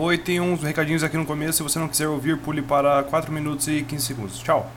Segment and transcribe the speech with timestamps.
[0.00, 1.54] Oi, tem uns recadinhos aqui no começo.
[1.54, 4.38] Se você não quiser ouvir, pule para 4 minutos e 15 segundos.
[4.38, 4.70] Tchau.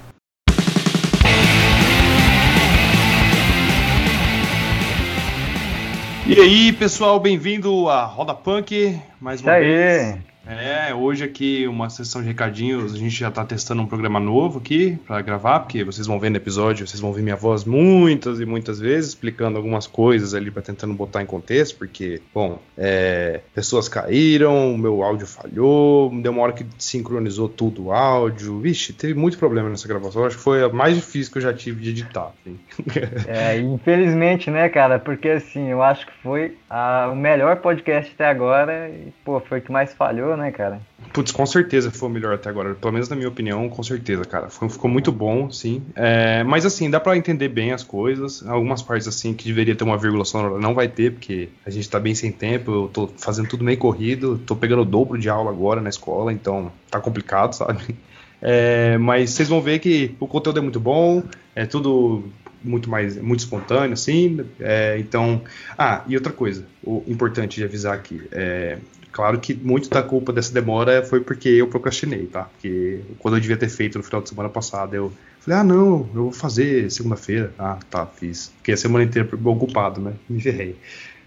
[6.26, 10.14] E aí, pessoal, bem-vindo à Roda Punk, mais uma Isso vez.
[10.16, 10.31] aí.
[10.48, 14.58] É, hoje aqui uma sessão de recadinhos, a gente já tá testando um programa novo
[14.58, 18.40] aqui pra gravar, porque vocês vão ver no episódio, vocês vão ver minha voz muitas
[18.40, 23.42] e muitas vezes, explicando algumas coisas ali pra tentando botar em contexto, porque, bom, é,
[23.54, 29.14] pessoas caíram, meu áudio falhou, deu uma hora que sincronizou tudo o áudio, vixe, teve
[29.14, 31.92] muito problema nessa gravação, acho que foi a mais difícil que eu já tive de
[31.92, 32.32] editar.
[32.42, 32.58] assim.
[33.28, 34.98] É, infelizmente, né, cara?
[34.98, 39.60] Porque assim, eu acho que foi a- o melhor podcast até agora e, pô, foi
[39.60, 40.80] o que mais falhou, né, cara?
[41.14, 42.74] Putz, com certeza foi o melhor até agora.
[42.76, 44.50] Pelo menos na minha opinião, com certeza, cara.
[44.50, 45.84] Foi- ficou muito bom, sim.
[45.96, 48.46] É, mas assim, dá pra entender bem as coisas.
[48.48, 51.90] Algumas partes, assim, que deveria ter uma vírgula sonora, não vai ter, porque a gente
[51.90, 52.72] tá bem sem tempo.
[52.72, 54.38] Eu tô fazendo tudo meio corrido.
[54.46, 57.96] Tô pegando o dobro de aula agora na escola, então tá complicado, sabe?
[58.42, 61.22] É, mas vocês vão ver que o conteúdo é muito bom,
[61.56, 62.24] é tudo
[62.64, 64.40] muito mais muito espontâneo, assim.
[64.60, 65.42] é, então,
[65.78, 68.78] ah, e outra coisa, o importante de avisar aqui, é,
[69.12, 72.44] claro que muito da culpa dessa demora foi porque eu procrastinei, tá?
[72.44, 76.10] Porque quando eu devia ter feito no final de semana passada, eu falei, ah, não,
[76.16, 77.54] eu vou fazer segunda-feira.
[77.58, 78.52] Ah, tá, fiz.
[78.58, 80.14] Fiquei a semana inteira ocupado, né?
[80.30, 80.76] Me ferrei.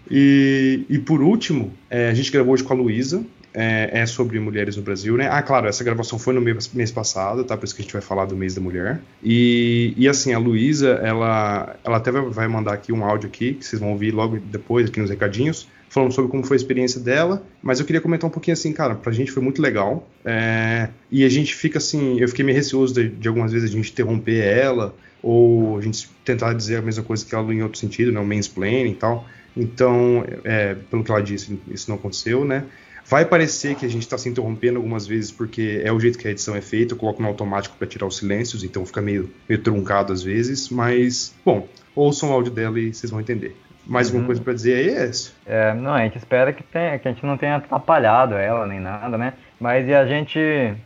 [0.09, 4.39] E, e por último, é, a gente gravou hoje com a Luísa, é, é sobre
[4.39, 5.29] mulheres no Brasil, né?
[5.31, 7.55] Ah, claro, essa gravação foi no mês, mês passado, tá?
[7.55, 8.99] Por isso que a gente vai falar do mês da mulher.
[9.23, 13.65] E, e assim, a Luísa, ela, ela até vai, mandar aqui um áudio aqui, que
[13.65, 17.43] vocês vão ouvir logo depois, aqui nos recadinhos, falando sobre como foi a experiência dela.
[17.61, 20.07] Mas eu queria comentar um pouquinho assim, cara, pra gente foi muito legal.
[20.23, 23.73] é, e a gente fica assim, eu fiquei meio receoso de, de algumas vezes a
[23.73, 27.79] gente interromper ela, ou a gente tentar dizer a mesma coisa que ela em outro
[27.79, 28.19] sentido, né?
[28.19, 29.27] O mansplaining e tal.
[29.57, 32.65] Então, é, pelo que ela disse, isso não aconteceu, né?
[33.07, 36.27] Vai parecer que a gente está se interrompendo algumas vezes porque é o jeito que
[36.27, 39.29] a edição é feita, eu coloco no automático para tirar os silêncios, então fica meio,
[39.47, 43.55] meio truncado às vezes, mas, bom, ouçam o áudio dela e vocês vão entender.
[43.87, 44.25] Mais alguma Uhum.
[44.27, 45.31] coisa para dizer aí é essa.
[45.45, 48.79] É, não, a gente espera que, tenha, que a gente não tenha atrapalhado ela nem
[48.79, 49.33] nada, né?
[49.59, 50.39] Mas e a gente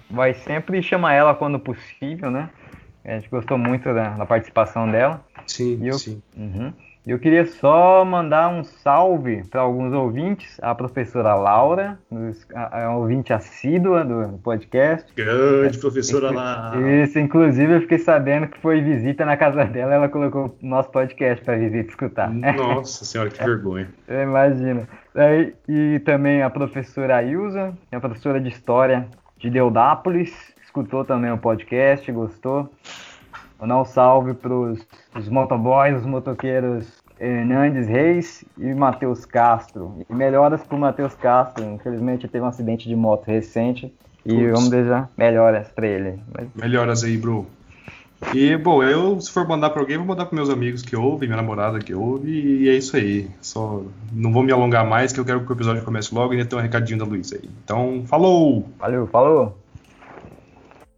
[0.09, 2.49] vai sempre chamar ela quando possível, né?
[3.05, 5.23] A gente gostou muito da, da participação dela.
[5.47, 6.21] Sim, eu- sim.
[6.37, 6.73] Uhum.
[7.09, 10.59] Eu queria só mandar um salve para alguns ouvintes.
[10.61, 11.97] A professora Laura,
[12.53, 15.11] a, ouvinte assídua do podcast.
[15.15, 16.71] Grande professora lá.
[17.03, 20.91] Isso, inclusive eu fiquei sabendo que foi visita na casa dela, ela colocou o nosso
[20.91, 22.29] podcast para visita escutar.
[22.55, 23.89] Nossa senhora, que vergonha.
[24.07, 24.87] Eu imagino.
[25.15, 29.07] Aí, e também a professora Ailza, que é a professora de História
[29.39, 32.71] de Deodápolis, escutou também o podcast, gostou.
[33.59, 40.05] Mandar um salve para os motoboys, os motoqueiros Hernandes Reis e Matheus Castro.
[40.09, 43.93] E melhoras para o Matheus Castro, infelizmente teve um acidente de moto recente.
[44.25, 44.51] E Putz.
[44.51, 46.19] vamos desejar melhoras para ele.
[46.33, 47.47] Mas Melhoras aí, bro.
[48.33, 51.27] E, bom, eu, se for mandar pra alguém, vou mandar pros meus amigos que ouvem,
[51.29, 53.29] minha namorada que ouve, e é isso aí.
[53.41, 53.81] Só
[54.11, 56.49] não vou me alongar mais, que eu quero que o episódio comece logo e ainda
[56.49, 57.49] tem um recadinho da Luísa aí.
[57.63, 58.67] Então, falou!
[58.77, 59.57] valeu, falou!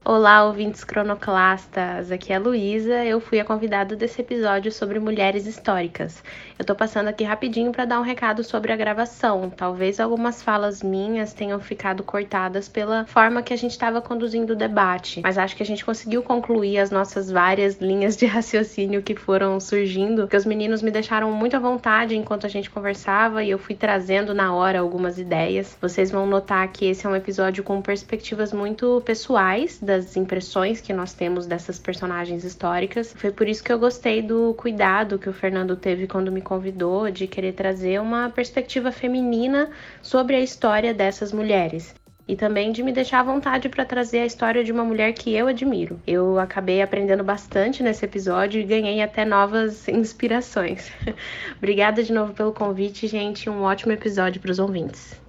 [0.04, 2.12] Olá, ouvintes cronoclastas.
[2.12, 3.06] Aqui é a Luísa.
[3.06, 6.24] Eu fui a convidada desse episódio sobre mulheres históricas.
[6.58, 9.52] Eu tô passando aqui rapidinho para dar um recado sobre a gravação.
[9.56, 14.56] Talvez algumas falas minhas tenham ficado cortadas pela forma que a gente estava conduzindo o
[14.56, 19.14] debate, mas acho que a gente conseguiu concluir as nossas várias linhas de raciocínio que
[19.14, 23.52] foram surgindo, porque os meninos me deixaram muito à vontade enquanto a gente conversava e
[23.52, 25.78] eu fui trazendo na hora algumas ideias.
[25.80, 30.94] Vocês vão notar que esse é um episódio com perspectivas muito pessoais das impressões que
[30.94, 33.14] nós temos dessas personagens históricas.
[33.18, 37.12] Foi por isso que eu gostei do cuidado que o Fernando teve quando me convidou
[37.12, 39.70] de querer trazer uma perspectiva feminina
[40.02, 41.94] sobre a história dessas mulheres.
[42.26, 45.34] E também de me deixar à vontade para trazer a história de uma mulher que
[45.34, 46.00] eu admiro.
[46.08, 50.90] Eu acabei aprendendo bastante nesse episódio e ganhei até novas inspirações.
[51.58, 53.50] Obrigada de novo pelo convite, gente.
[53.50, 55.21] Um ótimo episódio para os ouvintes.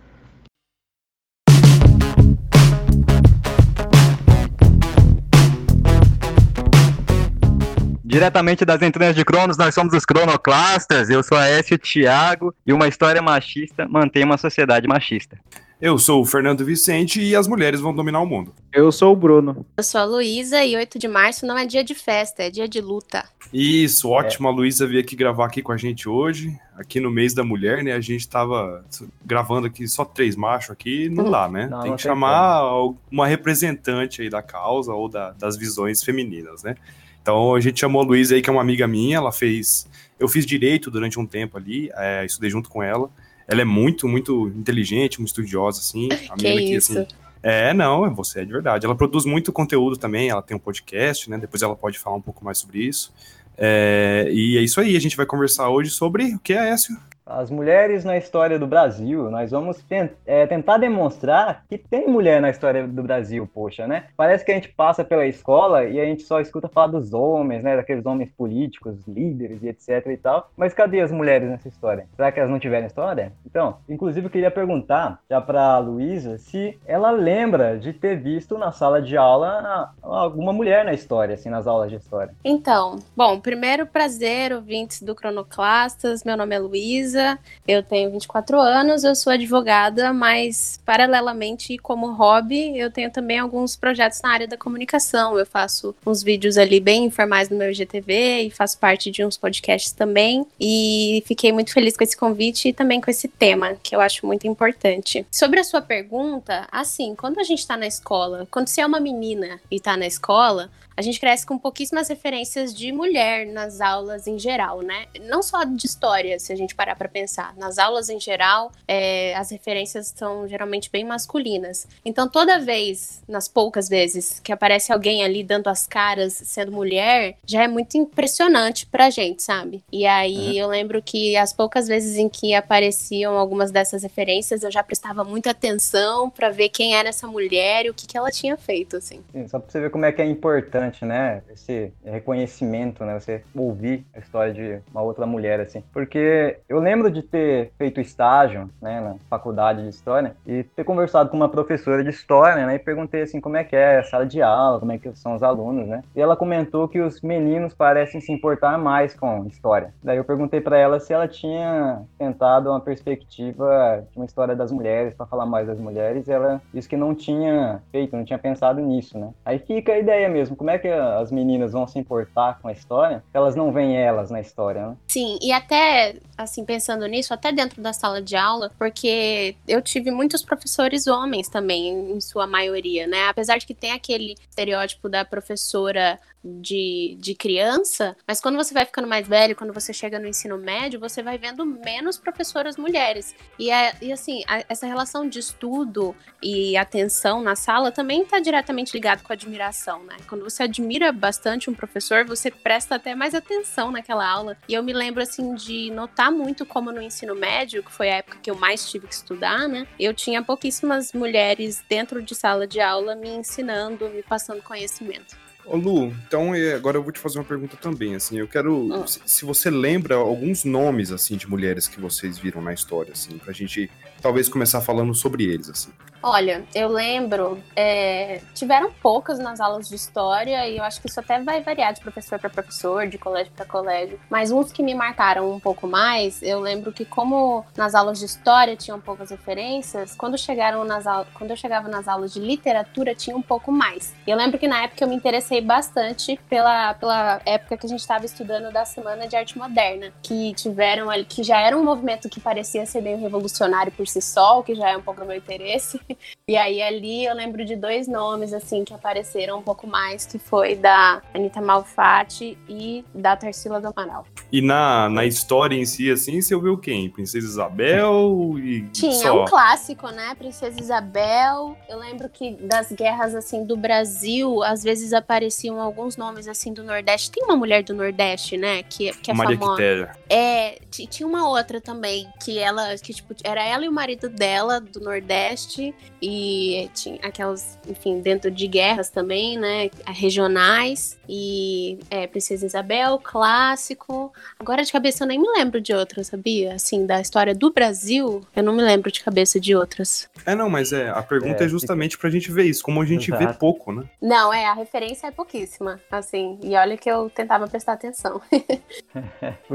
[8.16, 11.08] Diretamente das entranhas de Cronos, nós somos os Cronoclastas.
[11.08, 15.38] Eu sou a Écio Thiago e uma história machista mantém uma sociedade machista.
[15.80, 18.52] Eu sou o Fernando Vicente e as mulheres vão dominar o mundo.
[18.70, 19.64] Eu sou o Bruno.
[19.78, 22.68] Eu sou a Luísa e 8 de março não é dia de festa, é dia
[22.68, 23.24] de luta.
[23.50, 24.46] Isso, ótimo.
[24.46, 27.82] A Luísa veio aqui gravar aqui com a gente hoje, aqui no mês da mulher,
[27.82, 27.94] né?
[27.94, 28.84] A gente tava
[29.24, 31.66] gravando aqui só três machos aqui, não dá, né?
[31.66, 32.62] Não, tem não que tem chamar
[33.10, 36.76] uma representante aí da causa ou da- das visões femininas, né?
[37.22, 39.88] Então a gente chamou a Luísa aí, que é uma amiga minha, ela fez.
[40.18, 43.08] Eu fiz direito durante um tempo ali, é, estudei junto com ela.
[43.48, 46.08] ela é muito, muito inteligente, muito estudiosa, assim.
[46.30, 46.98] A Que menina isso.
[46.98, 47.06] assim,
[47.42, 48.86] é, não, você é de verdade.
[48.86, 51.38] Ela produz muito conteúdo também, ela tem um podcast, né?
[51.38, 53.12] Depois ela pode falar um pouco mais sobre isso.
[53.56, 56.96] É, e é isso aí, a gente vai conversar hoje sobre o que é Écio?
[57.34, 62.40] As mulheres na história do Brasil, nós vamos ten- é, tentar demonstrar que tem mulher
[62.42, 64.04] na história do Brasil, poxa, né?
[64.16, 67.62] Parece que a gente passa pela escola e a gente só escuta falar dos homens,
[67.62, 67.74] né?
[67.76, 70.50] Daqueles homens políticos, líderes e etc e tal.
[70.56, 72.06] Mas cadê as mulheres nessa história?
[72.14, 73.32] Será que elas não tiveram história?
[73.46, 78.72] Então, inclusive eu queria perguntar já pra Luísa se ela lembra de ter visto na
[78.72, 82.34] sala de aula alguma mulher na história, assim, nas aulas de história.
[82.44, 86.22] Então, bom, primeiro prazer, ouvintes do Cronoclastas.
[86.24, 87.21] Meu nome é Luísa,
[87.66, 93.76] eu tenho 24 anos, eu sou advogada, mas paralelamente, como hobby, eu tenho também alguns
[93.76, 95.38] projetos na área da comunicação.
[95.38, 99.36] Eu faço uns vídeos ali bem informais no meu IGTV e faço parte de uns
[99.36, 100.46] podcasts também.
[100.60, 104.26] E fiquei muito feliz com esse convite e também com esse tema, que eu acho
[104.26, 105.24] muito importante.
[105.30, 109.00] Sobre a sua pergunta, assim, quando a gente tá na escola, quando você é uma
[109.00, 114.26] menina e tá na escola, a gente cresce com pouquíssimas referências de mulher nas aulas
[114.26, 115.06] em geral, né?
[115.22, 117.54] Não só de história, se a gente parar pra pensar.
[117.56, 121.86] Nas aulas em geral, é, as referências são geralmente bem masculinas.
[122.04, 127.36] Então, toda vez, nas poucas vezes, que aparece alguém ali dando as caras sendo mulher,
[127.46, 129.82] já é muito impressionante pra gente, sabe?
[129.90, 134.70] E aí eu lembro que as poucas vezes em que apareciam algumas dessas referências, eu
[134.70, 138.30] já prestava muita atenção pra ver quem era essa mulher e o que, que ela
[138.30, 139.20] tinha feito, assim.
[139.32, 141.42] Sim, Só pra você ver como é que é importante, né?
[141.50, 143.18] Esse reconhecimento, né?
[143.18, 145.82] Você ouvir a história de uma outra mulher, assim.
[145.92, 149.00] Porque eu lembro de ter feito estágio, né?
[149.00, 152.74] Na faculdade de História e ter conversado com uma professora de História, né?
[152.74, 155.34] E perguntei, assim, como é que é a sala de aula, como é que são
[155.34, 156.02] os alunos, né?
[156.14, 159.94] E ela comentou que os meninos parecem se importar mais com História.
[160.02, 164.72] Daí eu perguntei pra ela se ela tinha tentado uma perspectiva de uma história das
[164.72, 168.38] mulheres, pra falar mais das mulheres, e ela disse que não tinha feito, não tinha
[168.38, 169.30] pensado nisso, né?
[169.44, 172.72] Aí fica a ideia mesmo, como é que as meninas vão se importar com a
[172.72, 174.96] história elas não veem elas na história, né?
[175.08, 180.10] Sim, e até, assim, pensando nisso, até dentro da sala de aula, porque eu tive
[180.10, 183.28] muitos professores homens também, em sua maioria, né?
[183.28, 188.84] Apesar de que tem aquele estereótipo da professora de, de criança, mas quando você vai
[188.84, 193.34] ficando mais velho, quando você chega no ensino médio, você vai vendo menos professoras mulheres.
[193.58, 198.40] E, é, e assim, a- essa relação de estudo e atenção na sala também está
[198.40, 200.16] diretamente ligado com a admiração, né?
[200.28, 204.56] Quando você admira bastante um professor, você presta até mais atenção naquela aula.
[204.68, 208.16] E eu me lembro, assim, de notar muito como no ensino médio, que foi a
[208.16, 209.86] época que eu mais tive que estudar, né?
[209.98, 215.36] Eu tinha pouquíssimas mulheres dentro de sala de aula me ensinando, me passando conhecimento.
[215.64, 219.06] Ô Lu, então é, agora eu vou te fazer uma pergunta também, assim, eu quero,
[219.06, 223.38] se, se você lembra alguns nomes, assim, de mulheres que vocês viram na história, assim,
[223.38, 223.88] pra gente
[224.22, 225.90] talvez começar falando sobre eles, assim.
[226.24, 231.18] Olha, eu lembro, é, tiveram poucas nas aulas de história e eu acho que isso
[231.18, 234.20] até vai variar de professor para professor, de colégio para colégio.
[234.30, 238.26] Mas uns que me marcaram um pouco mais, eu lembro que como nas aulas de
[238.26, 241.02] história tinham poucas referências, quando chegaram nas
[241.34, 244.14] quando eu chegava nas aulas de literatura tinha um pouco mais.
[244.24, 247.88] E eu lembro que na época eu me interessei bastante pela, pela época que a
[247.88, 251.82] gente estava estudando da semana de arte moderna, que tiveram ali, que já era um
[251.82, 255.20] movimento que parecia ser bem revolucionário por si só, o que já é um pouco
[255.20, 256.00] do meu interesse.
[256.48, 260.40] E aí ali eu lembro de dois nomes assim que apareceram um pouco mais, que
[260.40, 264.26] foi da Anitta Malfatti e da Tarsila do Amaral.
[264.50, 267.08] E na, na história em si, assim, você ouviu quem?
[267.08, 269.42] Princesa Isabel e Tinha só?
[269.42, 270.34] um clássico, né?
[270.34, 271.76] Princesa Isabel.
[271.88, 276.82] Eu lembro que das guerras assim do Brasil, às vezes apareciam alguns nomes assim do
[276.82, 277.30] Nordeste.
[277.30, 278.82] Tem uma mulher do Nordeste, né?
[278.82, 279.76] Que, que é Maria famosa.
[279.76, 280.16] Quitéria.
[280.28, 284.80] É, tinha uma outra também, que ela, que tipo, era ela e o marido dela
[284.80, 292.66] do Nordeste, e tinha aquelas, enfim, dentro de guerras também, né, regionais, e é, Princesa
[292.66, 294.32] Isabel, clássico.
[294.58, 296.74] Agora de cabeça eu nem me lembro de outras, sabia?
[296.74, 300.28] Assim, da história do Brasil, eu não me lembro de cabeça de outras.
[300.44, 303.04] É, não, mas é, a pergunta É, é, justamente pra gente ver isso, como a
[303.04, 303.58] gente vê Exato.
[303.60, 304.04] pouco, né?
[304.20, 308.40] Não, é, a referência é pouquíssima, assim, e olha que eu tentava prestar atenção.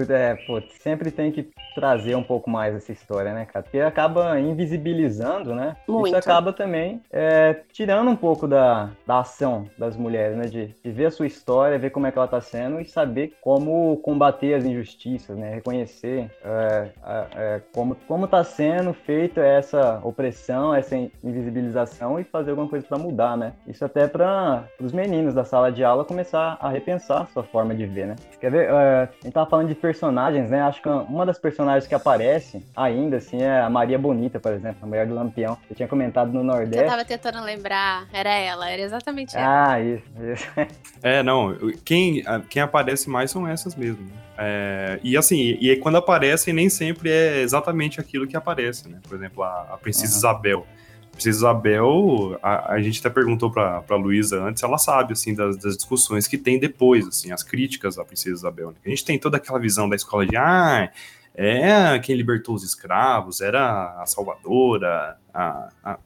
[0.10, 3.63] É, putz, sempre tem que trazer um pouco mais essa história, né, cara?
[3.63, 5.75] Porque acaba acaba invisibilizando, né?
[5.88, 6.07] Muito.
[6.07, 10.45] Isso acaba também é, tirando um pouco da, da ação das mulheres, né?
[10.45, 13.33] De, de ver a sua história, ver como é que ela tá sendo e saber
[13.41, 15.53] como combater as injustiças, né?
[15.53, 16.89] Reconhecer é,
[17.36, 22.97] é, como, como tá sendo feita essa opressão, essa invisibilização e fazer alguma coisa para
[22.97, 23.53] mudar, né?
[23.67, 27.75] Isso até para os meninos da sala de aula começar a repensar a sua forma
[27.75, 28.15] de ver, né?
[28.39, 28.69] Quer ver?
[28.69, 30.62] É, a gente tava falando de personagens, né?
[30.62, 34.77] Acho que uma das personagens que aparece ainda, assim, é a Maria Bonita, por exemplo,
[34.81, 35.57] a mulher do Lampião.
[35.69, 36.83] Eu tinha comentado no Nordeste.
[36.83, 39.73] Eu tava tentando lembrar, era ela, era exatamente ela.
[39.73, 40.47] Ah, isso, isso.
[41.03, 44.03] É, não, quem, quem aparece mais são essas mesmo.
[44.03, 44.11] Né?
[44.37, 48.99] É, e assim, e quando aparecem, nem sempre é exatamente aquilo que aparece, né?
[49.07, 50.17] Por exemplo, a, a Princesa uhum.
[50.17, 50.67] Isabel.
[51.11, 55.57] Princesa Isabel, a, a gente até perguntou pra, pra Luísa antes, ela sabe, assim, das,
[55.57, 58.69] das, discussões que tem depois, assim, as críticas à Princesa Isabel.
[58.69, 58.75] Né?
[58.85, 60.89] A gente tem toda aquela visão da escola de, ah,
[61.38, 66.00] é quem libertou os escravos, era a salvadora, a, a,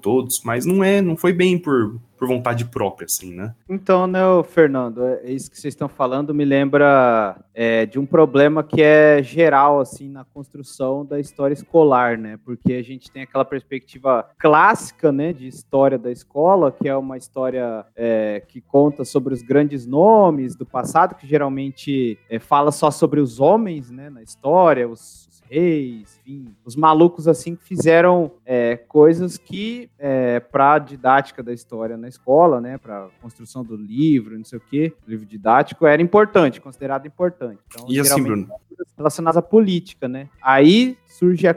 [0.00, 3.54] todos, mas não é, não foi bem por, por vontade própria, assim, né?
[3.68, 8.64] Então, né, Fernando, é isso que vocês estão falando me lembra é, de um problema
[8.64, 12.38] que é geral, assim, na construção da história escolar, né?
[12.46, 17.18] Porque a gente tem aquela perspectiva clássica, né, de história da escola, que é uma
[17.18, 22.90] história é, que conta sobre os grandes nomes do passado, que geralmente é, fala só
[22.90, 28.76] sobre os homens, né, na história, os reis, enfim, os malucos assim que fizeram é,
[28.76, 34.44] coisas que é, para didática da história na escola, né, para construção do livro, não
[34.44, 37.60] sei o que, livro didático era importante, considerado importante.
[37.66, 38.48] Então, e assim, Bruno?
[38.96, 40.28] Relacionadas à política, né?
[40.42, 41.54] Aí surge a...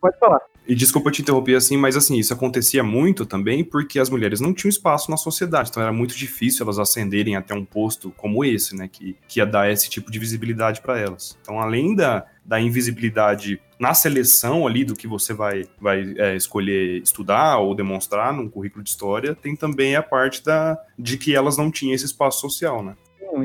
[0.00, 0.40] pode falar.
[0.66, 4.54] E desculpa te interromper assim, mas assim, isso acontecia muito também porque as mulheres não
[4.54, 8.76] tinham espaço na sociedade, então era muito difícil elas ascenderem até um posto como esse,
[8.76, 11.36] né, que, que ia dar esse tipo de visibilidade para elas.
[11.42, 17.02] Então, além da, da invisibilidade na seleção ali do que você vai, vai é, escolher
[17.02, 21.56] estudar ou demonstrar num currículo de história, tem também a parte da, de que elas
[21.56, 22.94] não tinham esse espaço social, né?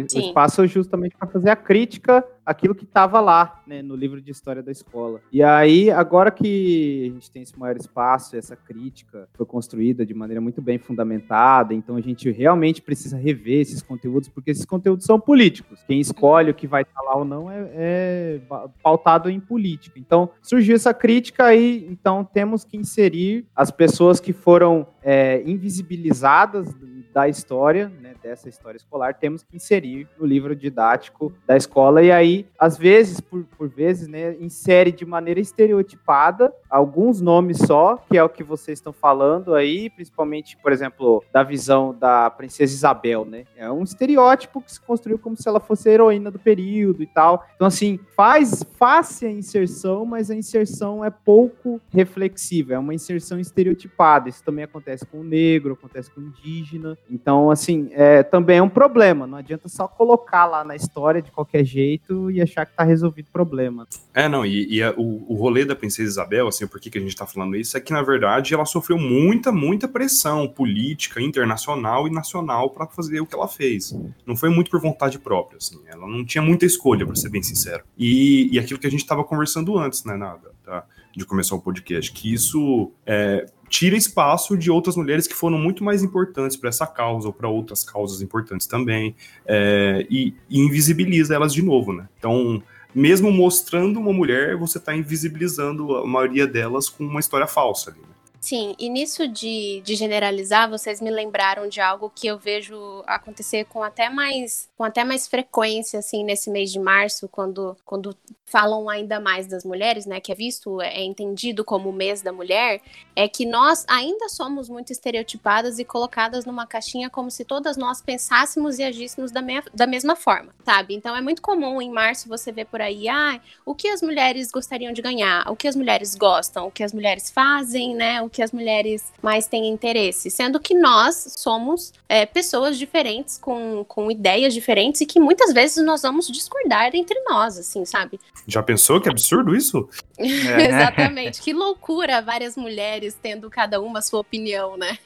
[0.04, 4.32] O espaço justamente para fazer a crítica aquilo que estava lá, né, no livro de
[4.32, 5.20] história da escola.
[5.34, 10.14] E aí, agora que a gente tem esse maior espaço, essa crítica foi construída de
[10.14, 15.06] maneira muito bem fundamentada, então a gente realmente precisa rever esses conteúdos, porque esses conteúdos
[15.06, 15.84] são políticos.
[15.86, 18.42] Quem escolhe o que vai estar lá ou não é, é
[18.82, 20.00] pautado em política.
[20.00, 26.74] Então, surgiu essa crítica aí, então temos que inserir as pessoas que foram é, invisibilizadas
[27.18, 32.12] da história, né, dessa história escolar, temos que inserir no livro didático da escola, e
[32.12, 38.18] aí às vezes, por, por vezes, né, insere de maneira estereotipada alguns nomes só, que
[38.18, 43.26] é o que vocês estão falando aí, principalmente, por exemplo, da visão da princesa Isabel,
[43.26, 43.46] né?
[43.56, 47.08] É um estereótipo que se construiu como se ela fosse a heroína do período e
[47.08, 47.46] tal.
[47.56, 53.40] Então, assim, faz fácil a inserção, mas a inserção é pouco reflexiva, é uma inserção
[53.40, 54.30] estereotipada.
[54.30, 56.98] Isso também acontece com o negro, acontece com o indígena.
[57.10, 59.26] Então, assim, é, também é um problema.
[59.26, 63.28] Não adianta só colocar lá na história de qualquer jeito e achar que tá resolvido
[63.28, 63.88] o problema.
[64.14, 66.98] É, não, e, e a, o, o rolê da Princesa Isabel, assim, por que, que
[66.98, 71.22] a gente tá falando isso, é que, na verdade, ela sofreu muita, muita pressão política,
[71.22, 73.98] internacional e nacional para fazer o que ela fez.
[74.26, 77.44] Não foi muito por vontade própria, assim, ela não tinha muita escolha, para ser bem
[77.44, 77.84] sincero.
[77.98, 80.84] E, e aquilo que a gente tava conversando antes, né, nada, tá,
[81.18, 85.84] de começar o podcast, que isso é, tira espaço de outras mulheres que foram muito
[85.84, 91.34] mais importantes para essa causa ou para outras causas importantes também é, e, e, invisibiliza
[91.34, 92.08] elas de novo, né?
[92.20, 92.62] Então,
[92.94, 98.00] mesmo mostrando uma mulher, você está invisibilizando a maioria delas com uma história falsa ali.
[98.00, 98.17] Né?
[98.48, 103.66] Sim, e nisso de, de generalizar, vocês me lembraram de algo que eu vejo acontecer
[103.66, 108.88] com até mais com até mais frequência, assim, nesse mês de março, quando, quando falam
[108.88, 112.80] ainda mais das mulheres, né, que é visto, é entendido como o mês da mulher,
[113.16, 118.02] é que nós ainda somos muito estereotipadas e colocadas numa caixinha como se todas nós
[118.02, 120.94] pensássemos e agíssemos da, me da mesma forma, sabe?
[120.94, 124.52] Então é muito comum em março você ver por aí, ah, o que as mulheres
[124.52, 128.30] gostariam de ganhar, o que as mulheres gostam, o que as mulheres fazem, né, o
[128.38, 134.12] que as mulheres mais têm interesse, sendo que nós somos é, pessoas diferentes, com, com
[134.12, 138.20] ideias diferentes e que muitas vezes nós vamos discordar entre nós, assim, sabe?
[138.46, 139.90] Já pensou que absurdo isso?
[140.20, 141.42] Exatamente.
[141.42, 145.00] que loucura várias mulheres tendo cada uma a sua opinião, né?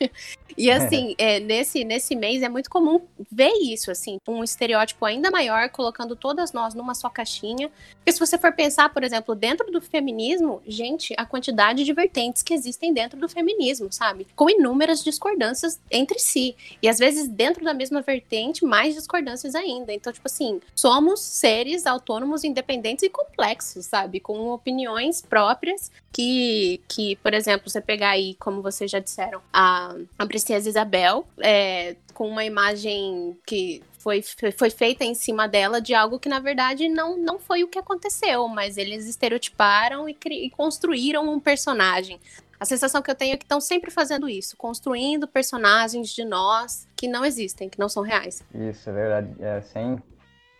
[0.57, 5.31] E assim, é, nesse, nesse mês é muito comum ver isso, assim, um estereótipo ainda
[5.31, 7.71] maior, colocando todas nós numa só caixinha.
[7.95, 12.43] Porque se você for pensar, por exemplo, dentro do feminismo, gente, a quantidade de vertentes
[12.43, 14.27] que existem dentro do feminismo, sabe?
[14.35, 16.55] Com inúmeras discordâncias entre si.
[16.81, 19.93] E às vezes, dentro da mesma vertente, mais discordâncias ainda.
[19.93, 24.19] Então, tipo assim, somos seres autônomos, independentes e complexos, sabe?
[24.19, 29.95] Com opiniões próprias que, que, por exemplo, você pegar aí, como vocês já disseram, a,
[30.17, 34.23] a Princesa Isabel, é, com uma imagem que foi,
[34.57, 37.77] foi feita em cima dela de algo que, na verdade, não, não foi o que
[37.77, 42.19] aconteceu, mas eles estereotiparam e, e construíram um personagem.
[42.61, 46.87] A sensação que eu tenho é que estão sempre fazendo isso, construindo personagens de nós
[46.95, 48.43] que não existem, que não são reais.
[48.53, 49.35] Isso, é verdade.
[49.39, 49.97] É, sem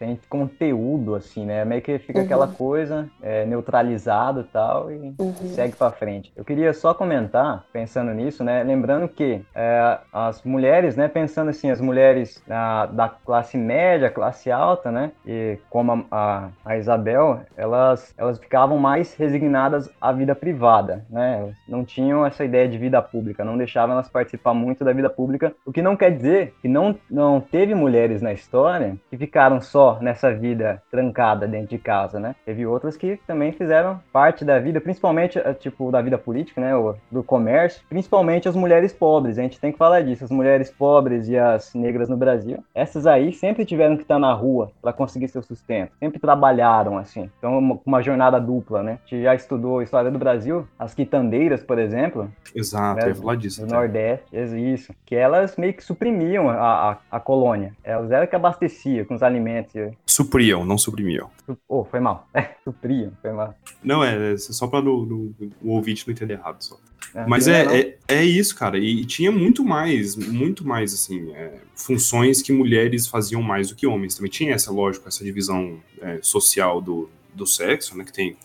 [0.02, 1.64] tem conteúdo, assim, né?
[1.64, 2.26] Meio que fica uhum.
[2.26, 5.34] aquela coisa é, neutralizado e tal e uhum.
[5.54, 6.34] segue para frente.
[6.36, 8.64] Eu queria só comentar, pensando nisso, né?
[8.64, 11.08] Lembrando que é, as mulheres, né?
[11.08, 15.12] Pensando assim, as mulheres a, da classe média, classe alta, né?
[15.24, 21.42] E como a, a, Isabel, elas, elas ficavam mais resignadas à vida privada, né?
[21.42, 25.12] Elas não tinham essa ideia de vida pública, não deixavam elas participar muito da vida
[25.12, 29.62] pública, o que não quer dizer que não, não teve mulheres na história que ficaram
[29.62, 32.36] só nessa vida trancada dentro de casa, né?
[32.46, 36.76] Teve outras que também fizeram parte da vida, principalmente, eh, tipo, da vida política, né?
[36.76, 39.38] Ou do comércio, principalmente as mulheres pobres.
[39.38, 40.24] A gente tem que falar disso.
[40.24, 44.34] As mulheres pobres e as negras no Brasil, essas aí sempre tiveram que estar na
[44.34, 45.92] rua para conseguir seu sustento.
[46.00, 47.30] Sempre trabalharam, assim.
[47.38, 49.00] Então, uma, uma jornada dupla, né?
[49.06, 52.32] A gente já estudou a história do Brasil, as quitandeiras, por exemplo.
[52.56, 53.06] Exato, né?
[53.06, 53.66] eu ia falar disso.
[53.66, 54.94] Do Nordeste, isso.
[55.06, 57.74] Que elas meio que suprimiam a, a, a colônia.
[57.84, 59.74] Elas eram que abasteciam com os alimentos
[60.06, 61.30] Supriam, não suprimiam.
[61.68, 62.28] Oh, foi mal.
[62.34, 63.56] É, supriam, foi mal.
[63.84, 65.34] Não, é, é só para o
[65.64, 66.78] ouvinte não entender errado só.
[67.14, 68.78] É, Mas é, é, é, isso, cara.
[68.78, 73.76] E, e, tinha muito mais, muito mais, assim, é, funções que mulheres faziam mais do
[73.76, 74.16] que homens.
[74.16, 78.04] Também tinha essa, lógico, essa divisão é, social do, do sexo, né?
[78.04, 78.38] Que tem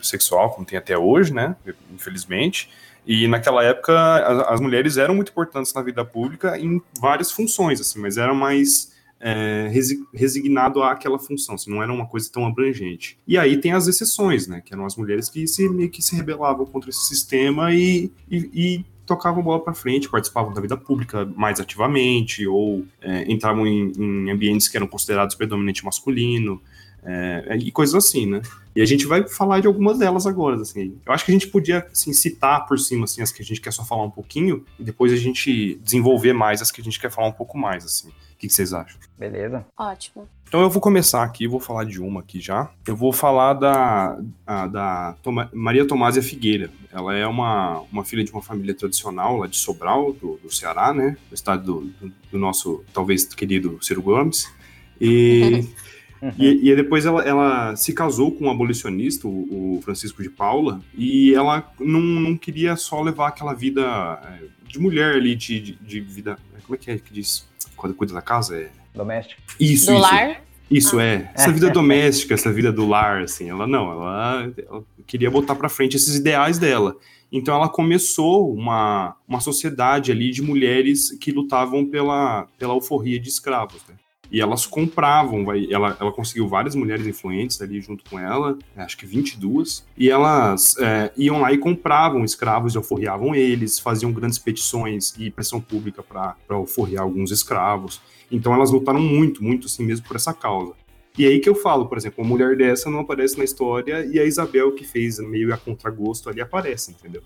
[0.00, 1.56] sexual, como tem até hoje, né?
[1.92, 2.70] Infelizmente.
[3.04, 3.92] E naquela época
[4.24, 8.34] as, as mulheres eram muito importantes na vida pública em várias funções, assim, mas eram
[8.34, 8.91] mais
[9.22, 9.70] é,
[10.12, 13.16] resignado àquela função, assim, não era uma coisa tão abrangente.
[13.26, 16.66] E aí tem as exceções, né, que eram as mulheres que se, que se rebelavam
[16.66, 21.60] contra esse sistema e, e, e tocavam bola para frente, participavam da vida pública mais
[21.60, 26.60] ativamente, ou é, entravam em, em, ambientes que eram considerados predominantemente masculino,
[27.04, 28.42] é, e coisas assim, né?
[28.74, 30.96] E a gente vai falar de algumas delas agora, assim.
[31.04, 33.60] Eu acho que a gente podia, assim, citar por cima, assim, as que a gente
[33.60, 36.98] quer só falar um pouquinho, e depois a gente desenvolver mais as que a gente
[36.98, 38.10] quer falar um pouco mais, assim
[38.42, 38.98] que, que vocês acham?
[39.16, 39.64] Beleza.
[39.78, 40.28] Ótimo.
[40.48, 42.70] Então eu vou começar aqui, vou falar de uma aqui já.
[42.86, 46.68] Eu vou falar da, a, da Toma, Maria Tomásia Figueira.
[46.92, 50.92] Ela é uma, uma filha de uma família tradicional lá de Sobral, do, do Ceará,
[50.92, 51.16] né?
[51.28, 54.52] Do estado do, do, do nosso, talvez, querido Ciro Gomes.
[55.00, 55.64] E,
[56.36, 60.82] e, e, depois ela, ela se casou com um abolicionista, o, o Francisco de Paula,
[60.94, 63.82] e ela não, não queria só levar aquela vida
[64.24, 66.38] é, de mulher ali, de, de, de vida...
[66.64, 67.44] Como é que é que diz?
[67.82, 68.70] quando cuida da casa é.
[68.94, 69.42] Doméstico.
[69.58, 70.00] Isso, do isso.
[70.00, 70.42] lar?
[70.70, 71.04] Isso ah.
[71.04, 71.32] é.
[71.34, 75.68] Essa vida doméstica, essa vida do lar, assim, ela não, ela, ela queria botar para
[75.68, 76.96] frente esses ideais dela.
[77.30, 83.28] Então ela começou uma, uma sociedade ali de mulheres que lutavam pela, pela alforria de
[83.28, 83.82] escravos.
[83.88, 83.94] Né?
[84.32, 88.96] E elas compravam, vai, ela, ela conseguiu várias mulheres influentes ali junto com ela, acho
[88.96, 94.38] que 22, e elas é, iam lá e compravam escravos e alforriavam eles, faziam grandes
[94.38, 98.00] petições e pressão pública para alforriar alguns escravos.
[98.30, 100.72] Então elas lutaram muito, muito assim mesmo por essa causa.
[101.18, 104.18] E aí que eu falo, por exemplo, uma mulher dessa não aparece na história e
[104.18, 107.22] a Isabel, que fez meio a contragosto ali, aparece, entendeu?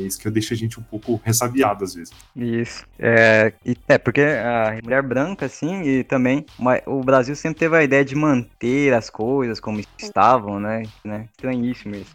[0.00, 2.12] É isso que deixa a gente um pouco ressabiado às vezes.
[2.34, 2.84] Isso.
[2.98, 3.52] É,
[3.88, 6.44] é porque a mulher branca, assim, e também
[6.86, 10.82] o Brasil sempre teve a ideia de manter as coisas como estavam, né?
[11.04, 11.28] né?
[11.32, 12.14] Estranhíssimo isso.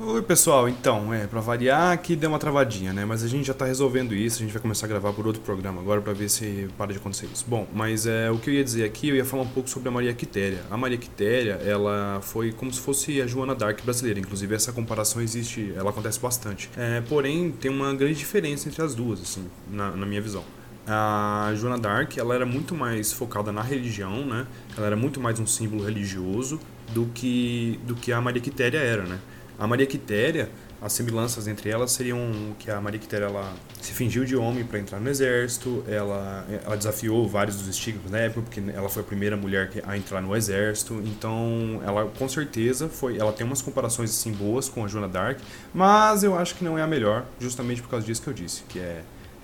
[0.00, 3.54] Oi pessoal, então, é, pra variar aqui deu uma travadinha, né, mas a gente já
[3.54, 6.28] tá resolvendo isso, a gente vai começar a gravar por outro programa agora para ver
[6.28, 7.44] se para de acontecer isso.
[7.46, 9.88] Bom, mas é, o que eu ia dizer aqui, eu ia falar um pouco sobre
[9.88, 10.62] a Maria Quitéria.
[10.68, 15.22] A Maria Quitéria, ela foi como se fosse a Joana Dark brasileira, inclusive essa comparação
[15.22, 16.68] existe, ela acontece bastante.
[16.76, 20.42] É, porém, tem uma grande diferença entre as duas, assim, na, na minha visão.
[20.88, 24.44] A Joana Dark, ela era muito mais focada na religião, né,
[24.76, 26.58] ela era muito mais um símbolo religioso
[26.92, 29.20] do que, do que a Maria Quitéria era, né.
[29.58, 30.48] A Maria Quitéria,
[30.82, 34.78] as semelhanças entre elas seriam que a Maria Quitéria ela se fingiu de homem para
[34.78, 39.04] entrar no exército, ela, ela desafiou vários dos estigmas na época, porque ela foi a
[39.06, 44.10] primeira mulher a entrar no exército, então ela com certeza foi, ela tem umas comparações
[44.10, 45.38] assim boas com a Joana Dark,
[45.72, 48.64] mas eu acho que não é a melhor, justamente por causa disso que eu disse,
[48.68, 49.02] que é,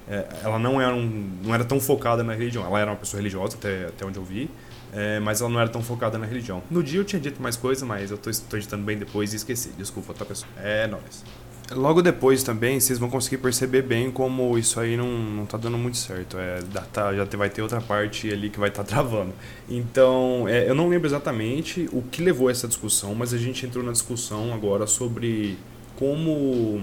[0.09, 3.18] é ela não era, um, não era tão focada na religião, ela era uma pessoa
[3.18, 4.51] religiosa até, até onde eu vi,
[4.92, 6.62] é, mas ela não era tão focada na religião.
[6.70, 9.37] No dia eu tinha dito mais coisa, mas eu tô, tô editando bem depois e
[9.37, 9.70] esqueci.
[9.76, 10.50] Desculpa, tá, pessoal?
[10.57, 11.24] É nóis.
[11.72, 15.79] Logo depois também, vocês vão conseguir perceber bem como isso aí não, não tá dando
[15.79, 16.37] muito certo.
[16.37, 16.61] É,
[16.92, 19.33] tá, já vai ter outra parte ali que vai estar tá travando.
[19.68, 23.64] Então, é, eu não lembro exatamente o que levou a essa discussão, mas a gente
[23.64, 25.57] entrou na discussão agora sobre
[25.96, 26.83] como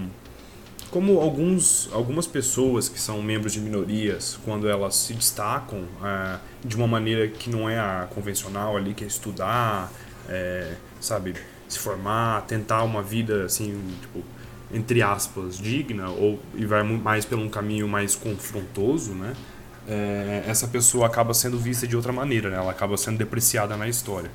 [0.90, 6.76] como alguns, algumas pessoas que são membros de minorias, quando elas se destacam é, de
[6.76, 9.90] uma maneira que não é a convencional ali, que é estudar,
[10.28, 11.34] é, sabe,
[11.68, 14.24] se formar, tentar uma vida assim, tipo,
[14.72, 19.34] entre aspas, digna, ou e vai mais pelo um caminho mais confrontoso, né?
[19.86, 22.56] É, essa pessoa acaba sendo vista de outra maneira, né?
[22.56, 24.30] Ela acaba sendo depreciada na história.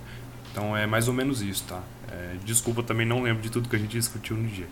[0.51, 1.81] Então é mais ou menos isso, tá?
[2.11, 4.67] É, desculpa, também não lembro de tudo que a gente discutiu no dia.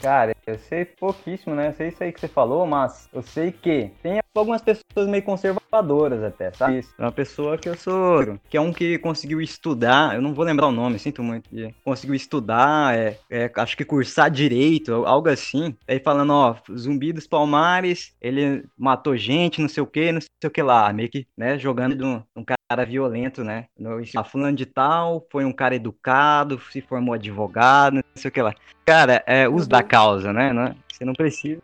[0.00, 1.68] Cara, eu sei pouquíssimo, né?
[1.68, 5.22] Eu sei isso aí que você falou, mas eu sei que tem algumas pessoas meio
[5.22, 6.78] conservadoras até, sabe?
[6.78, 6.94] Isso.
[6.98, 8.38] É uma pessoa que eu sou.
[8.48, 11.48] Que é um que conseguiu estudar, eu não vou lembrar o nome, sinto muito.
[11.84, 15.74] Conseguiu estudar, é, é, acho que cursar direito, algo assim.
[15.86, 20.48] Aí falando, ó, Zumbi dos Palmares, ele matou gente, não sei o que, não sei
[20.48, 20.92] o que lá.
[20.92, 23.66] Meio que, né, jogando de um, um cara violento, né?
[23.78, 28.32] No, a fulano de tal foi um cara educado, se formou advogado, não sei o
[28.32, 28.54] que lá.
[28.84, 29.68] Cara, é uso uhum.
[29.68, 30.52] da causa, né?
[30.52, 31.60] Não, você não precisa.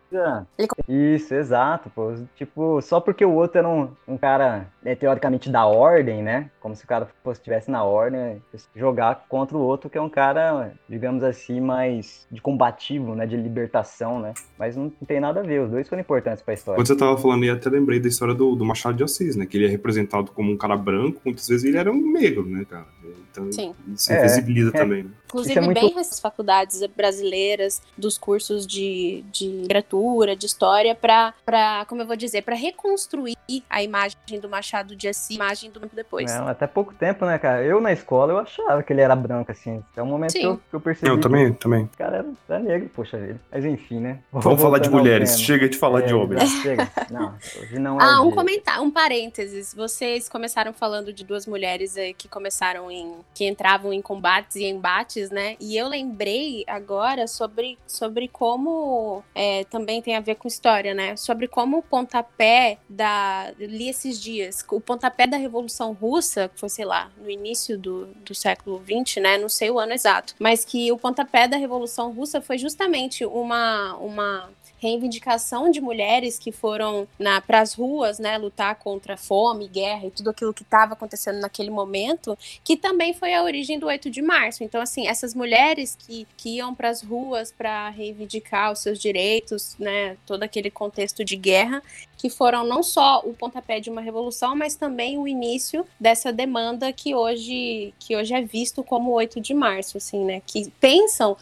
[0.87, 2.13] Isso, exato, pô.
[2.35, 6.49] Tipo, só porque o outro era um, um cara, é, teoricamente, da ordem, né?
[6.59, 8.41] Como se o cara fosse estivesse na ordem,
[8.75, 13.25] jogar contra o outro, que é um cara, digamos assim, mais de combativo, né?
[13.25, 14.33] De libertação, né?
[14.57, 16.77] Mas não tem nada a ver, os dois foram importantes pra história.
[16.77, 19.45] Quando você tava falando, eu até lembrei da história do, do Machado de Assis, né?
[19.45, 22.65] Que ele é representado como um cara branco, muitas vezes ele era um negro, né,
[22.69, 22.87] cara?
[23.31, 23.75] Então, Sim.
[23.93, 24.79] isso é, visibiliza é.
[24.79, 25.03] também.
[25.03, 25.09] Né?
[25.25, 25.79] Inclusive, é muito...
[25.79, 32.15] bem as faculdades brasileiras dos cursos de, de literatura, de história, para, como eu vou
[32.15, 33.35] dizer, para reconstruir
[33.69, 36.31] a imagem do Machado de Assis, a imagem do tempo depois.
[36.33, 37.63] Não, até pouco tempo, né, cara?
[37.63, 39.83] Eu na escola eu achava que ele era branco, assim.
[39.91, 41.11] Até o momento que eu, que eu, percebi.
[41.11, 41.83] Eu também, também.
[41.83, 43.39] O cara era, era negro, poxa vida.
[43.51, 44.19] Mas enfim, né?
[44.31, 45.39] Vou Vamos falar de mulheres.
[45.39, 46.49] Chega de falar é, de homens.
[46.61, 46.89] Chega.
[47.09, 48.03] Não, hoje não é.
[48.03, 49.73] Ah, um comentário, um parênteses.
[49.73, 53.17] Vocês começaram falando de duas mulheres que começaram em.
[53.33, 55.55] que entravam em combates e embates, né?
[55.59, 61.15] E eu lembrei agora sobre, sobre como é, também tem a ver com história, né?
[61.15, 63.51] Sobre como o pontapé da.
[63.57, 68.07] li esses dias, o pontapé da Revolução Russa, que foi, sei lá, no início do,
[68.25, 69.37] do século XX, né?
[69.37, 73.95] Não sei o ano exato, mas que o pontapé da Revolução Russa foi justamente uma,
[73.95, 77.07] uma reivindicação de mulheres que foram
[77.45, 81.69] para as ruas, né, lutar contra fome, guerra e tudo aquilo que estava acontecendo naquele
[81.69, 84.63] momento, que também foi a origem do 8 de março.
[84.63, 89.75] Então, assim, essas mulheres que, que iam para as ruas para reivindicar os seus direitos,
[89.77, 91.83] né, todo aquele contexto de guerra,
[92.19, 96.91] que foram não só o pontapé de uma revolução, mas também o início dessa demanda
[96.91, 100.41] que hoje, que hoje é visto como 8 de março, assim, né?
[100.45, 101.37] Que pensam,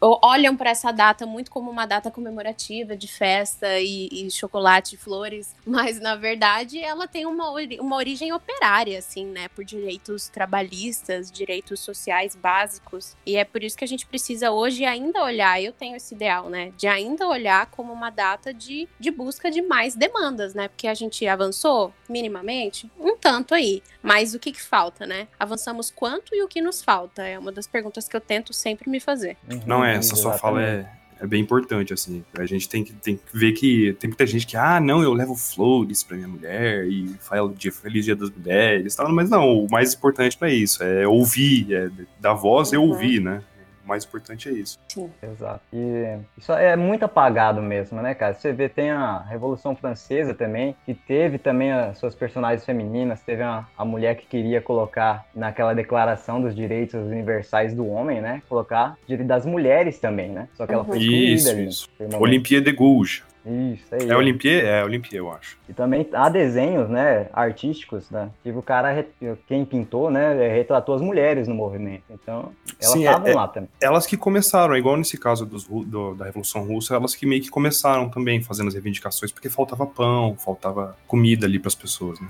[0.00, 4.98] olham para essa data muito como uma data comemorativa de festa e, e chocolate e
[4.98, 9.48] flores, mas na verdade ela tem uma, uma origem operária, assim, né?
[9.48, 13.14] Por direitos trabalhistas, direitos sociais básicos.
[13.26, 16.48] E é por isso que a gente precisa hoje ainda olhar, eu tenho esse ideal,
[16.48, 16.72] né?
[16.78, 20.68] De ainda olhar como uma data de, de busca de mais demandas, né?
[20.68, 23.82] Porque a gente avançou minimamente, um tanto aí.
[24.02, 25.28] Mas o que, que falta, né?
[25.38, 27.22] Avançamos quanto e o que nos falta?
[27.22, 29.36] É uma das perguntas que eu tento sempre me fazer.
[29.50, 30.88] Uhum, Não, é, essa sua fala é,
[31.20, 32.24] é bem importante, assim.
[32.38, 35.12] A gente tem que, tem que ver que tem muita gente que, ah, não, eu
[35.12, 39.12] levo flores pra minha mulher e falo dia, feliz dia das mulheres tal.
[39.12, 42.74] Mas não, o mais importante não é isso, é ouvir, é dar voz uhum.
[42.74, 43.42] e ouvir, né?
[43.88, 44.78] Mais importante é isso.
[44.88, 45.10] Sim.
[45.22, 45.60] Exato.
[45.72, 48.34] E isso é muito apagado mesmo, né, cara?
[48.34, 53.42] Você vê, tem a Revolução Francesa também, que teve também as suas personagens femininas, teve
[53.42, 58.42] a, a mulher que queria colocar naquela declaração dos direitos universais do homem, né?
[58.48, 60.48] Colocar direito das mulheres também, né?
[60.54, 61.66] Só que ela foi excluída isso, ali.
[61.66, 61.88] Isso.
[62.20, 63.27] Olimpíada de Gouges.
[63.46, 63.94] Isso.
[63.94, 64.62] É Olimpia?
[64.62, 65.56] É Olimpia, eu acho.
[65.68, 68.30] E também há desenhos, né, artísticos, né?
[68.42, 69.06] Tipo, o cara,
[69.46, 72.04] quem pintou, né, retratou as mulheres no movimento.
[72.10, 73.70] Então, elas estavam é, lá também.
[73.80, 77.48] Elas que começaram, igual nesse caso dos, do, da Revolução Russa, elas que meio que
[77.50, 82.28] começaram também fazendo as reivindicações, porque faltava pão, faltava comida ali para as pessoas, né?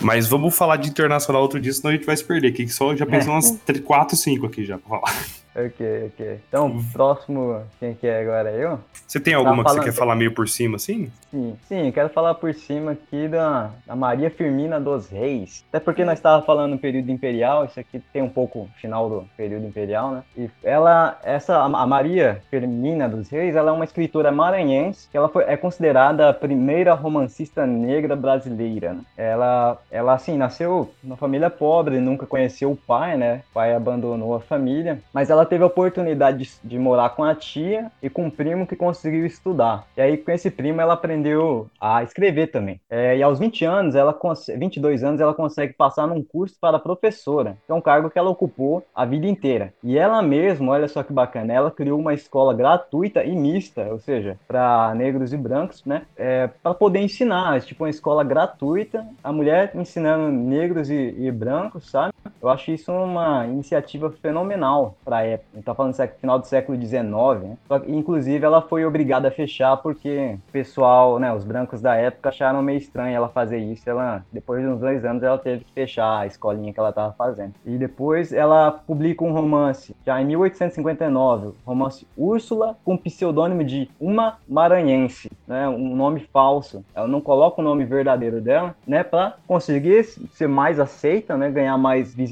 [0.00, 2.52] Mas vamos falar de internacional outro dia, senão a gente vai se perder.
[2.52, 5.18] Que só já pensou umas 4, 5 aqui já pra falar.
[5.58, 6.40] Ok, ok.
[6.48, 8.50] Então, próximo, quem que é agora?
[8.52, 8.78] Eu?
[9.04, 11.10] Você tem alguma que você quer falar meio por cima, assim?
[11.32, 15.64] Sim, sim, quero falar por cima aqui da, da Maria Firmina dos Reis.
[15.68, 19.28] Até porque nós estávamos falando no período imperial, isso aqui tem um pouco final do
[19.36, 20.22] período imperial, né?
[20.36, 25.28] E ela, essa, a Maria Firmina dos Reis, ela é uma escritora maranhense, que ela
[25.28, 28.94] foi, é considerada a primeira romancista negra brasileira.
[28.94, 29.00] Né?
[29.16, 33.42] Ela, ela, assim, nasceu numa família pobre, nunca conheceu o pai, né?
[33.50, 37.34] O pai abandonou a família, mas ela teve a oportunidade de, de, morar com a
[37.34, 39.86] tia e com um primo que conseguiu estudar.
[39.96, 42.80] E aí, com esse primo, ela aprendeu a escrever também.
[42.88, 44.16] É, e aos 20 anos, ela
[44.56, 48.30] 22 anos, ela consegue passar num curso para professora, que é um cargo que ela
[48.30, 49.72] ocupou a vida inteira.
[49.82, 53.98] E ela mesma, olha só que bacana, ela criou uma escola gratuita e mista, ou
[53.98, 56.02] seja, para negros e brancos, né?
[56.16, 61.90] É, para poder ensinar, tipo uma escola gratuita, a mulher ensinando negros e, e brancos,
[61.90, 62.12] sabe?
[62.40, 65.48] Eu acho isso uma iniciativa fenomenal para a época.
[65.52, 67.02] A gente tá falando do final do século XIX,
[67.42, 67.56] né?
[67.88, 72.62] inclusive ela foi obrigada a fechar porque o pessoal, né, os brancos da época acharam
[72.62, 73.88] meio estranho ela fazer isso.
[73.88, 77.12] Ela, depois de uns dois anos, ela teve que fechar a escolinha que ela estava
[77.12, 77.54] fazendo.
[77.66, 83.90] E depois ela publica um romance, já em 1859, romance Úrsula, com o pseudônimo de
[84.00, 86.84] Uma Maranhense, né, um nome falso.
[86.94, 91.76] Ela não coloca o nome verdadeiro dela, né, para conseguir ser mais aceita, né, ganhar
[91.76, 92.27] mais visibilidade.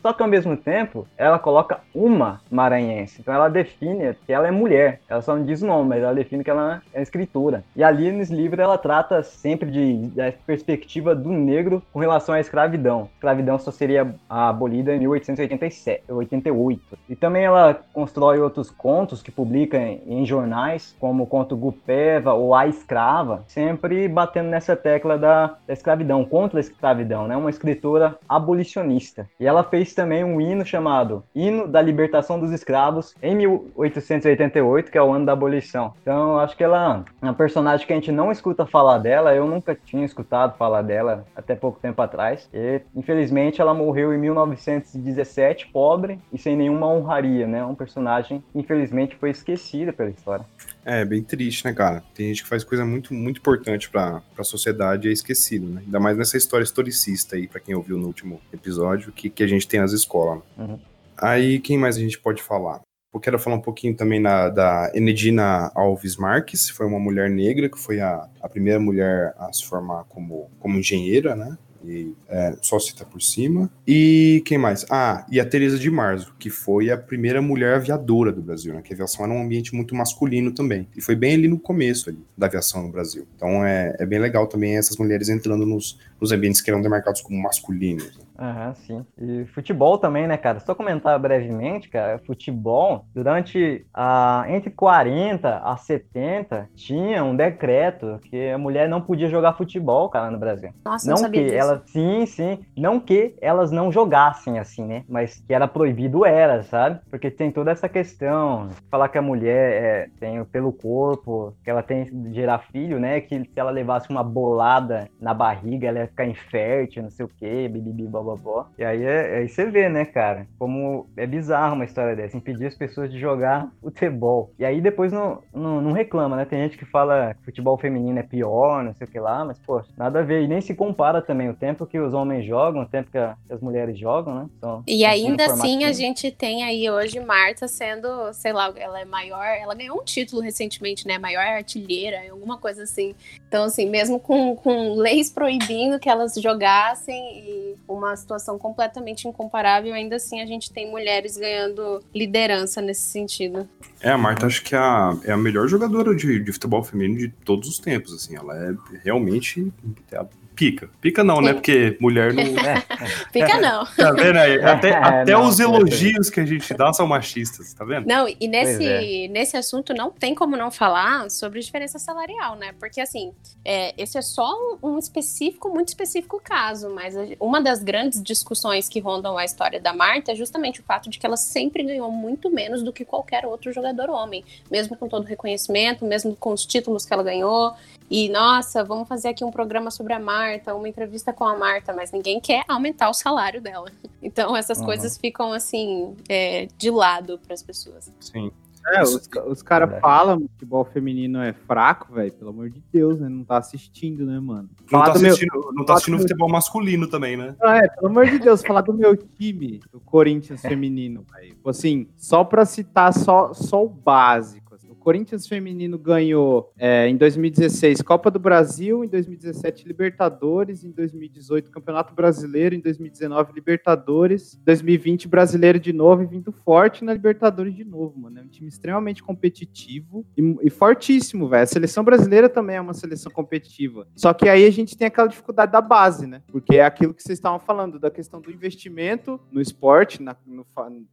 [0.00, 3.20] Só que ao mesmo tempo, ela coloca uma maranhense.
[3.20, 5.00] Então ela define que ela é mulher.
[5.08, 7.64] Ela só não diz o nome, mas ela define que ela é escritora.
[7.74, 12.40] E ali nesse livro ela trata sempre de, da perspectiva do negro com relação à
[12.40, 13.02] escravidão.
[13.02, 16.98] A escravidão só seria abolida em 1887, 88.
[17.08, 22.32] E também ela constrói outros contos que publica em, em jornais, como o conto Gupeva
[22.32, 27.36] ou A Escrava, sempre batendo nessa tecla da, da escravidão, contra a escravidão, né?
[27.36, 29.09] Uma escritora abolicionista.
[29.38, 34.98] E ela fez também um hino chamado Hino da Libertação dos Escravos em 1888, que
[34.98, 35.92] é o ano da abolição.
[36.02, 39.46] Então, acho que ela é uma personagem que a gente não escuta falar dela, eu
[39.46, 42.48] nunca tinha escutado falar dela até pouco tempo atrás.
[42.52, 47.64] E, infelizmente, ela morreu em 1917, pobre e sem nenhuma honraria, né?
[47.64, 50.44] Um personagem, infelizmente, foi esquecida pela história.
[50.84, 52.02] É, bem triste, né, cara?
[52.14, 55.82] Tem gente que faz coisa muito, muito importante pra, pra sociedade e é esquecido, né?
[55.84, 59.46] Ainda mais nessa história historicista aí, pra quem ouviu no último episódio, que, que a
[59.46, 60.42] gente tem nas escolas.
[60.56, 60.64] Né?
[60.64, 60.78] Uhum.
[61.18, 62.80] Aí, quem mais a gente pode falar?
[63.12, 67.68] Eu quero falar um pouquinho também na, da Enedina Alves Marques, foi uma mulher negra,
[67.68, 71.58] que foi a, a primeira mulher a se formar como, como engenheira, né?
[71.84, 73.70] E é, só cita por cima.
[73.86, 74.84] E quem mais?
[74.90, 78.82] Ah, e a Teresa de Marzo, que foi a primeira mulher aviadora do Brasil, né?
[78.82, 80.88] Que a aviação era um ambiente muito masculino também.
[80.96, 83.26] E foi bem ali no começo ali, da aviação no Brasil.
[83.36, 87.20] Então é, é bem legal também essas mulheres entrando nos, nos ambientes que eram demarcados
[87.20, 88.16] como masculinos.
[88.16, 88.24] Né?
[88.40, 89.04] Aham, sim.
[89.18, 90.60] E futebol também, né, cara?
[90.60, 98.48] Só comentar brevemente, cara, futebol, durante a entre 40 a 70 tinha um decreto que
[98.48, 100.70] a mulher não podia jogar futebol, cara, no Brasil.
[100.84, 101.58] Nossa, não, não sabia que disso.
[101.58, 105.04] ela sim, sim, não que elas não jogassem assim, né?
[105.08, 107.00] Mas que era proibido era, sabe?
[107.10, 111.82] Porque tem toda essa questão, falar que a mulher é, tem pelo corpo, que ela
[111.82, 116.06] tem de gerar filho, né, que se ela levasse uma bolada na barriga, ela ia
[116.06, 118.29] ficar infértil, não sei o quê, bibibi, blá,
[118.78, 122.66] E aí, é, aí você vê, né, cara, como é bizarro uma história dessa, impedir
[122.66, 124.52] as pessoas de jogar futebol.
[124.58, 126.44] E aí depois não, não, não reclama, né?
[126.44, 129.58] Tem gente que fala que futebol feminino é pior, não sei o que lá, mas,
[129.58, 130.42] pô, nada a ver.
[130.42, 133.36] E nem se compara também o tempo que os homens jogam, o tempo que, a,
[133.46, 134.46] que as mulheres jogam, né?
[134.56, 139.04] Então, e ainda assim a gente tem aí hoje Marta sendo, sei lá, ela é
[139.04, 141.18] maior, ela ganhou um título recentemente, né?
[141.18, 143.14] Maior artilheira, alguma coisa assim.
[143.48, 149.92] Então, assim, mesmo com, com leis proibindo que elas jogassem e uma situação completamente incomparável,
[149.92, 153.68] ainda assim a gente tem mulheres ganhando liderança nesse sentido.
[154.00, 157.18] É, a Marta acho que é a, é a melhor jogadora de, de futebol feminino
[157.18, 159.72] de todos os tempos, assim, ela é realmente
[160.12, 160.24] é
[160.60, 160.90] pica.
[161.00, 161.54] Pica não, né?
[161.54, 162.44] Porque mulher não.
[163.32, 163.86] Pica não.
[163.86, 164.62] Tá vendo aí?
[164.62, 168.06] Até, é, até não, os elogios que a gente dá são machistas, tá vendo?
[168.06, 169.28] Não, e nesse, é.
[169.28, 172.74] nesse assunto não tem como não falar sobre diferença salarial, né?
[172.78, 173.32] Porque assim,
[173.64, 178.86] é, esse é só um, um específico, muito específico caso, mas uma das grandes discussões
[178.86, 182.12] que rondam a história da Marta é justamente o fato de que ela sempre ganhou
[182.12, 186.52] muito menos do que qualquer outro jogador homem, mesmo com todo o reconhecimento, mesmo com
[186.52, 187.74] os títulos que ela ganhou.
[188.10, 191.92] E nossa, vamos fazer aqui um programa sobre a Marta, uma entrevista com a Marta,
[191.92, 193.86] mas ninguém quer aumentar o salário dela.
[194.22, 194.84] Então essas uhum.
[194.84, 198.12] coisas ficam assim é, de lado para as pessoas.
[198.20, 198.52] Sim.
[198.86, 200.00] É, os, os caras é.
[200.00, 202.30] falam que o futebol feminino é fraco, velho.
[202.32, 203.30] Pelo amor de Deus, né?
[203.30, 204.68] Não tá assistindo, né, mano?
[204.92, 205.72] Não tá assistindo, meu...
[205.72, 206.22] não tá assistindo meu...
[206.22, 207.56] futebol masculino também, né?
[207.62, 211.48] Ah, é, pelo amor de Deus, falar do meu time, do Corinthians feminino, velho.
[211.48, 214.59] Tipo assim, só pra citar só, só o básico
[215.00, 222.14] Corinthians feminino ganhou é, em 2016 Copa do Brasil, em 2017 Libertadores, em 2018 Campeonato
[222.14, 228.18] Brasileiro, em 2019 Libertadores, 2020 Brasileiro de novo e vindo forte na Libertadores de novo,
[228.18, 228.38] mano.
[228.38, 231.62] É um time extremamente competitivo e, e fortíssimo, velho.
[231.62, 234.06] A seleção brasileira também é uma seleção competitiva.
[234.14, 236.42] Só que aí a gente tem aquela dificuldade da base, né?
[236.48, 240.66] Porque é aquilo que vocês estavam falando, da questão do investimento no esporte, na, no,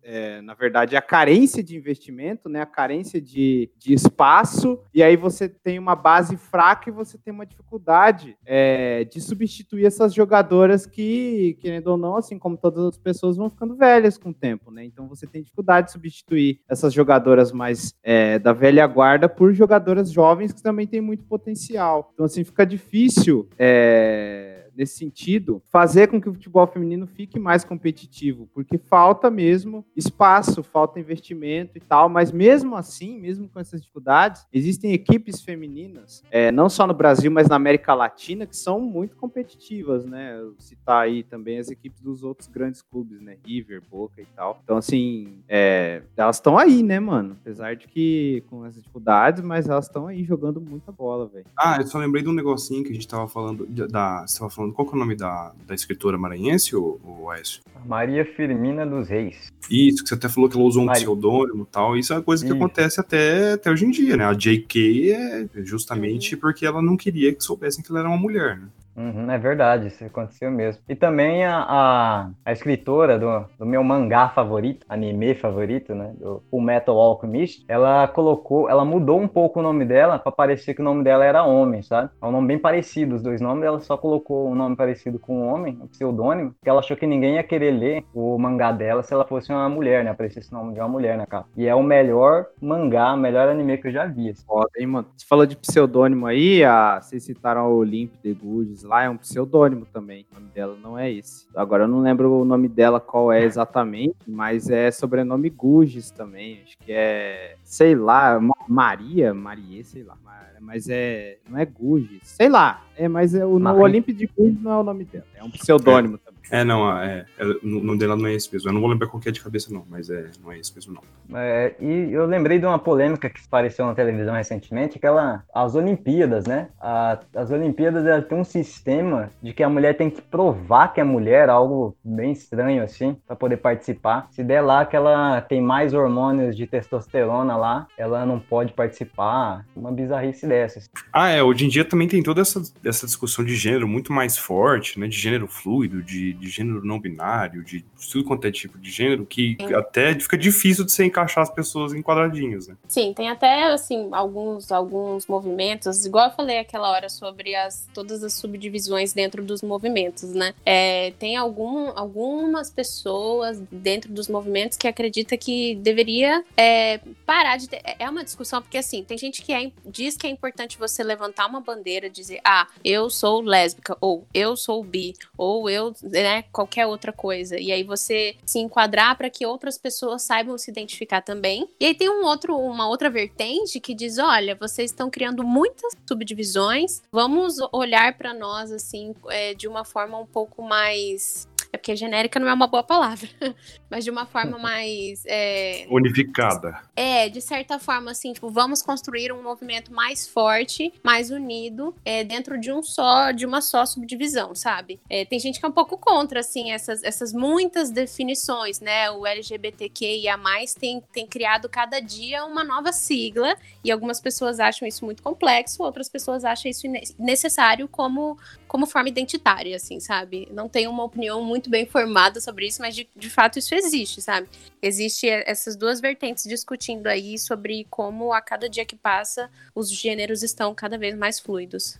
[0.04, 2.62] é, na verdade, a carência de investimento, né?
[2.62, 7.33] A carência de, de espaço, e aí você tem uma base fraca e você tem
[7.33, 12.97] uma dificuldade é, de substituir essas jogadoras que, querendo ou não, assim como todas as
[12.97, 14.83] pessoas, vão ficando velhas com o tempo, né?
[14.83, 20.11] Então você tem dificuldade de substituir essas jogadoras mais é, da velha guarda por jogadoras
[20.11, 22.11] jovens que também têm muito potencial.
[22.13, 23.47] Então, assim, fica difícil.
[23.57, 29.83] É nesse sentido, fazer com que o futebol feminino fique mais competitivo, porque falta mesmo
[29.95, 36.23] espaço, falta investimento e tal, mas mesmo assim, mesmo com essas dificuldades, existem equipes femininas,
[36.29, 40.39] é, não só no Brasil, mas na América Latina, que são muito competitivas, né?
[40.59, 43.37] Citar aí também as equipes dos outros grandes clubes, né?
[43.45, 44.59] River, Boca e tal.
[44.63, 47.37] Então, assim, é, elas estão aí, né, mano?
[47.41, 51.45] Apesar de que com essas dificuldades, mas elas estão aí jogando muita bola, velho.
[51.57, 54.51] Ah, eu só lembrei de um negocinho que a gente tava falando, da, você tava
[54.51, 54.73] falando falando.
[54.73, 57.62] Qual é o nome da, da escritora maranhense, ou, ou Aécio?
[57.86, 59.51] Maria Firmina dos Reis.
[59.69, 61.01] Isso, que você até falou que ela usou um Maria.
[61.01, 61.97] pseudônimo e tal.
[61.97, 62.58] Isso é uma coisa que Isso.
[62.58, 64.25] acontece até, até hoje em dia, né?
[64.25, 65.12] A J.K.
[65.12, 68.67] é justamente porque ela não queria que soubessem que ela era uma mulher, né?
[68.97, 70.81] Uhum, é verdade, isso aconteceu mesmo.
[70.89, 76.15] E também a, a, a, escritora do, do meu mangá favorito, anime favorito, né?
[76.19, 80.73] Do Full Metal Alchemist, ela colocou, ela mudou um pouco o nome dela para parecer
[80.73, 82.10] que o nome dela era homem, sabe?
[82.19, 85.41] É um nome bem parecido, os dois nomes, ela só colocou um nome parecido com
[85.41, 89.03] um homem, um pseudônimo, porque ela achou que ninguém ia querer ler o mangá dela
[89.03, 90.10] se ela fosse uma mulher, né?
[90.10, 91.47] Aparecesse o nome de uma mulher na capa.
[91.55, 94.31] E é o melhor mangá, o melhor anime que eu já vi.
[94.31, 94.43] Assim.
[94.43, 95.07] Foda, hein, mano?
[95.15, 96.99] Você falou de pseudônimo aí, a...
[96.99, 100.26] vocês citaram o Olymp The Goods lá é um pseudônimo também.
[100.32, 101.47] O nome dela não é esse.
[101.56, 106.62] Agora eu não lembro o nome dela qual é exatamente, mas é sobrenome Guges também.
[106.63, 110.17] Acho que é, sei lá, Maria, Marie, sei lá.
[110.60, 112.84] Mas é, não é Guges, sei lá.
[112.97, 115.26] É, mas é, o, o Olymp de Guges não é o nome dela.
[115.36, 116.26] É um pseudônimo também.
[116.51, 118.69] É, não, é, é, o nome dela não é esse mesmo.
[118.69, 120.93] Eu não vou lembrar qual é de cabeça, não, mas é, não é esse mesmo,
[120.93, 121.38] não.
[121.38, 126.45] É, e eu lembrei de uma polêmica que apareceu na televisão recentemente, aquela, as Olimpíadas,
[126.45, 126.69] né?
[126.79, 131.01] A, as Olimpíadas ela tem um sistema de que a mulher tem que provar que
[131.01, 134.27] é mulher, algo bem estranho assim, para poder participar.
[134.31, 139.65] Se der lá que ela tem mais hormônios de testosterona lá, ela não pode participar.
[139.75, 140.89] Uma bizarrice dessas.
[141.12, 141.43] Ah, é.
[141.43, 145.07] Hoje em dia também tem toda essa, essa discussão de gênero muito mais forte, né?
[145.07, 149.26] De gênero fluido, de de gênero não binário, de tudo quanto é tipo de gênero,
[149.26, 149.73] que Sim.
[149.73, 152.76] até fica difícil de você encaixar as pessoas em quadradinhos, né?
[152.88, 158.23] Sim, tem até, assim, alguns, alguns movimentos, igual eu falei aquela hora sobre as, todas
[158.23, 160.54] as subdivisões dentro dos movimentos, né?
[160.65, 167.69] É, tem algum, algumas pessoas dentro dos movimentos que acredita que deveria é, parar de
[167.69, 170.78] ter, é, é uma discussão, porque assim, tem gente que é, diz que é importante
[170.78, 175.93] você levantar uma bandeira, dizer, ah, eu sou lésbica, ou eu sou bi, ou eu,
[176.27, 177.57] né, qualquer outra coisa.
[177.57, 181.69] E aí você se enquadrar para que outras pessoas saibam se identificar também.
[181.79, 185.93] E aí tem um outro, uma outra vertente que diz: olha, vocês estão criando muitas
[186.05, 191.95] subdivisões, vamos olhar para nós assim é, de uma forma um pouco mais é porque
[191.95, 193.29] genérica não é uma boa palavra,
[193.89, 195.23] mas de uma forma mais.
[195.25, 196.81] É, Unificada.
[196.95, 202.23] É, de certa forma, assim, tipo, vamos construir um movimento mais forte, mais unido, é,
[202.23, 204.99] dentro de um só, de uma só subdivisão, sabe?
[205.09, 209.11] É, tem gente que é um pouco contra, assim, essas, essas muitas definições, né?
[209.11, 210.37] O LGBTQIA
[210.79, 215.83] tem, tem criado cada dia uma nova sigla, e algumas pessoas acham isso muito complexo,
[215.83, 216.87] outras pessoas acham isso
[217.19, 218.37] necessário como,
[218.67, 220.47] como forma identitária, assim, sabe?
[220.51, 224.21] Não tem uma opinião muito bem formada sobre isso, mas de, de fato isso existe,
[224.21, 224.47] sabe?
[224.82, 230.43] Existe essas duas vertentes discutindo aí sobre como a cada dia que passa os gêneros
[230.43, 231.99] estão cada vez mais fluidos.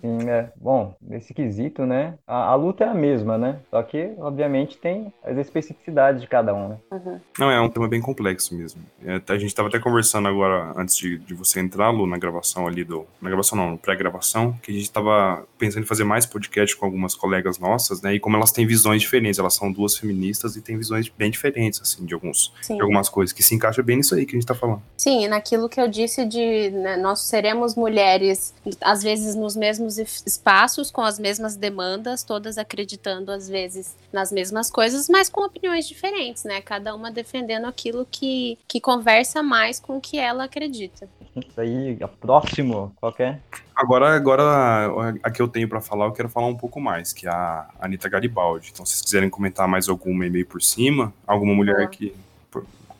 [0.00, 0.50] Sim, é.
[0.56, 2.14] Bom, nesse quesito, né?
[2.26, 3.60] A, a luta é a mesma, né?
[3.70, 6.78] Só que, obviamente, tem as especificidades de cada um, né?
[6.90, 7.20] Uhum.
[7.38, 8.82] Não, é um tema bem complexo mesmo.
[9.04, 12.66] É, a gente estava até conversando agora, antes de, de você entrar, Lu, na gravação
[12.66, 13.06] ali do.
[13.20, 17.14] Na gravação não, pré-gravação, que a gente estava pensando em fazer mais podcast com algumas
[17.14, 18.14] colegas nossas, né?
[18.14, 19.38] E como elas têm visões diferentes.
[19.38, 23.32] Elas são duas feministas e têm visões bem diferentes, assim, de, alguns, de algumas coisas,
[23.32, 24.82] que se encaixa bem nisso aí que a gente tá falando.
[24.96, 30.90] Sim, naquilo que eu disse de né, nós seremos mulheres, às vezes nos mesmos espaços,
[30.90, 36.44] com as mesmas demandas, todas acreditando, às vezes, nas mesmas coisas, mas com opiniões diferentes,
[36.44, 36.60] né?
[36.60, 41.08] Cada uma defendendo aquilo que, que conversa mais com o que ela acredita.
[41.40, 43.40] Isso aí, a próximo, qualquer.
[43.74, 44.90] Agora, agora
[45.22, 47.68] a que eu tenho para falar, eu quero falar um pouco mais, que é a
[47.80, 48.70] Anitta Garibaldi.
[48.72, 52.14] Então, se vocês quiserem comentar mais alguma e meio por cima, alguma mulher que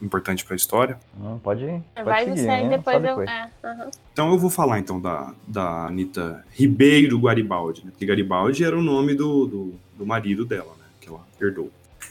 [0.01, 0.99] importante para a história.
[1.19, 2.77] Não, pode, pode Vai seguir, você aí, né?
[2.77, 3.23] depois Só eu.
[3.23, 3.51] É.
[4.13, 7.91] Então eu vou falar então da, da Anitta Ribeiro Garibaldi, né?
[7.91, 10.85] Porque Garibaldi era o nome do, do, do marido dela, né?
[11.01, 11.71] Que ela herdou.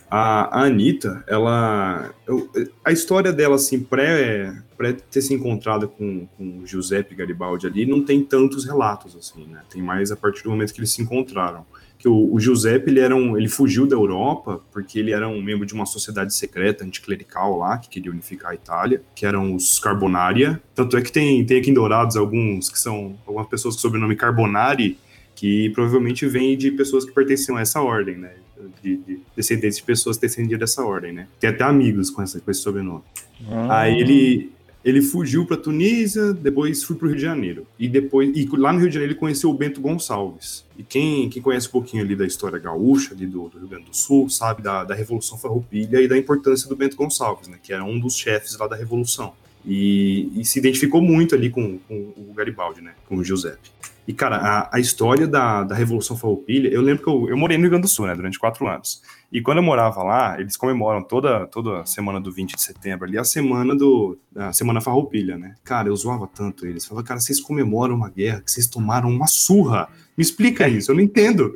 [0.10, 2.10] A, a Anitta, ela.
[2.26, 2.50] eu-
[2.84, 7.86] a história dela, assim, pré, pré ter se encontrado com, com o Giuseppe Garibaldi ali,
[7.86, 9.62] não tem tantos relatos, assim, né?
[9.70, 11.66] Tem mais a partir do momento que eles se encontraram.
[11.98, 15.42] Que o, o Giuseppe, ele, era um, ele fugiu da Europa porque ele era um
[15.42, 19.80] membro de uma sociedade secreta anticlerical lá, que queria unificar a Itália, que eram os
[19.80, 20.62] Carbonaria.
[20.76, 24.16] Tanto é que tem, tem aqui em Dourados alguns que são algumas pessoas com sobrenome
[24.16, 25.00] Carbonari,
[25.36, 28.34] que provavelmente vêm de pessoas que pertenciam a essa ordem, né?
[28.82, 31.28] De, de descendentes de pessoas que descendiam dessa ordem, né?
[31.40, 33.04] Tem até amigos com, essa, com esse sobrenome.
[33.42, 34.52] Hum, Aí ele,
[34.88, 37.68] ele fugiu para Tunísia, depois foi para o Rio de Janeiro.
[37.78, 40.66] E depois e lá no Rio de Janeiro ele conheceu o Bento Gonçalves.
[40.78, 43.88] E quem, quem conhece um pouquinho ali da história gaúcha, ali do, do Rio Grande
[43.88, 47.58] do Sul, sabe da, da Revolução Farroupilha e da importância do Bento Gonçalves, né?
[47.62, 49.34] Que era um dos chefes lá da Revolução.
[49.66, 52.94] E, e se identificou muito ali com, com o Garibaldi, né?
[53.10, 53.70] Com o Giuseppe.
[54.08, 57.58] E, cara, a, a história da, da Revolução Farroupilha, eu lembro que eu, eu morei
[57.58, 58.16] no Rio Grande do Sul, né?
[58.16, 59.02] Durante quatro anos.
[59.32, 63.18] E quando eu morava lá, eles comemoram toda, toda semana do 20 de setembro ali,
[63.18, 65.56] a semana do a semana farroupilha, né?
[65.64, 66.86] Cara, eu zoava tanto eles.
[66.86, 69.90] Falava, cara, vocês comemoram uma guerra, que vocês tomaram uma surra.
[70.18, 71.56] Me explica isso, eu não entendo.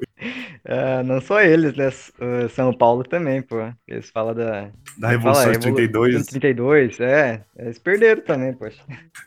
[0.63, 1.88] É, não só eles, né?
[1.88, 3.57] Uh, São Paulo também, pô.
[3.88, 4.69] Eles falam da.
[4.97, 6.26] Da Revolução fala, de 32.
[6.28, 7.43] 32, é.
[7.57, 8.80] Eles perderam também, poxa.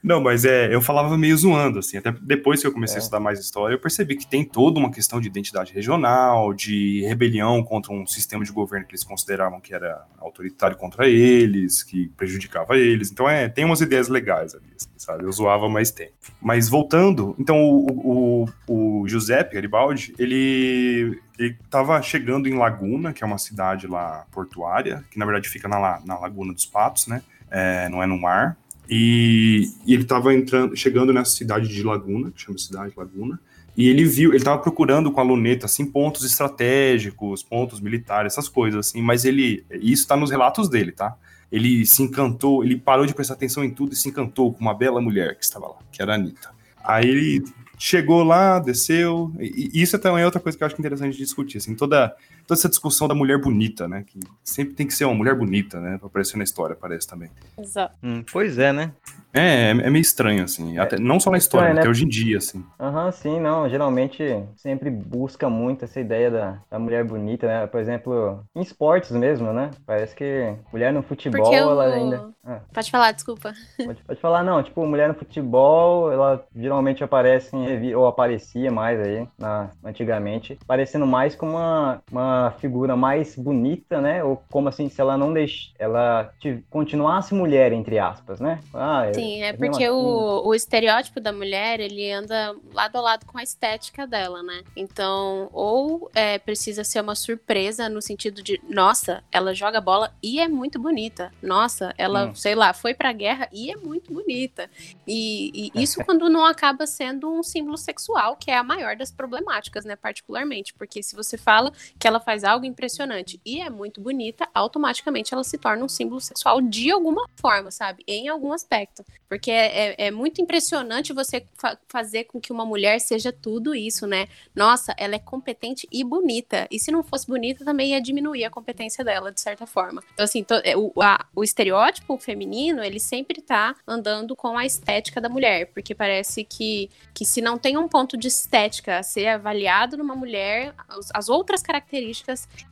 [0.03, 1.97] Não, mas é, eu falava meio zoando, assim.
[1.97, 2.99] Até depois que eu comecei É.
[2.99, 7.01] a estudar mais história, eu percebi que tem toda uma questão de identidade regional, de
[7.07, 12.09] rebelião contra um sistema de governo que eles consideravam que era autoritário contra eles, que
[12.17, 13.11] prejudicava eles.
[13.11, 15.25] Então, é, tem umas ideias legais ali, assim, sabe?
[15.25, 16.11] Eu zoava, mas tem.
[16.41, 23.25] Mas voltando, então o, o, o Giuseppe Garibaldi, ele ele estava chegando em Laguna, que
[23.25, 27.23] é uma cidade lá portuária, que na verdade fica na, na Laguna dos Patos, né?
[27.51, 28.57] É, não é no mar.
[28.89, 33.41] E, e ele estava entrando, chegando nessa cidade de Laguna, que chama cidade Laguna,
[33.77, 38.49] e ele viu, ele estava procurando com a luneta assim pontos estratégicos, pontos militares, essas
[38.49, 41.17] coisas assim, mas ele, isso está nos relatos dele, tá?
[41.51, 44.75] Ele se encantou, ele parou de prestar atenção em tudo e se encantou com uma
[44.75, 46.51] bela mulher que estava lá, que era a Anitta.
[46.83, 47.45] Aí ele
[47.79, 51.59] chegou lá, desceu, e isso também é outra coisa que eu acho interessante de discutir,
[51.59, 52.15] assim, toda,
[52.47, 55.81] toda essa discussão da mulher bonita, né, que sempre tem que ser uma mulher bonita,
[55.81, 57.31] né, pra aparecer na história, parece também.
[57.59, 57.95] Exato.
[58.03, 58.93] Hum, pois é, né?
[59.33, 61.91] É, é meio estranho, assim, até, não só na história, estranho, até né?
[61.91, 62.65] hoje em dia, assim.
[62.79, 63.69] Aham, sim, não.
[63.69, 64.23] Geralmente
[64.57, 67.67] sempre busca muito essa ideia da, da mulher bonita, né?
[67.67, 69.73] Por exemplo, em esportes mesmo, né?
[69.85, 72.29] Parece que mulher no futebol, eu- ela ainda.
[72.47, 73.53] Ah, Pode falar, desculpa.
[73.85, 74.63] pode, pode falar, não.
[74.63, 80.57] Tipo, mulher no futebol, ela geralmente aparece em revi- ou aparecia mais aí, na, antigamente,
[80.65, 84.23] parecendo mais como uma, uma figura mais bonita, né?
[84.25, 85.73] Ou como assim, se ela não deix...
[85.79, 86.33] ela
[86.71, 88.61] continuasse mulher, entre aspas, né?
[88.73, 89.95] Ah, é- Sim, é mesmo porque assim.
[89.95, 94.63] o, o estereótipo da mulher, ele anda lado a lado com a estética dela, né?
[94.77, 100.41] Então, ou é, precisa ser uma surpresa no sentido de, nossa, ela joga bola e
[100.41, 101.31] é muito bonita.
[101.43, 102.35] Nossa, ela, Hum.
[102.35, 104.69] sei lá, foi pra guerra e é muito bonita.
[105.07, 109.11] E, e isso quando não acaba sendo um símbolo sexual, que é a maior das
[109.11, 109.97] problemáticas, né?
[109.97, 115.33] Particularmente, porque se você fala que ela faz algo impressionante e é muito bonita, automaticamente
[115.35, 118.03] ela se torna um símbolo sexual de alguma forma, sabe?
[118.07, 119.05] Em algum aspecto.
[119.29, 123.75] Porque é, é- é muito impressionante você fa- fazer com que uma mulher seja tudo
[123.75, 124.27] isso, né?
[124.55, 126.67] Nossa, ela é competente e bonita.
[126.71, 130.03] E se não fosse bonita, também ia diminuir a competência dela, de certa forma.
[130.13, 135.21] Então, assim, é, o, a- o estereótipo feminino, ele sempre tá andando com a estética
[135.21, 135.67] da mulher.
[135.73, 140.15] Porque parece que, que se não tem um ponto de estética a ser avaliado numa
[140.15, 142.14] mulher, as, as outras características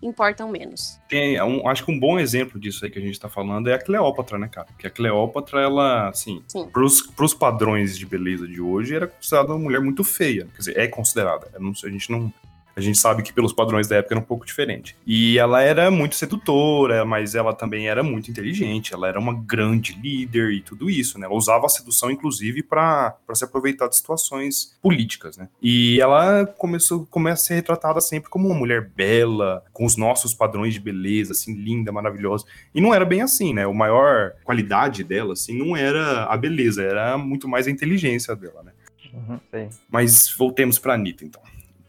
[0.02, 0.98] importam menos.
[1.08, 3.74] Tem um, acho que um bom exemplo disso aí que a gente tá falando é
[3.74, 4.66] a Cleópatra, né, cara?
[4.68, 6.68] Porque a Cleópatra, ela, assim, Sim.
[6.72, 10.46] pros, pros padrões de beleza de hoje, era considerada uma mulher muito feia.
[10.52, 11.50] Quer dizer, é considerada.
[11.58, 12.32] Não a gente não.
[12.74, 14.96] A gente sabe que pelos padrões da época era um pouco diferente.
[15.06, 18.94] E ela era muito sedutora, mas ela também era muito inteligente.
[18.94, 21.26] Ela era uma grande líder e tudo isso, né?
[21.26, 25.48] Ela usava a sedução, inclusive, para se aproveitar de situações políticas, né?
[25.62, 30.34] E ela começou começa a ser retratada sempre como uma mulher bela, com os nossos
[30.34, 32.44] padrões de beleza, assim, linda, maravilhosa.
[32.74, 33.66] E não era bem assim, né?
[33.66, 38.62] O maior qualidade dela, assim, não era a beleza, era muito mais a inteligência dela,
[38.62, 38.72] né?
[39.12, 39.68] Uhum.
[39.90, 41.42] Mas voltemos para Anitta, então.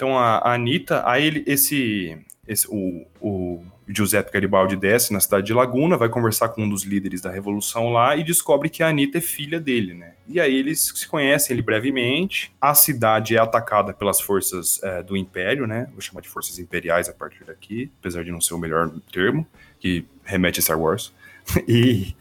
[0.04, 5.46] Então a, a Anitta, aí ele, esse esse, o, o Giuseppe Garibaldi desce na cidade
[5.46, 8.90] de Laguna, vai conversar com um dos líderes da revolução lá e descobre que a
[8.90, 10.16] Anitta é filha dele, né?
[10.28, 12.54] E aí eles se conhecem ele brevemente.
[12.60, 15.88] A cidade é atacada pelas forças é, do Império, né?
[15.94, 19.48] Vou chamar de forças imperiais a partir daqui, apesar de não ser o melhor termo,
[19.80, 21.14] que remete a Star Wars.
[21.66, 22.14] e,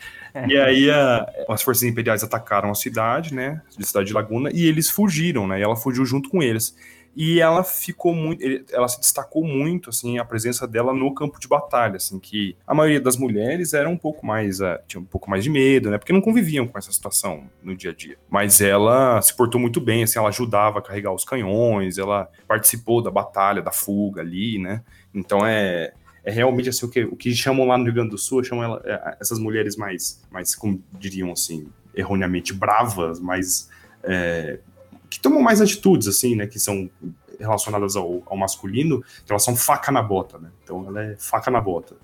[0.49, 3.61] e aí a, as forças imperiais atacaram a cidade, né?
[3.77, 5.59] De cidade de Laguna, e eles fugiram, né?
[5.59, 6.77] E ela fugiu junto com eles
[7.15, 8.43] e ela ficou muito,
[8.73, 12.75] ela se destacou muito, assim, a presença dela no campo de batalha, assim, que a
[12.75, 15.99] maioria das mulheres era um pouco mais, uh, tinha um pouco mais de medo, né,
[15.99, 18.17] porque não conviviam com essa situação no dia a dia.
[18.31, 23.03] Mas ela se portou muito bem, assim, ela ajudava a carregar os canhões, ela participou
[23.03, 24.83] da batalha, da fuga ali, né,
[25.15, 25.93] então é,
[26.25, 28.65] é realmente assim o que, o que chamam lá no Rio Grande do Sul, chamam
[28.65, 33.69] ela, é, essas mulheres mais, mais, como diriam assim, erroneamente bravas, mais
[34.03, 34.59] é,
[35.13, 36.89] que tomam mais atitudes, assim, né, que são
[37.39, 40.51] relacionadas ao, ao masculino, elas são faca na bota, né?
[40.63, 41.97] Então ela é faca na bota.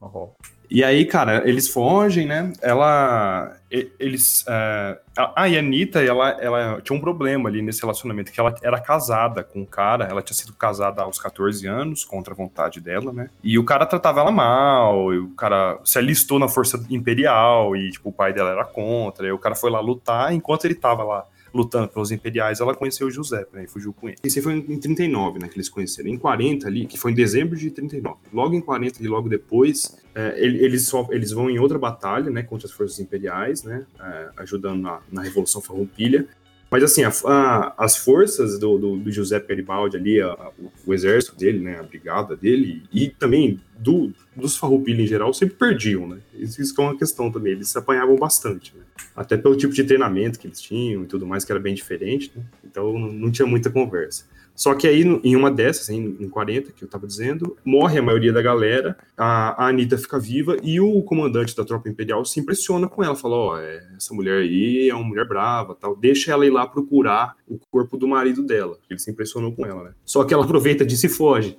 [0.00, 0.28] Uhum.
[0.68, 2.52] E aí, cara, eles fogem, né?
[2.60, 3.56] Ela.
[3.70, 4.42] Eles.
[4.42, 8.54] Uh, ah, e a Anitta, ela, ela tinha um problema ali nesse relacionamento, que ela
[8.62, 12.80] era casada com um cara, ela tinha sido casada aos 14 anos, contra a vontade
[12.80, 13.30] dela, né?
[13.42, 17.92] E o cara tratava ela mal, e o cara se alistou na força imperial, e,
[17.92, 21.04] tipo, o pai dela era contra, e o cara foi lá lutar, enquanto ele tava
[21.04, 21.24] lá
[21.56, 24.18] lutando pelos imperiais, ela conheceu o José, né, e fugiu com ele.
[24.22, 26.08] Esse foi em 39, né, que eles conheceram.
[26.08, 28.18] Em 40 ali, que foi em dezembro de 39.
[28.32, 32.42] Logo em 40 e logo depois, é, eles, só, eles vão em outra batalha, né,
[32.42, 36.28] contra as forças imperiais, né, é, ajudando na, na Revolução Farroupilha.
[36.70, 40.94] Mas assim, a, a, as forças do, do, do Giuseppe Garibaldi ali, a, o, o,
[40.94, 46.08] exército dele, né, a brigada dele, e também do, dos Farroupilha em geral, sempre perdiam,
[46.08, 46.18] né?
[46.34, 48.82] Isso, isso é uma questão também, eles se apanhavam bastante, né?
[49.14, 52.32] Até pelo tipo de treinamento que eles tinham e tudo mais, que era bem diferente,
[52.34, 52.42] né?
[52.64, 54.24] Então não, não tinha muita conversa.
[54.56, 58.02] Só que aí, em uma dessas, em, em 40, que eu tava dizendo, morre a
[58.02, 62.40] maioria da galera, a, a Anitta fica viva e o comandante da tropa imperial se
[62.40, 66.32] impressiona com ela, fala, ó, oh, essa mulher aí é uma mulher brava, tal, deixa
[66.32, 68.78] ela ir lá procurar o corpo do marido dela.
[68.88, 69.90] Ele se impressionou com ela, né?
[70.06, 71.58] Só que ela aproveita disso e foge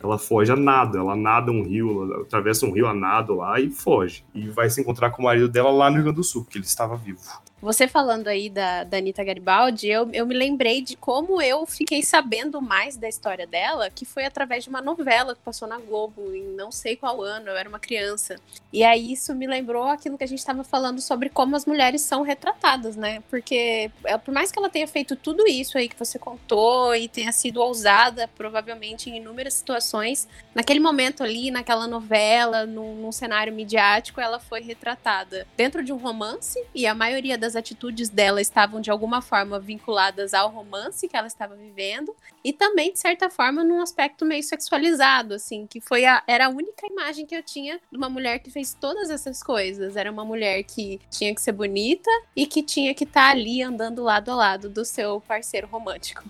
[0.00, 3.60] ela foge a nado, ela nada um rio, ela atravessa um rio a nado lá
[3.60, 4.24] e foge.
[4.32, 6.58] E vai se encontrar com o marido dela lá no Rio Grande do Sul, porque
[6.58, 7.20] ele estava vivo.
[7.60, 12.04] Você falando aí da, da Anitta Garibaldi, eu, eu me lembrei de como eu fiquei
[12.04, 16.32] sabendo mais da história dela, que foi através de uma novela que passou na Globo
[16.32, 18.36] em não sei qual ano, eu era uma criança.
[18.72, 22.02] E aí isso me lembrou aquilo que a gente estava falando sobre como as mulheres
[22.02, 23.22] são retratadas, né?
[23.28, 27.08] Porque é, por mais que ela tenha feito tudo isso aí que você contou e
[27.08, 33.52] tenha sido ousada, provavelmente em inúmeras situações, naquele momento ali, naquela novela, num, num cenário
[33.52, 38.42] midiático, ela foi retratada dentro de um romance e a maioria das das atitudes dela
[38.42, 43.30] estavam de alguma forma vinculadas ao romance que ela estava vivendo e também de certa
[43.30, 47.42] forma num aspecto meio sexualizado, assim, que foi a, era a única imagem que eu
[47.42, 49.96] tinha de uma mulher que fez todas essas coisas.
[49.96, 53.62] Era uma mulher que tinha que ser bonita e que tinha que estar tá ali
[53.62, 56.22] andando lado a lado do seu parceiro romântico.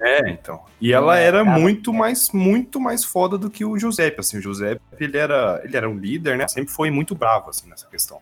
[0.00, 0.62] É, então.
[0.80, 4.40] E ela é, era muito mais, muito mais foda do que o Giuseppe, assim, o
[4.42, 8.20] Giuseppe, ele era, ele era um líder, né, sempre foi muito bravo, assim, nessa questão.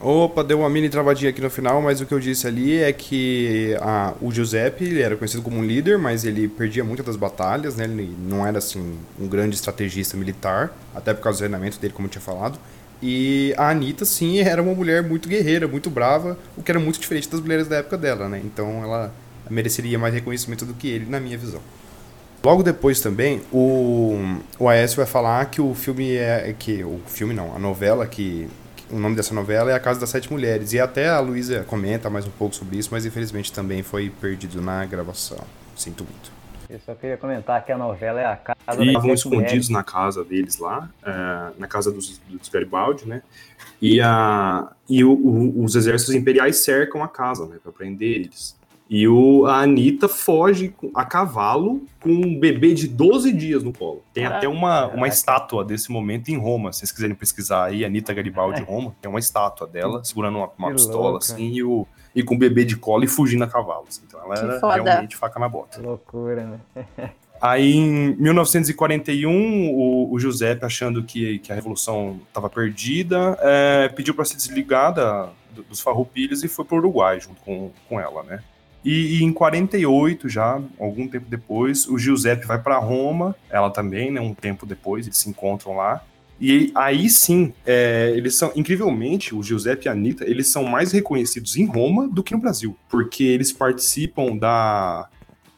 [0.00, 2.92] Opa, deu uma mini travadinha aqui no final, mas o que eu disse ali é
[2.92, 7.16] que a, o Giuseppe ele era conhecido como um líder, mas ele perdia muitas das
[7.16, 7.84] batalhas, né?
[7.84, 12.06] Ele não era assim um grande estrategista militar, até por causa do treinamento dele, como
[12.06, 12.60] eu tinha falado.
[13.02, 17.00] E a Anitta, sim, era uma mulher muito guerreira, muito brava, o que era muito
[17.00, 18.40] diferente das mulheres da época dela, né?
[18.44, 19.12] Então ela
[19.50, 21.60] mereceria mais reconhecimento do que ele, na minha visão.
[22.44, 24.16] Logo depois também, o,
[24.60, 26.54] o Aécio vai falar que o filme é.
[26.56, 28.48] que O filme não, a novela que
[28.90, 30.72] o nome dessa novela é A Casa das Sete Mulheres.
[30.72, 34.60] E até a Luísa comenta mais um pouco sobre isso, mas infelizmente também foi perdido
[34.60, 35.44] na gravação.
[35.76, 36.38] Sinto muito.
[36.68, 39.68] Eu só queria comentar que a novela é A Casa e das estavam escondidos mulheres.
[39.70, 43.22] na casa deles lá, é, na casa dos, dos Garibaldi, né?
[43.80, 48.58] E, a, e o, o, os exércitos imperiais cercam a casa, né, para prender eles.
[48.90, 54.02] E o, a Anitta foge a cavalo com um bebê de 12 dias no colo.
[54.14, 56.72] Tem Caraca, até uma, uma estátua desse momento em Roma.
[56.72, 58.64] Se vocês quiserem pesquisar aí, Anitta Garibaldi, é.
[58.64, 61.24] Roma, tem uma estátua dela segurando uma, uma pistola louca.
[61.24, 63.84] assim e, o, e com o bebê de colo e fugindo a cavalo.
[63.86, 64.02] Assim.
[64.06, 64.82] Então ela que era foda.
[64.82, 65.78] realmente faca na bota.
[65.78, 67.10] Que loucura, né?
[67.40, 74.12] Aí, em 1941, o, o Giuseppe, achando que, que a revolução estava perdida, é, pediu
[74.12, 75.30] para se desligar da,
[75.68, 78.42] dos farroupilhas e foi para o Uruguai junto com, com ela, né?
[78.84, 84.10] E, e, em 48, já, algum tempo depois, o Giuseppe vai para Roma, ela também,
[84.10, 86.04] né, um tempo depois, eles se encontram lá.
[86.40, 90.92] E aí sim, é, eles são, incrivelmente, o Giuseppe e a Anitta, eles são mais
[90.92, 95.08] reconhecidos em Roma do que no Brasil, porque eles participam da,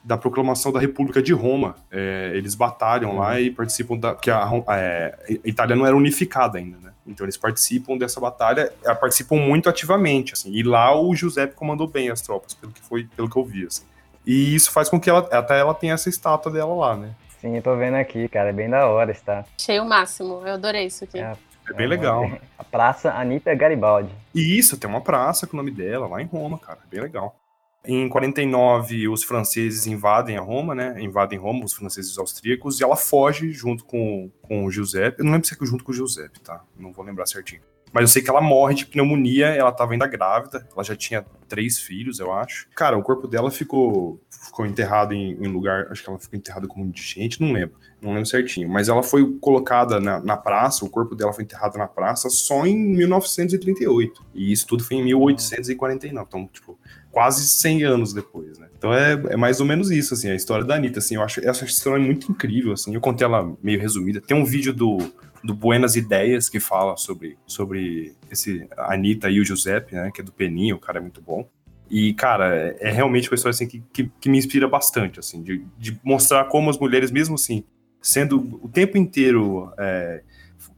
[0.03, 1.77] da proclamação da República de Roma.
[1.91, 4.15] É, eles batalham lá e participam da.
[4.15, 6.93] que a, é, a Itália não era unificada ainda, né?
[7.07, 10.53] Então eles participam dessa batalha, é, participam muito ativamente, assim.
[10.53, 13.67] E lá o Giuseppe comandou bem as tropas, pelo que foi, pelo que eu vi,
[13.67, 13.85] assim.
[14.27, 17.11] E isso faz com que ela até ela tenha essa estátua dela lá, né?
[17.41, 19.45] Sim, eu tô vendo aqui, cara, é bem da hora, está.
[19.59, 21.19] Achei o máximo, eu adorei isso aqui.
[21.19, 21.33] É,
[21.71, 22.31] é bem legal.
[22.59, 24.11] A Praça Anitta Garibaldi.
[24.35, 27.35] E isso, tem uma praça com o nome dela lá em Roma, cara, bem legal.
[27.85, 31.01] Em 49, os franceses invadem a Roma, né?
[31.01, 35.21] Invadem Roma, os franceses austríacos, e ela foge junto com, com o Giuseppe.
[35.21, 36.63] Eu não lembro se é junto com o Giuseppe, tá?
[36.79, 37.63] Não vou lembrar certinho.
[37.93, 41.25] Mas eu sei que ela morre de pneumonia, ela tava ainda grávida, ela já tinha
[41.49, 42.69] três filhos, eu acho.
[42.75, 46.69] Cara, o corpo dela ficou, ficou enterrado em, em lugar, acho que ela ficou enterrada
[46.69, 48.69] como indigente, não lembro, não lembro certinho.
[48.69, 52.65] Mas ela foi colocada na, na praça, o corpo dela foi enterrado na praça só
[52.65, 54.25] em 1938.
[54.35, 56.27] E isso tudo foi em 1849.
[56.29, 56.79] Então, tipo,
[57.11, 58.69] quase 100 anos depois, né?
[58.77, 61.47] Então é, é mais ou menos isso, assim, a história da Anitta, assim, eu acho
[61.47, 64.21] essa história é muito incrível, assim, eu contei ela meio resumida.
[64.21, 64.99] Tem um vídeo do
[65.43, 70.11] do Buenas Ideias, que fala sobre, sobre esse a Anitta e o Giuseppe, né?
[70.15, 71.49] Que é do Peninho, o cara é muito bom.
[71.91, 75.43] E, cara, é, é realmente uma história assim, que, que, que, me inspira bastante, assim,
[75.43, 77.65] de, de mostrar como as mulheres, mesmo assim,
[78.01, 80.23] sendo o tempo inteiro é,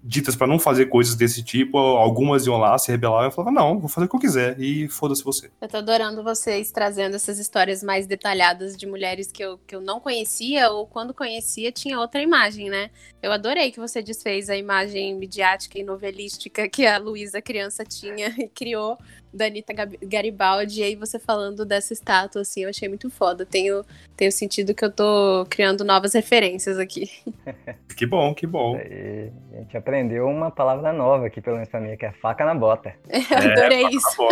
[0.03, 3.79] ditas para não fazer coisas desse tipo, algumas iam lá, se rebelavam e falavam, não,
[3.79, 5.51] vou fazer o que eu quiser e foda-se você.
[5.61, 9.81] Eu tô adorando vocês trazendo essas histórias mais detalhadas de mulheres que eu, que eu
[9.81, 12.91] não conhecia ou quando conhecia tinha outra imagem, né?
[13.23, 18.35] Eu adorei que você desfez a imagem midiática e novelística que a Luísa criança tinha
[18.39, 18.99] e criou
[19.33, 19.73] da Anitta
[20.03, 23.47] Garibaldi, e aí você falando dessa estátua, assim, eu achei muito foda.
[23.47, 23.83] Tenho,
[24.15, 27.11] tenho sentido que eu tô criando novas referências aqui.
[27.95, 28.75] Que bom, que bom.
[28.77, 32.47] Aí, a gente aprendeu uma palavra nova aqui, pelo menos pra mim, que é faca
[32.47, 32.95] na bota.
[33.37, 34.27] adorei é, isso.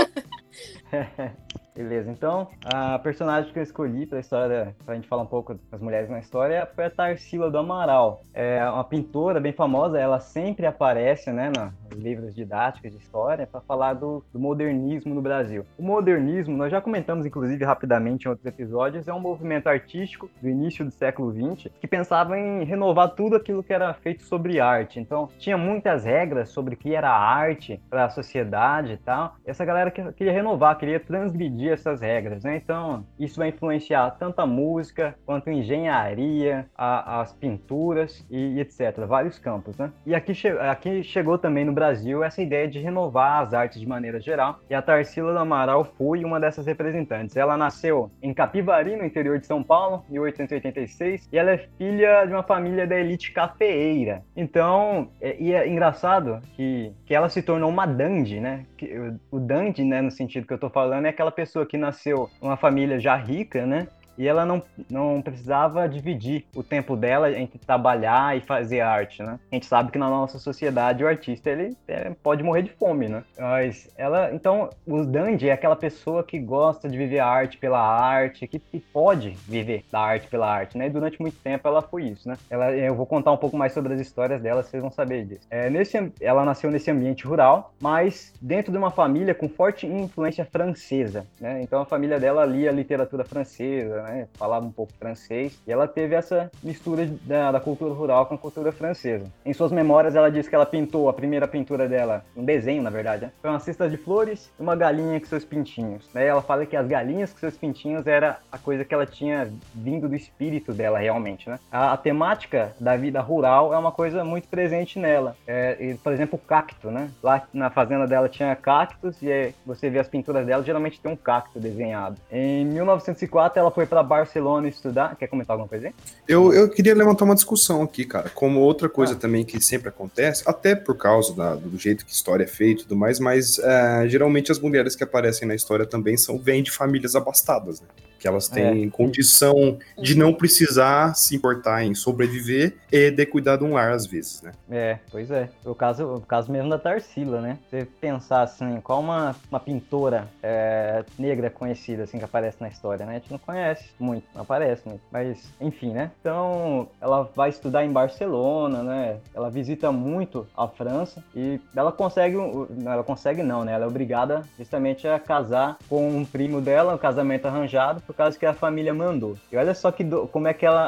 [1.74, 5.26] Beleza, então a personagem que eu escolhi para a história, para a gente falar um
[5.26, 8.22] pouco das mulheres na história, foi a Tarsila do Amaral.
[8.34, 13.60] É uma pintora bem famosa, ela sempre aparece né, nos livros didáticos de história para
[13.60, 15.64] falar do, do, modernismo no Brasil.
[15.78, 20.48] O modernismo, nós já comentamos inclusive rapidamente em outros episódios, é um movimento artístico do
[20.48, 24.98] início do século XX que pensava em renovar tudo aquilo que era feito sobre arte.
[24.98, 29.36] Então tinha muitas regras sobre o que era arte para a sociedade e tal.
[29.46, 32.56] E essa galera queria renovar, queria transgredir essas regras, né?
[32.56, 38.60] Então, isso vai influenciar tanto a música quanto a engenharia, a, as pinturas e, e,
[38.60, 39.06] etc.
[39.06, 39.92] Vários campos, né?
[40.04, 43.86] E aqui, che aqui chegou também no Brasil essa ideia de renovar as artes de
[43.86, 47.36] maneira geral, e a Tarsila do Amaral foi uma dessas representantes.
[47.36, 52.24] Ela nasceu em Capivari, no interior de São Paulo, em 1886, e ela é filha
[52.24, 54.22] de uma família da elite cafeeira.
[54.36, 58.64] Então, é, e é engraçado que, que ela se tornou uma dandy, né?
[58.76, 58.90] Que,
[59.30, 62.56] o dandy, né, no sentido que eu tô falando, é aquela pessoa que nasceu numa
[62.56, 63.88] família já rica, né?
[64.20, 69.40] E ela não, não precisava dividir o tempo dela entre trabalhar e fazer arte, né?
[69.50, 73.08] A gente sabe que na nossa sociedade o artista ele é, pode morrer de fome,
[73.08, 73.24] né?
[73.38, 77.80] Mas ela, então, o dandy é aquela pessoa que gosta de viver a arte pela
[77.80, 80.88] arte, que, que pode viver da arte pela arte, né?
[80.88, 82.36] E durante muito tempo ela foi isso, né?
[82.50, 85.46] Ela, eu vou contar um pouco mais sobre as histórias dela, vocês vão saber disso.
[85.48, 90.44] É, nesse, ela nasceu nesse ambiente rural, mas dentro de uma família com forte influência
[90.44, 91.62] francesa, né?
[91.62, 94.09] Então a família dela lia literatura francesa, né?
[94.10, 94.28] Né?
[94.34, 95.58] Falava um pouco francês.
[95.66, 99.24] E ela teve essa mistura da, da, cultura rural com a cultura francesa.
[99.44, 102.90] Em suas memórias, ela diz que ela pintou a primeira pintura dela, um desenho, na
[102.90, 103.32] verdade, né?
[103.40, 106.08] Foi uma cesta de flores e uma galinha com seus pintinhos.
[106.12, 106.26] Né?
[106.26, 110.08] Ela fala que as galinhas com seus pintinhos era a coisa que ela tinha vindo
[110.08, 111.58] do espírito dela, realmente, né?
[111.70, 115.36] A, a temática da vida rural é uma coisa muito presente nela.
[115.46, 117.10] É, e, por exemplo, o cacto, né?
[117.22, 121.16] Lá na fazenda dela tinha cactos e você vê as pinturas dela, geralmente tem um
[121.16, 122.16] cacto desenhado.
[122.30, 125.16] Em 1904, ela foi para Barcelona estudar.
[125.16, 125.94] Quer comentar alguma coisa aí?
[126.26, 128.30] Eu, eu queria levantar uma discussão aqui, cara.
[128.30, 129.16] Como outra coisa ah.
[129.16, 132.82] também que sempre acontece, até por causa da, do jeito que a história é feita
[132.82, 136.62] e tudo mais, mas uh, geralmente as mulheres que aparecem na história também são vêm
[136.62, 137.86] de famílias abastadas, né?
[138.20, 138.90] Que elas têm é.
[138.90, 144.06] condição de não precisar se importar em sobreviver e de cuidar de um lar às
[144.06, 144.52] vezes, né?
[144.70, 145.48] É, pois é.
[145.64, 147.58] O caso, o caso mesmo da Tarsila, né?
[147.68, 153.06] Você pensar assim, qual uma, uma pintora é, negra conhecida assim que aparece na história,
[153.06, 153.12] né?
[153.12, 155.00] A gente não conhece muito, não aparece muito.
[155.10, 156.10] Mas, enfim, né?
[156.20, 159.16] Então, ela vai estudar em Barcelona, né?
[159.34, 162.36] Ela visita muito a França e ela consegue,
[162.84, 163.72] ela consegue não, né?
[163.72, 168.36] Ela é obrigada justamente a casar com um primo dela, um casamento arranjado por causa
[168.36, 169.36] que a família mandou.
[169.52, 170.82] E olha só que do, como é que ela,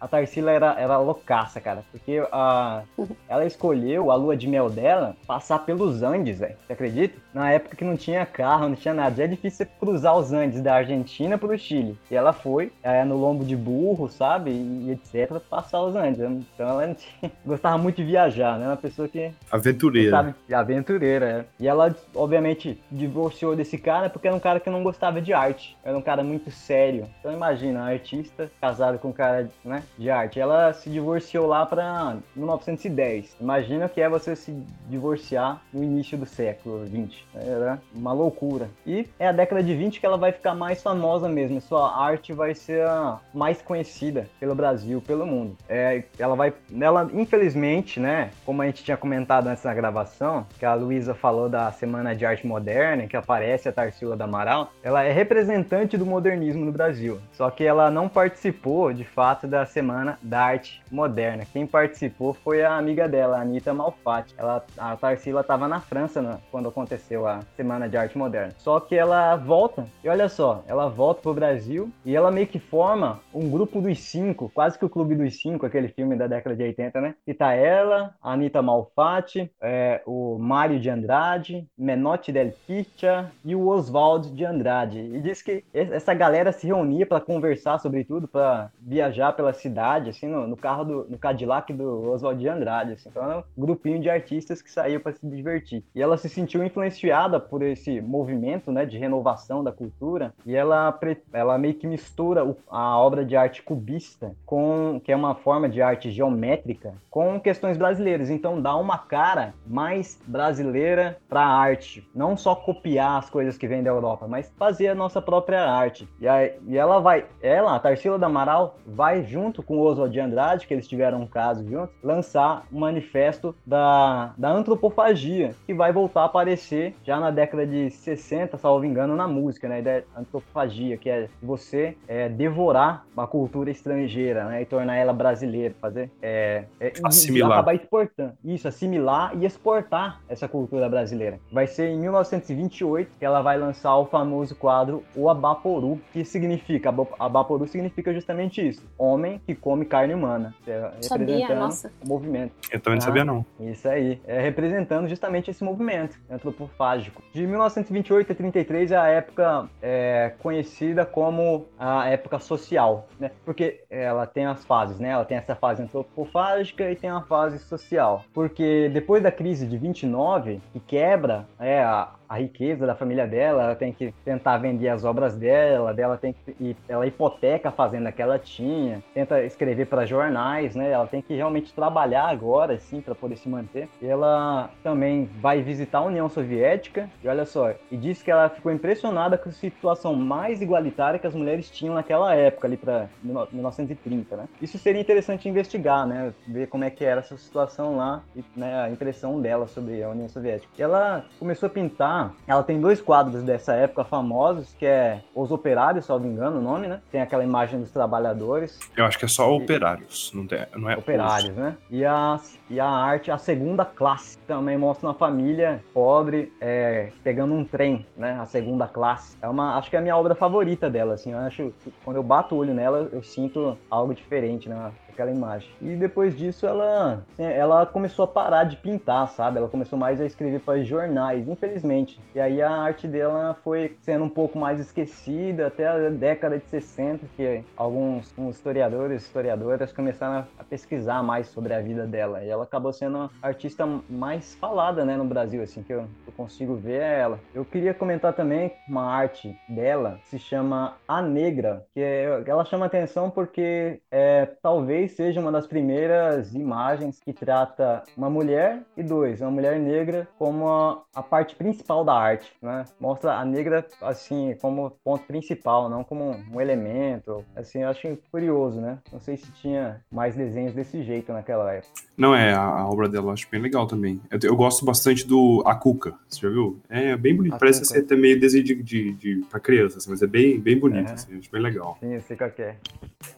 [0.00, 1.82] a, a Tarsila era, era loucaça, cara.
[1.90, 2.82] Porque a,
[3.28, 6.54] ela escolheu a lua de mel dela passar pelos Andes, velho.
[6.64, 7.18] Você acredita?
[7.34, 9.16] Na época que não tinha carro, não tinha nada.
[9.16, 11.98] Já é difícil cruzar os Andes da Argentina pro Chile.
[12.08, 14.50] E ela foi é, no lombo de burro, sabe?
[14.50, 15.40] E, e etc.
[15.40, 16.20] passar os Andes.
[16.20, 18.66] Então ela tinha, gostava muito de viajar, né?
[18.66, 19.32] Uma pessoa que.
[19.50, 20.10] Aventureira.
[20.10, 21.44] Sabe, aventureira, é.
[21.58, 25.76] E ela, obviamente, divorciou desse cara porque era um cara que não gostava de arte.
[25.84, 27.08] Era um cara muito sério.
[27.20, 30.38] Então imagina, artista casado com um cara né, de arte.
[30.38, 33.36] Ela se divorciou lá pra 1910.
[33.40, 34.52] Imagina que é você se
[34.88, 37.26] divorciar no início do século 20.
[37.34, 38.68] Era uma loucura.
[38.86, 41.60] E é a década de 20 que ela vai ficar mais famosa mesmo.
[41.60, 45.56] Sua arte vai ser a mais conhecida pelo Brasil, pelo mundo.
[45.68, 46.52] É, ela vai.
[46.80, 48.30] Ela, infelizmente, né?
[48.44, 52.26] Como a gente tinha comentado antes na gravação, que a Luísa falou da Semana de
[52.26, 57.20] Arte Moderna, que aparece a Tarsila da Amaral, ela é representante do modernismo no Brasil.
[57.32, 61.44] Só que ela não participou, de fato, da Semana da Arte Moderna.
[61.52, 64.34] Quem participou foi a amiga dela, a Anitta Malfatti.
[64.36, 68.54] Ela, a Tarsila estava na França né, quando aconteceu a Semana de Arte Moderna.
[68.58, 72.58] Só que ela volta, e olha só, ela volta pro Brasil e ela meio que
[72.58, 76.54] forma um grupo dos cinco, quase que o Clube dos Cinco, aquele filme da década
[76.54, 77.14] de 80, né?
[77.26, 83.54] E tá ela, a Anitta Malfatti, é, o Mário de Andrade, Menotti Del Piccia e
[83.54, 84.98] o Oswald de Andrade.
[84.98, 90.10] E diz que essa galera se reunia para conversar sobre tudo, para viajar pela cidade,
[90.10, 92.92] assim, no, no, carro do no Cadillac do Oswald de Andrade.
[92.92, 93.08] Assim.
[93.08, 95.82] Então era um grupinho de artistas que saiu para se divertir.
[95.92, 100.32] E ela se sentiu influenciada por esse movimento, né, de renovação da cultura.
[100.46, 100.96] E ela,
[101.32, 105.82] ela meio que mistura a obra de arte cubista com que é uma forma de
[105.82, 108.30] arte geométrica com questões brasileiras.
[108.30, 113.66] Então dá uma cara mais brasileira para a arte, não só copiar as coisas que
[113.66, 116.08] vêm da Europa, mas fazer a nossa própria arte.
[116.22, 120.12] E, aí, e ela vai, ela, a Tarsila da Amaral, vai junto com o Oswald
[120.12, 125.74] de Andrade, que eles tiveram um caso juntos, lançar um manifesto da, da antropofagia, que
[125.74, 129.82] vai voltar a aparecer já na década de 60, salvo engano, na música, né?
[129.82, 134.62] Da antropofagia, que é você é, devorar uma cultura estrangeira, né?
[134.62, 137.50] E tornar ela brasileira, fazer é, é, assimilar.
[137.50, 138.34] acabar exportando.
[138.44, 141.40] Isso, assimilar e exportar essa cultura brasileira.
[141.50, 146.94] Vai ser em 1928 que ela vai lançar o famoso quadro O Abaporu, que significa,
[147.18, 150.54] Abaporu significa justamente isso, homem que come carne humana.
[150.66, 151.90] É, Sabia, nossa.
[152.04, 152.52] o movimento.
[152.70, 153.46] Eu também não ah, sabia não.
[153.58, 157.22] Isso aí, é representando justamente esse movimento antropofágico.
[157.32, 163.30] De 1928 a 33 é a época é, conhecida como a época social, né?
[163.44, 165.10] Porque ela tem as fases, né?
[165.10, 168.24] Ela tem essa fase antropofágica e tem a fase social.
[168.32, 173.62] Porque depois da crise de 29, que quebra é, a, a riqueza da família dela,
[173.62, 178.10] ela tem que tentar vender as obras dela, dela tem que ela hipoteca a fazenda
[178.10, 180.90] que ela tinha, tenta escrever para jornais, né?
[180.90, 183.86] Ela tem que realmente trabalhar agora, assim, para poder se manter.
[184.00, 188.48] E ela também vai visitar a União Soviética e olha só, e diz que ela
[188.48, 193.10] ficou impressionada com a situação mais igualitária que as mulheres tinham naquela época, ali para
[193.22, 194.48] 1930, né?
[194.62, 196.32] Isso seria interessante investigar, né?
[196.48, 200.08] Ver como é que era essa situação lá e né, a impressão dela sobre a
[200.08, 200.72] União Soviética.
[200.78, 206.04] Ela começou a pintar ela tem dois quadros dessa época famosos, que é Os Operários,
[206.04, 207.00] se não me engano o nome, né?
[207.10, 208.78] Tem aquela imagem dos trabalhadores.
[208.96, 211.56] Eu acho que é só Operários, não, tem, não é Operários, os.
[211.56, 211.76] né?
[211.90, 217.54] E a, e a arte, a segunda classe, também mostra uma família pobre é, pegando
[217.54, 218.38] um trem, né?
[218.40, 219.36] A segunda classe.
[219.40, 221.32] É uma, acho que é a minha obra favorita dela, assim.
[221.32, 221.72] Eu acho
[222.04, 224.92] quando eu bato o olho nela, eu sinto algo diferente, né?
[225.12, 225.68] Aquela imagem.
[225.80, 229.58] E depois disso ela, assim, ela começou a parar de pintar, sabe?
[229.58, 232.20] Ela começou mais a escrever para jornais, infelizmente.
[232.34, 236.64] E aí a arte dela foi sendo um pouco mais esquecida até a década de
[236.66, 242.42] 60, que alguns historiadores, historiadoras começaram a pesquisar mais sobre a vida dela.
[242.42, 246.32] E ela acabou sendo a artista mais falada, né, no Brasil, assim, que eu, eu
[246.36, 247.40] consigo ver é ela.
[247.54, 252.86] Eu queria comentar também uma arte dela, se chama A Negra, que é, ela chama
[252.86, 259.02] atenção porque é, talvez talvez seja uma das primeiras imagens que trata uma mulher e
[259.02, 262.84] dois, uma mulher negra como a, a parte principal da arte, né?
[263.00, 267.44] Mostra a negra assim como ponto principal, não como um, um elemento.
[267.56, 268.98] Assim, eu acho curioso, né?
[269.12, 271.92] Não sei se tinha mais desenhos desse jeito naquela época.
[272.16, 274.20] Não é, a, a obra dela eu acho bem legal também.
[274.30, 276.78] Eu, eu, gosto bastante do A Cuca, você já viu?
[276.88, 277.94] É bem bonito, a parece Cuca.
[277.94, 281.10] ser até meio desenho de, de, de pra criança, assim, mas é bem, bem bonito,
[281.10, 281.12] é.
[281.12, 281.96] assim, acho bem legal.
[282.00, 282.76] Sim, eu sei qual é.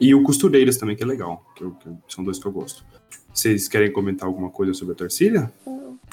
[0.01, 2.85] E o Costureiras também, que é legal que, eu, que são dois que eu gosto.
[3.33, 5.53] Vocês querem comentar alguma coisa sobre a Torcida?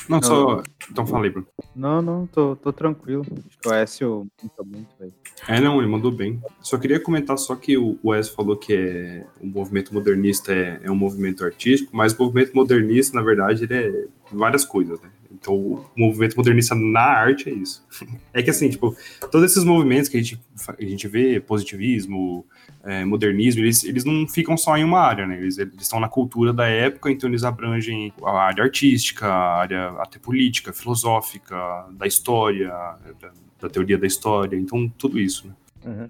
[0.09, 0.63] Não, só.
[0.89, 1.47] Então falei, Bruno.
[1.75, 3.25] Não, não, tô, tô tranquilo.
[3.47, 5.13] Acho que o Écio pinta muito, velho.
[5.47, 6.41] É, não, ele mandou bem.
[6.61, 10.91] Só queria comentar só que o Wes falou que é, o movimento modernista é, é
[10.91, 15.09] um movimento artístico, mas o movimento modernista, na verdade, ele é várias coisas, né?
[15.31, 17.85] Então, o movimento modernista na arte é isso.
[18.33, 18.95] É que, assim, tipo,
[19.29, 22.45] todos esses movimentos que a gente, a gente vê, positivismo,
[22.81, 25.37] é, modernismo, eles, eles não ficam só em uma área, né?
[25.37, 29.89] Eles, eles estão na cultura da época, então eles abrangem a área artística, a área
[29.99, 31.57] até política, filosófica,
[31.91, 32.69] da história,
[33.19, 35.53] da, da teoria da história, então tudo isso, né?
[35.85, 36.09] Uhum.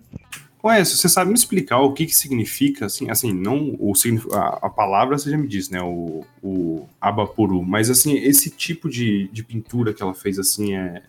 [0.64, 3.94] Ué, você sabe me explicar o que que significa, assim, assim, não o
[4.32, 8.88] a, a palavra você já me disse, né, o, o abapuru, mas assim, esse tipo
[8.88, 11.02] de, de pintura que ela fez, assim, é,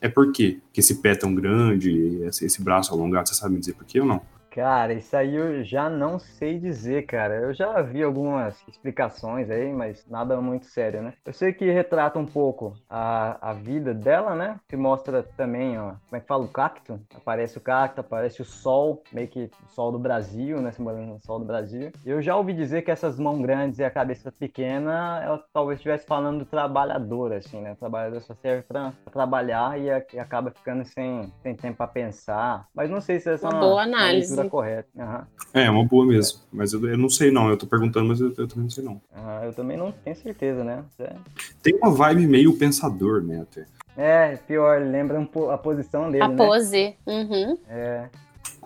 [0.00, 0.58] é por quê?
[0.72, 4.00] Que esse pé tão grande, esse, esse braço alongado, você sabe me dizer por quê
[4.00, 4.20] ou não?
[4.58, 7.32] Cara, isso aí eu já não sei dizer, cara.
[7.36, 11.12] Eu já vi algumas explicações aí, mas nada muito sério, né?
[11.24, 14.58] Eu sei que retrata um pouco a, a vida dela, né?
[14.68, 17.00] Que mostra também, ó, como é que fala o cacto?
[17.14, 20.72] Aparece o cacto, aparece o sol, meio que o sol do Brasil, né?
[20.72, 21.92] Simbolizando o sol do Brasil.
[22.04, 26.04] Eu já ouvi dizer que essas mãos grandes e a cabeça pequena, ela talvez estivesse
[26.04, 27.74] falando do trabalhador, assim, né?
[27.74, 31.86] O trabalhador só serve pra, trabalhar e, a, e, acaba ficando sem, sem tempo pra
[31.86, 32.66] pensar.
[32.74, 34.34] Mas não sei se essa é uma, boa análise.
[34.34, 34.88] Uma correta.
[34.94, 35.60] Uhum.
[35.60, 36.40] É, uma boa mesmo.
[36.52, 38.84] Mas eu, eu, não sei não, eu tô perguntando, mas eu, eu também não sei
[38.84, 38.92] não.
[38.92, 40.84] Uhum, eu também não tenho certeza, né?
[40.98, 41.14] É...
[41.62, 43.66] Tem uma vibe meio pensador, né, até.
[43.96, 46.36] É, pior, lembra um a posição dele, A né?
[46.36, 46.94] pose.
[47.06, 47.58] Uhum.
[47.68, 48.08] É.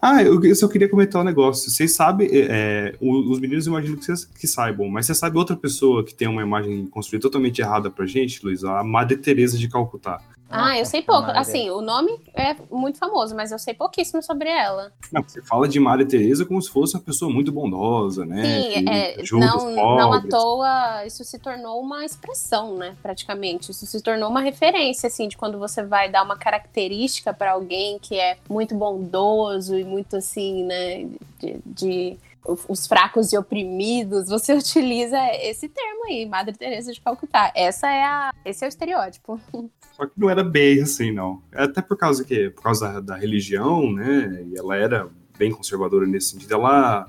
[0.05, 1.71] Ah, eu, eu, só queria comentar um negócio.
[1.71, 5.57] Vocês sabem, é, é os meninos imagino que vocês que saibam, mas você sabe outra
[5.57, 8.65] pessoa que tem uma imagem construída totalmente errada pra gente, Luiz?
[8.65, 10.21] A Madre Teresa de Calcutá.
[10.53, 11.31] Ah, eu sei pouco.
[11.31, 14.93] Assim, o nome é muito famoso, mas eu sei pouquíssimo sobre ela.
[15.11, 18.43] Não, você fala de Maria Teresa como se fosse uma pessoa muito bondosa, né?
[18.43, 22.97] Sim, é, não, não à toa isso se tornou uma expressão, né?
[23.03, 23.71] Praticamente.
[23.71, 27.99] Isso se tornou uma referência, assim, de quando você vai dar uma característica para alguém
[27.99, 31.09] que é muito bondoso e muito assim, né?
[31.43, 37.53] de, de os fracos e oprimidos, você utiliza esse termo aí, Madre Teresa de Calcutá.
[37.55, 39.41] Essa é a, esse é o estereótipo.
[39.93, 41.43] Só que não era bem assim, não.
[41.53, 44.45] Até por causa que, por causa da, da religião, né?
[44.47, 46.55] E ela era bem conservadora nesse sentido.
[46.55, 47.07] Ela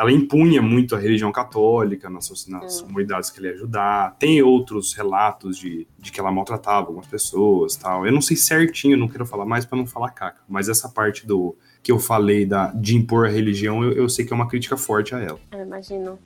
[0.00, 4.16] ela impunha muito a religião católica nas, nas comunidades que ele ia ajudar.
[4.18, 8.06] Tem outros relatos de, de que ela maltratava algumas pessoas tal.
[8.06, 11.26] Eu não sei certinho, não quero falar mais para não falar caca, mas essa parte
[11.26, 14.48] do que eu falei da, de impor a religião, eu, eu sei que é uma
[14.48, 15.38] crítica forte a ela.
[15.50, 16.18] Eu imagino.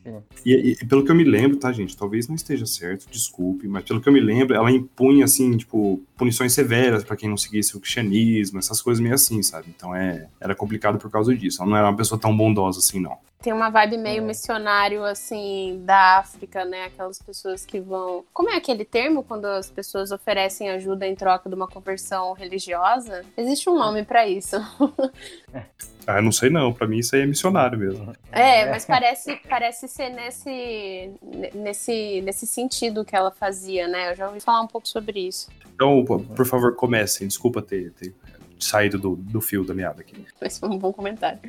[0.44, 1.96] E, e, pelo que eu me lembro, tá, gente?
[1.96, 6.02] Talvez não esteja certo, desculpe, mas pelo que eu me lembro, ela impunha, assim, tipo,
[6.16, 9.68] punições severas para quem não seguisse o cristianismo, essas coisas meio assim, sabe?
[9.74, 11.62] Então é, era complicado por causa disso.
[11.62, 13.16] Ela não era uma pessoa tão bondosa assim, não.
[13.44, 14.26] Tem uma vibe meio é.
[14.26, 16.84] missionário, assim, da África, né?
[16.84, 18.24] Aquelas pessoas que vão.
[18.32, 23.22] Como é aquele termo quando as pessoas oferecem ajuda em troca de uma conversão religiosa?
[23.36, 24.56] Existe um nome para isso.
[26.06, 28.12] Ah, não sei não, para mim isso aí é missionário mesmo.
[28.30, 31.10] É, mas parece, parece ser nesse,
[31.54, 34.10] nesse, nesse sentido que ela fazia, né?
[34.10, 35.48] Eu já ouvi falar um pouco sobre isso.
[35.74, 37.26] Então, por favor, comecem.
[37.26, 38.14] Desculpa ter, ter
[38.58, 40.26] saído do, do fio da meada aqui.
[40.42, 41.40] Esse foi um bom comentário.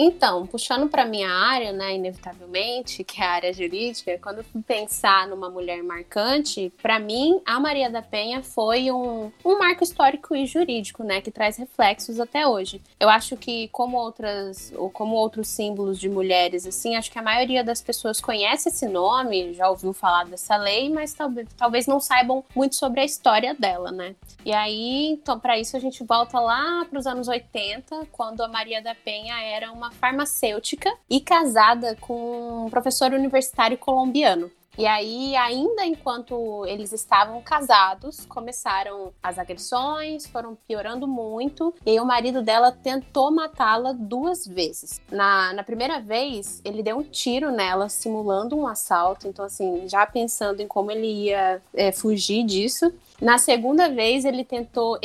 [0.00, 4.62] Então, puxando para minha área, né, inevitavelmente, que é a área jurídica, quando eu fui
[4.62, 10.36] pensar numa mulher marcante, para mim, a Maria da Penha foi um, um marco histórico
[10.36, 12.80] e jurídico, né, que traz reflexos até hoje.
[13.00, 17.22] Eu acho que, como outras, ou como outros símbolos de mulheres, assim, acho que a
[17.22, 21.98] maioria das pessoas conhece esse nome, já ouviu falar dessa lei, mas talvez, talvez não
[21.98, 24.14] saibam muito sobre a história dela, né.
[24.44, 28.48] E aí, então, para isso a gente volta lá para os anos 80, quando a
[28.48, 34.50] Maria da Penha era uma farmacêutica e casada com um professor universitário colombiano.
[34.78, 41.74] E aí, ainda enquanto eles estavam casados, começaram as agressões, foram piorando muito.
[41.84, 45.00] E aí, o marido dela tentou matá-la duas vezes.
[45.10, 49.26] Na, na primeira vez, ele deu um tiro nela, simulando um assalto.
[49.26, 52.94] Então, assim, já pensando em como ele ia é, fugir disso.
[53.20, 54.96] Na segunda vez, ele tentou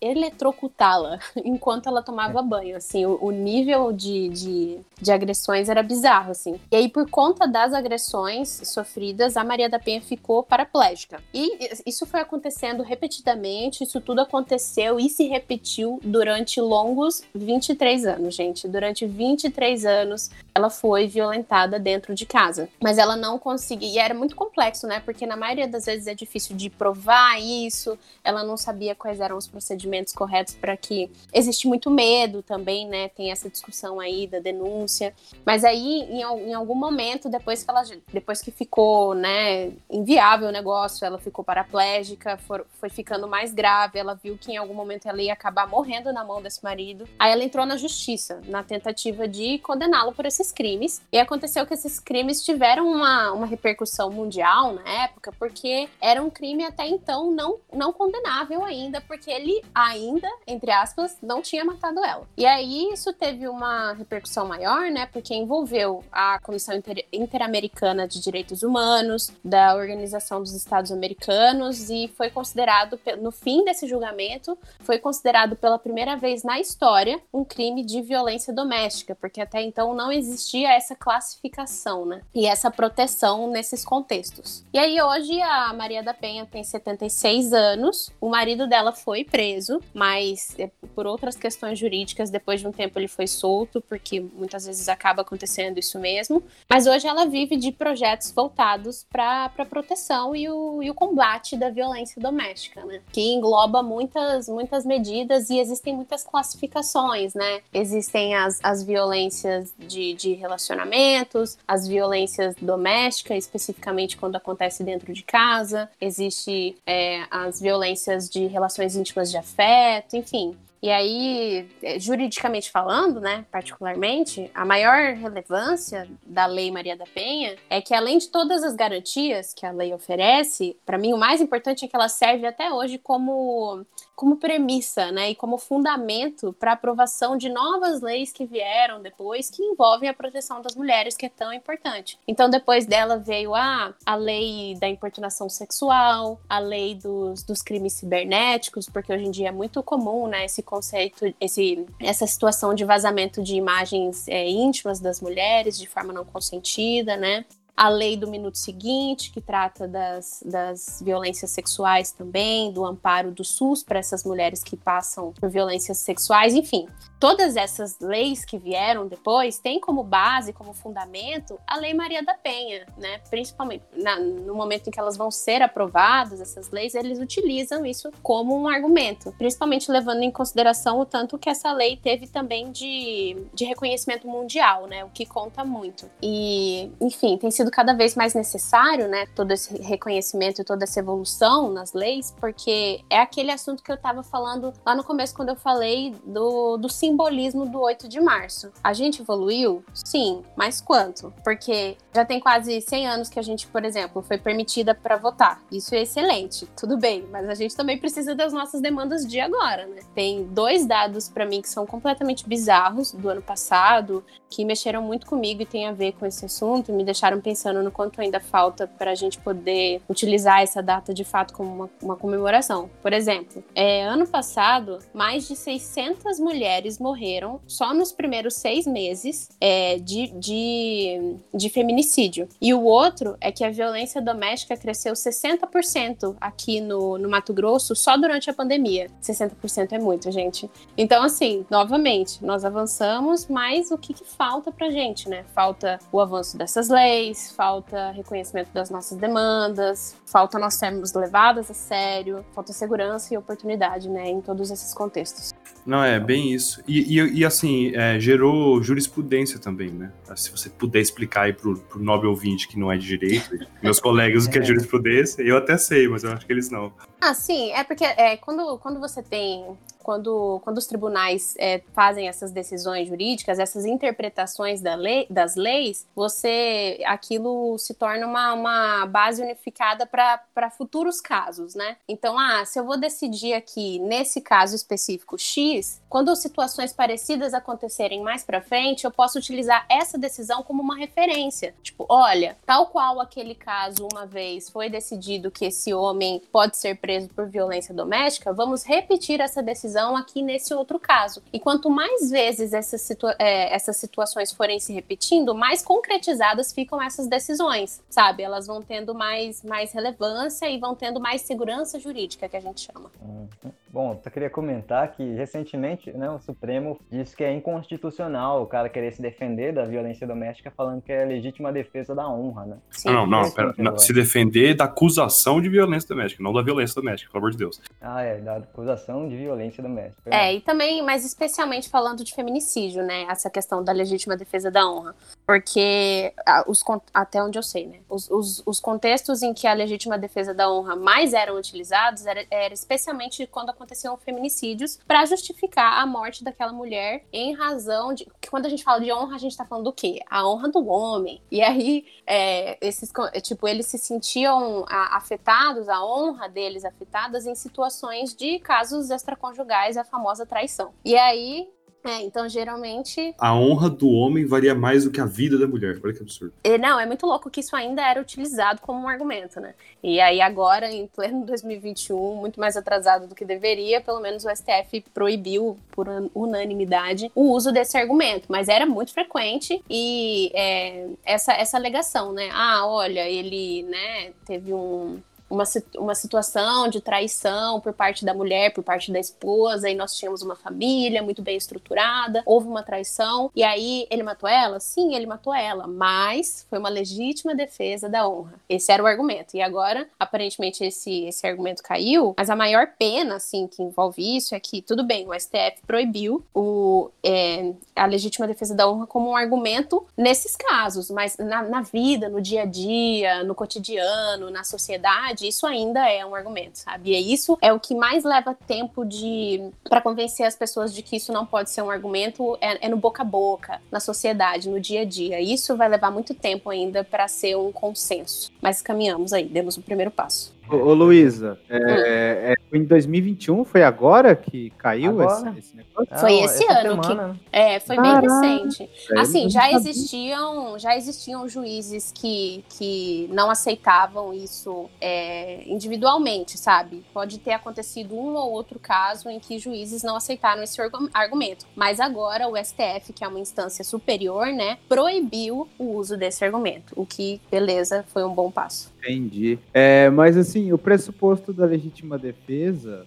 [0.00, 2.76] eletrocutá-la enquanto ela tomava banho.
[2.76, 6.58] Assim, o, o nível de, de, de, agressões era bizarro, assim.
[6.70, 11.22] E aí, por conta das agressões sofridas, a Maria da Penha ficou paraplégica.
[11.32, 18.34] E isso foi acontecendo repetidamente, isso tudo aconteceu e se repetiu durante longos 23 anos,
[18.34, 18.66] gente.
[18.66, 22.68] Durante 23 anos, ela foi violentada dentro de casa.
[22.82, 23.88] Mas ela não conseguia.
[23.88, 25.00] E era muito complexo, né?
[25.00, 29.36] Porque na maioria das vezes é difícil de provar isso, ela não sabia quais eram
[29.36, 33.08] os procedimentos corretos para que existe muito medo também, né?
[33.08, 35.12] Tem essa discussão aí da denúncia.
[35.44, 40.52] Mas aí, em, em algum momento, depois que ela depois que ficou, né, inviável o
[40.52, 45.08] negócio, ela ficou paraplégica, for, foi ficando mais grave, ela viu que em algum momento
[45.08, 47.08] ela ia acabar morrendo na mão desse marido.
[47.18, 51.02] Aí ela entrou na justiça, na tentativa de condená-lo por esses crimes.
[51.10, 56.30] E aconteceu que esses crimes tiveram uma, uma repercussão mundial na época, porque era um
[56.30, 62.02] crime até então não, não condenável ainda, porque ele ainda, entre aspas, não tinha matado
[62.04, 62.26] ela.
[62.36, 68.20] E aí isso teve uma repercussão maior, né, porque envolveu a Comissão Inter Interamericana de
[68.20, 74.98] Direitos Humanos, da Organização dos Estados Americanos, e foi considerado, no fim desse julgamento, foi
[74.98, 80.10] considerado pela primeira vez na história um crime de violência doméstica, porque até então não
[80.10, 82.22] existia essa classificação, né?
[82.34, 84.64] E essa proteção nesses contextos.
[84.72, 86.62] E aí hoje a Maria da Penha tem
[87.08, 92.66] 76 anos, o marido dela foi preso, mas é, por outras questões jurídicas, depois de
[92.66, 96.42] um tempo ele foi solto, porque muitas vezes acaba acontecendo isso mesmo.
[96.68, 101.56] Mas hoje ela vive de projetos voltados para a proteção e o, e o combate
[101.56, 103.00] da violência doméstica, né?
[103.12, 107.60] Que engloba muitas, muitas medidas e existem muitas classificações, né?
[107.72, 115.22] Existem as, as violências de, de relacionamentos, as violências domésticas, especificamente quando acontece dentro de
[115.22, 116.97] casa, existe é,
[117.30, 120.56] as violências de relações íntimas de afeto, enfim.
[120.80, 127.56] E aí, é, juridicamente falando, né, particularmente, a maior relevância da Lei Maria da Penha
[127.68, 131.40] é que, além de todas as garantias que a lei oferece, para mim o mais
[131.40, 133.84] importante é que ela serve até hoje como
[134.18, 139.48] como premissa, né, e como fundamento para a aprovação de novas leis que vieram depois
[139.48, 142.18] que envolvem a proteção das mulheres, que é tão importante.
[142.26, 147.92] Então, depois dela veio a, a lei da importunação sexual, a lei dos, dos crimes
[147.92, 152.84] cibernéticos, porque hoje em dia é muito comum, né, esse conceito, esse, essa situação de
[152.84, 157.44] vazamento de imagens é, íntimas das mulheres de forma não consentida, né?
[157.78, 163.44] A lei do minuto seguinte, que trata das, das violências sexuais também, do amparo do
[163.44, 169.06] SUS para essas mulheres que passam por violências sexuais, enfim todas essas leis que vieram
[169.06, 173.20] depois têm como base, como fundamento, a Lei Maria da Penha, né?
[173.28, 178.10] Principalmente na, no momento em que elas vão ser aprovadas, essas leis, eles utilizam isso
[178.22, 183.36] como um argumento, principalmente levando em consideração o tanto que essa lei teve também de,
[183.52, 185.04] de reconhecimento mundial, né?
[185.04, 186.08] O que conta muito.
[186.22, 189.26] E, enfim, tem sido cada vez mais necessário, né?
[189.34, 193.96] Todo esse reconhecimento e toda essa evolução nas leis, porque é aquele assunto que eu
[193.96, 198.70] estava falando lá no começo, quando eu falei do, do simbolismo do 8 de março.
[198.82, 199.84] A gente evoluiu?
[199.94, 201.32] Sim, mas quanto?
[201.44, 205.62] Porque já tem quase 100 anos que a gente, por exemplo, foi permitida para votar.
[205.70, 209.86] Isso é excelente, tudo bem, mas a gente também precisa das nossas demandas de agora,
[209.86, 210.02] né?
[210.14, 215.26] Tem dois dados para mim que são completamente bizarros do ano passado, que mexeram muito
[215.26, 218.86] comigo e tem a ver com esse assunto, me deixaram pensando no quanto ainda falta
[218.86, 222.90] para a gente poder utilizar essa data de fato como uma, uma comemoração.
[223.02, 229.48] Por exemplo, é, ano passado, mais de 600 mulheres morreram só nos primeiros seis meses
[229.60, 232.48] é, de, de, de feminicídio.
[232.60, 237.94] E o outro é que a violência doméstica cresceu 60% aqui no, no Mato Grosso
[237.94, 239.08] só durante a pandemia.
[239.22, 240.70] 60% é muito, gente.
[240.96, 245.44] Então, assim, novamente, nós avançamos, mas o que, que falta pra gente, né?
[245.54, 251.74] Falta o avanço dessas leis, falta reconhecimento das nossas demandas, falta nós sermos levadas a
[251.74, 255.52] sério, falta segurança e oportunidade, né, em todos esses contextos.
[255.84, 256.82] Não, é bem isso.
[256.86, 260.12] E, e, e assim, é, gerou jurisprudência também, né?
[260.36, 263.98] Se você puder explicar aí pro, pro nobre ouvinte que não é de direito, meus
[263.98, 266.92] colegas o que é jurisprudência, eu até sei, mas eu acho que eles não.
[267.20, 269.64] Ah, sim, é porque é, quando, quando você tem
[270.08, 276.06] quando, quando os tribunais é, fazem essas decisões jurídicas, essas interpretações da lei, das leis,
[276.16, 281.98] você aquilo se torna uma, uma base unificada para futuros casos, né?
[282.08, 288.22] Então, ah, se eu vou decidir aqui nesse caso específico X, quando situações parecidas acontecerem
[288.22, 291.74] mais para frente, eu posso utilizar essa decisão como uma referência.
[291.82, 296.96] Tipo, olha, tal qual aquele caso uma vez foi decidido que esse homem pode ser
[296.96, 301.42] preso por violência doméstica, vamos repetir essa decisão aqui nesse outro caso.
[301.52, 307.00] E quanto mais vezes essas, situa é, essas situações forem se repetindo, mais concretizadas ficam
[307.00, 308.42] essas decisões, sabe?
[308.42, 312.80] Elas vão tendo mais, mais relevância e vão tendo mais segurança jurídica, que a gente
[312.80, 313.10] chama.
[313.20, 313.48] Uhum.
[313.90, 318.88] Bom, só queria comentar que recentemente né, o Supremo disse que é inconstitucional o cara
[318.88, 322.76] querer se defender da violência doméstica falando que é legítima defesa da honra, né?
[322.90, 326.94] Sim, não, não, pera, não, se defender da acusação de violência doméstica, não da violência
[326.94, 327.80] doméstica, pelo amor de Deus.
[328.00, 330.30] Ah, é, da acusação de violência doméstica.
[330.30, 333.22] É, e também, mas especialmente falando de feminicídio, né?
[333.28, 335.14] Essa questão da legítima defesa da honra.
[335.46, 336.32] Porque,
[336.66, 336.84] os,
[337.14, 337.98] até onde eu sei, né?
[338.08, 342.44] Os, os, os contextos em que a legítima defesa da honra mais eram utilizados era,
[342.50, 348.26] era especialmente quando aconteciam feminicídios para justificar a morte daquela mulher em razão de.
[348.40, 350.20] Que quando a gente fala de honra, a gente tá falando do quê?
[350.28, 351.40] A honra do homem.
[351.50, 353.10] E aí, é, esses,
[353.42, 360.04] tipo, eles se sentiam afetados, a honra deles afetadas em situações de casos extraconjugais, a
[360.04, 360.92] famosa traição.
[361.04, 361.68] E aí,
[362.04, 363.34] é, então geralmente.
[363.38, 365.98] A honra do homem varia mais do que a vida da mulher.
[366.02, 366.54] Olha que absurdo.
[366.62, 369.74] É, não, é muito louco que isso ainda era utilizado como um argumento, né?
[370.02, 374.48] E aí agora, em pleno 2021, muito mais atrasado do que deveria, pelo menos o
[374.48, 378.46] STF proibiu, por unanimidade, o uso desse argumento.
[378.48, 382.48] Mas era muito frequente e é, essa, essa alegação, né?
[382.52, 385.18] Ah, olha, ele né, teve um
[385.48, 385.64] uma,
[385.96, 390.42] uma situação de traição por parte da mulher, por parte da esposa, e nós tínhamos
[390.42, 394.80] uma família muito bem estruturada, houve uma traição, e aí ele matou ela?
[394.80, 398.54] Sim, ele matou ela, mas foi uma legítima defesa da honra.
[398.68, 399.56] Esse era o argumento.
[399.56, 404.54] E agora, aparentemente, esse, esse argumento caiu, mas a maior pena, assim, que envolve isso
[404.54, 409.30] é que, tudo bem, o STF proibiu o, é, a legítima defesa da honra como
[409.30, 414.64] um argumento nesses casos, mas na, na vida, no dia a dia, no cotidiano, na
[414.64, 417.12] sociedade, verdade, isso ainda é um argumento, sabe?
[417.12, 421.16] E isso é o que mais leva tempo de para convencer as pessoas de que
[421.16, 424.80] isso não pode ser um argumento é, é, no boca a boca, na sociedade, no
[424.80, 425.40] dia a dia.
[425.40, 428.50] Isso vai levar muito tempo ainda para ser um consenso.
[428.60, 430.57] Mas caminhamos aí, demos o primeiro passo.
[430.70, 431.80] Ô, ô Luísa, é, hum.
[431.88, 435.50] é, em 2021 foi agora que caiu agora?
[435.50, 436.18] Esse, esse, negócio?
[436.18, 437.34] Foi esse ano semana.
[437.34, 438.20] que é, foi Caraca.
[438.20, 438.90] bem recente.
[439.16, 447.02] Assim, já existiam, já existiam juízes que, que não aceitavam isso é, individualmente, sabe?
[447.12, 450.80] Pode ter acontecido um ou outro caso em que juízes não aceitaram esse
[451.14, 456.44] argumento, mas agora o STF, que é uma instância superior, né, proibiu o uso desse
[456.44, 458.92] argumento, o que, beleza, foi um bom passo.
[459.08, 459.58] Entendi.
[459.72, 463.06] É, mas assim, o pressuposto da legítima defesa,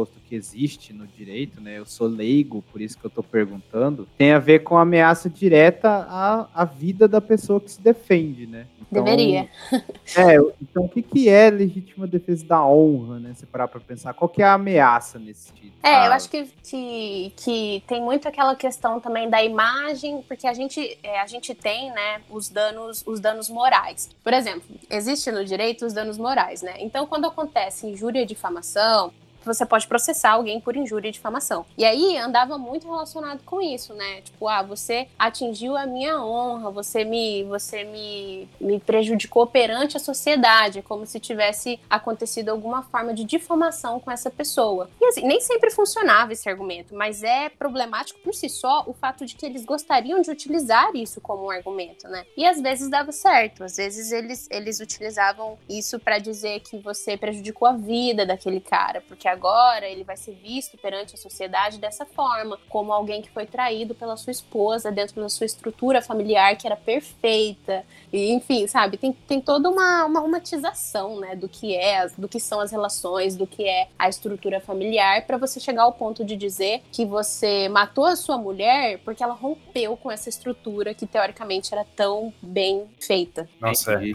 [0.00, 1.78] pressuposto que existe no direito, né?
[1.78, 5.88] Eu sou leigo, por isso que eu estou perguntando, tem a ver com ameaça direta
[6.08, 8.66] à, à vida da pessoa que se defende, né?
[8.80, 9.48] Então, Deveria.
[10.16, 13.32] É, então o que, que é legítima defesa da honra, né?
[13.34, 15.72] Se parar para pensar, qual que é a ameaça nesse sentido?
[15.84, 16.06] É, ah.
[16.06, 20.98] eu acho que, que, que, tem muito aquela questão também da imagem, porque a gente,
[21.00, 24.10] é, a gente tem, né, os danos, os danos morais.
[24.24, 26.74] Por exemplo, existe no direito os danos morais, né?
[26.80, 29.12] Então, quando acontece injúria e difamação,
[29.44, 31.64] você pode processar alguém por injúria e difamação.
[31.76, 34.20] E aí andava muito relacionado com isso, né?
[34.22, 40.00] Tipo, ah, você atingiu a minha honra, você me, você me, me prejudicou perante a
[40.00, 44.90] sociedade, como se tivesse acontecido alguma forma de difamação com essa pessoa.
[45.00, 49.24] E assim, nem sempre funcionava esse argumento, mas é problemático por si só o fato
[49.24, 52.24] de que eles gostariam de utilizar isso como um argumento, né?
[52.36, 57.16] E às vezes dava certo, às vezes eles, eles utilizavam isso para dizer que você
[57.16, 62.04] prejudicou a vida daquele cara, porque agora ele vai ser visto perante a sociedade dessa
[62.04, 66.66] forma, como alguém que foi traído pela sua esposa dentro da sua estrutura familiar que
[66.66, 67.84] era perfeita.
[68.12, 72.40] E, enfim, sabe, tem, tem toda uma, uma romantização, né, do que é, do que
[72.40, 76.36] são as relações, do que é a estrutura familiar, para você chegar ao ponto de
[76.36, 81.72] dizer que você matou a sua mulher porque ela rompeu com essa estrutura que teoricamente
[81.72, 83.48] era tão bem feita.
[83.60, 84.12] Nossa, é.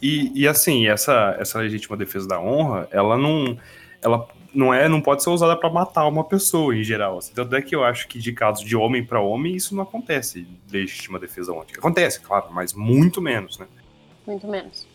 [0.00, 3.56] E, e assim, essa, essa legítima defesa da honra, ela não.
[4.00, 7.18] Ela não é, não pode ser usada para matar uma pessoa em geral.
[7.18, 7.32] Assim.
[7.34, 10.46] Tanto é que eu acho que de casos de homem para homem isso não acontece,
[10.70, 11.74] legítima defesa ontem.
[11.76, 13.66] Acontece, claro, mas muito menos, né?
[14.26, 14.86] Muito menos.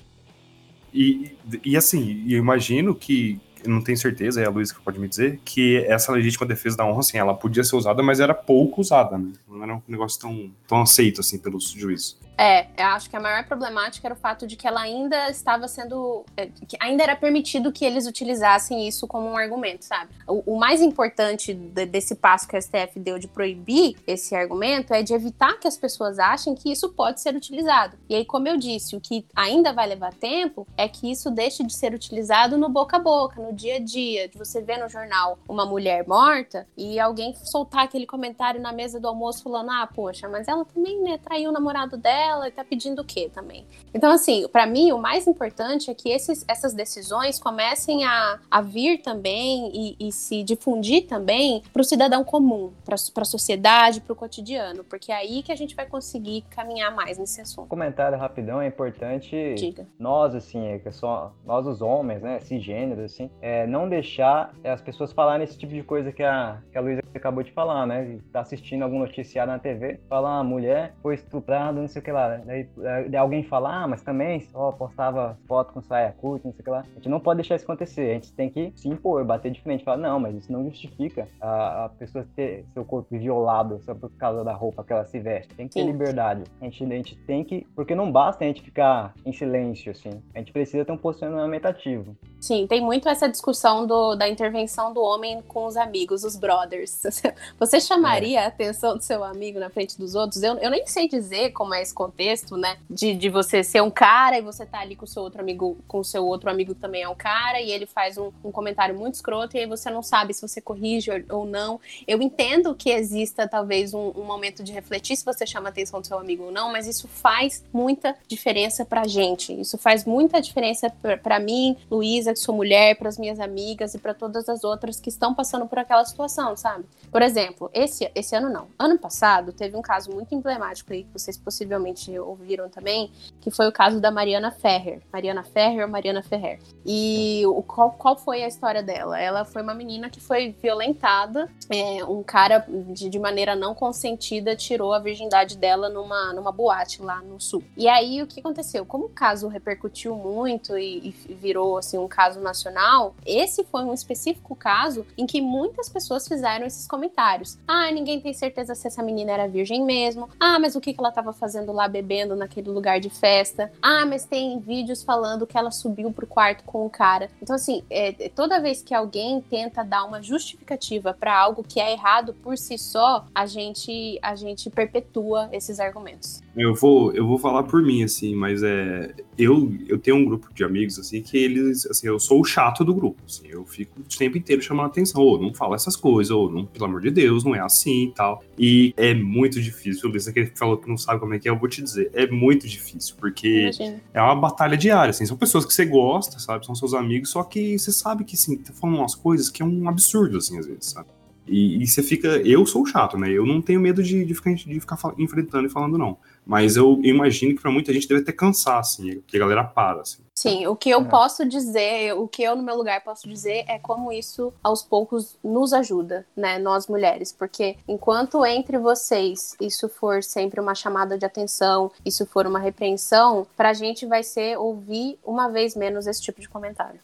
[0.93, 5.07] E, e assim, eu imagino que, não tenho certeza, é a Luísa que pode me
[5.07, 8.81] dizer, que essa legítima defesa da honra, assim, ela podia ser usada, mas era pouco
[8.81, 9.31] usada, né?
[9.47, 12.17] Não era um negócio tão, tão aceito, assim, pelos juízes.
[12.37, 15.67] É, eu acho que a maior problemática era o fato de que ela ainda estava
[15.67, 16.23] sendo.
[16.37, 20.11] É, ainda era permitido que eles utilizassem isso como um argumento, sabe?
[20.27, 24.93] O, o mais importante de, desse passo que a STF deu de proibir esse argumento
[24.93, 27.97] é de evitar que as pessoas achem que isso pode ser utilizado.
[28.07, 31.63] E aí, como eu disse, o que ainda vai levar tempo é que isso deixe
[31.63, 34.27] de ser utilizado no boca a boca, no dia a dia.
[34.27, 38.99] De você ver no jornal uma mulher morta e alguém soltar aquele comentário na mesa
[38.99, 42.51] do almoço falando: ah, poxa, mas ela também né, traiu o namorado dela dela e
[42.51, 43.65] tá pedindo o quê também?
[43.93, 48.61] Então, assim, para mim, o mais importante é que esses, essas decisões comecem a, a
[48.61, 54.13] vir também e, e se difundir também para o cidadão comum, para a sociedade, para
[54.13, 57.65] o cotidiano, porque é aí que a gente vai conseguir caminhar mais nesse assunto.
[57.65, 59.87] Um comentário rapidão, é importante Diga.
[59.97, 64.81] nós, assim, é que só nós os homens, né, cisgêneros, assim, é, não deixar as
[64.81, 68.19] pessoas falarem esse tipo de coisa que a, que a Luísa acabou de falar, né,
[68.31, 72.11] tá assistindo algum noticiário na TV, falar, ah, mulher foi estuprada, não sei o que
[72.11, 72.67] lá, daí,
[73.09, 76.63] daí alguém falar, ah, mas também só postava foto com saia curta, não sei o
[76.63, 79.23] que lá, a gente não pode deixar isso acontecer, a gente tem que se impor,
[79.23, 83.17] bater de frente, falar, não, mas isso não justifica a, a pessoa ter seu corpo
[83.17, 85.87] violado só por causa da roupa que ela se veste, tem que ter Sim.
[85.87, 89.91] liberdade, a gente, a gente tem que, porque não basta a gente ficar em silêncio,
[89.91, 92.15] assim, a gente precisa ter um posicionamento ativo.
[92.39, 97.01] Sim, tem muito essa discussão do, da intervenção do homem com os amigos, os brothers.
[97.59, 98.45] Você chamaria é.
[98.45, 100.43] a atenção do seu amigo na frente dos outros?
[100.43, 102.77] Eu, eu nem sei dizer como é esse contexto, né?
[102.89, 106.03] De, de você ser um cara e você tá ali com seu outro amigo, com
[106.03, 109.15] seu outro amigo que também é um cara, e ele faz um, um comentário muito
[109.15, 111.79] escroto, e aí você não sabe se você corrige ou não.
[112.07, 115.99] Eu entendo que exista talvez um, um momento de refletir se você chama a atenção
[115.99, 119.53] do seu amigo ou não, mas isso faz muita diferença pra gente.
[119.59, 120.89] Isso faz muita diferença
[121.21, 124.99] para mim, Luísa, que sou mulher, para as minhas amigas e para todas as outras
[124.99, 126.85] que estão passando por aquela situação, sabe?
[127.11, 128.67] Por exemplo, esse, esse ano não.
[128.77, 133.11] Ano passado teve um caso muito emblemático aí, que vocês possivelmente ouviram também,
[133.41, 135.01] que foi o caso da Mariana Ferrer.
[135.11, 136.59] Mariana Ferrer ou Mariana Ferrer.
[136.85, 139.19] E o, qual, qual foi a história dela?
[139.19, 144.55] Ela foi uma menina que foi violentada, é, um cara de, de maneira não consentida
[144.55, 147.63] tirou a virgindade dela numa, numa boate lá no sul.
[147.75, 148.85] E aí o que aconteceu?
[148.85, 153.93] Como o caso repercutiu muito e, e virou assim um caso nacional, esse foi um
[153.93, 157.57] específico caso em que muitas pessoas fizeram esses comentários.
[157.67, 160.29] Ah, ninguém tem certeza se essa menina era virgem mesmo.
[160.39, 163.71] Ah, mas o que ela estava fazendo lá bebendo naquele lugar de festa?
[163.81, 167.29] Ah, mas tem vídeos falando que ela subiu pro quarto com o cara.
[167.41, 171.93] Então, assim, é, toda vez que alguém tenta dar uma justificativa para algo que é
[171.93, 176.41] errado por si só, a gente, a gente perpetua esses argumentos.
[176.55, 179.13] Eu vou, eu vou falar por mim, assim, mas é.
[179.37, 181.85] Eu, eu tenho um grupo de amigos, assim, que eles.
[181.85, 183.21] Assim, eu sou o chato do grupo.
[183.25, 185.21] Assim, eu fico o tempo inteiro chamando atenção.
[185.21, 188.11] Ou não fala essas coisas, ou não, pelo amor de Deus, não é assim e
[188.11, 188.43] tal.
[188.57, 190.09] E é muito difícil.
[190.09, 192.09] Luiz, que falou que não sabe como é que é, eu vou te dizer.
[192.13, 194.01] É muito difícil, porque Imagina.
[194.13, 195.25] é uma batalha diária, assim.
[195.25, 196.65] São pessoas que você gosta, sabe?
[196.65, 199.65] São seus amigos, só que você sabe que, assim, tá falando umas coisas que é
[199.65, 201.09] um absurdo, assim, às vezes, sabe?
[201.47, 202.27] E, e, você fica.
[202.39, 203.31] Eu sou chato, né?
[203.31, 206.17] Eu não tenho medo de, de ficar, de ficar enfrentando e falando, não.
[206.47, 210.01] Mas eu imagino que para muita gente deve até cansar, assim, que a galera para,
[210.01, 210.23] assim.
[210.37, 211.03] Sim, o que eu é.
[211.03, 215.35] posso dizer, o que eu no meu lugar posso dizer é como isso aos poucos
[215.43, 221.25] nos ajuda, né, nós mulheres, porque enquanto entre vocês isso for sempre uma chamada de
[221.25, 226.39] atenção, isso for uma repreensão, pra gente vai ser ouvir uma vez menos esse tipo
[226.39, 226.99] de comentário.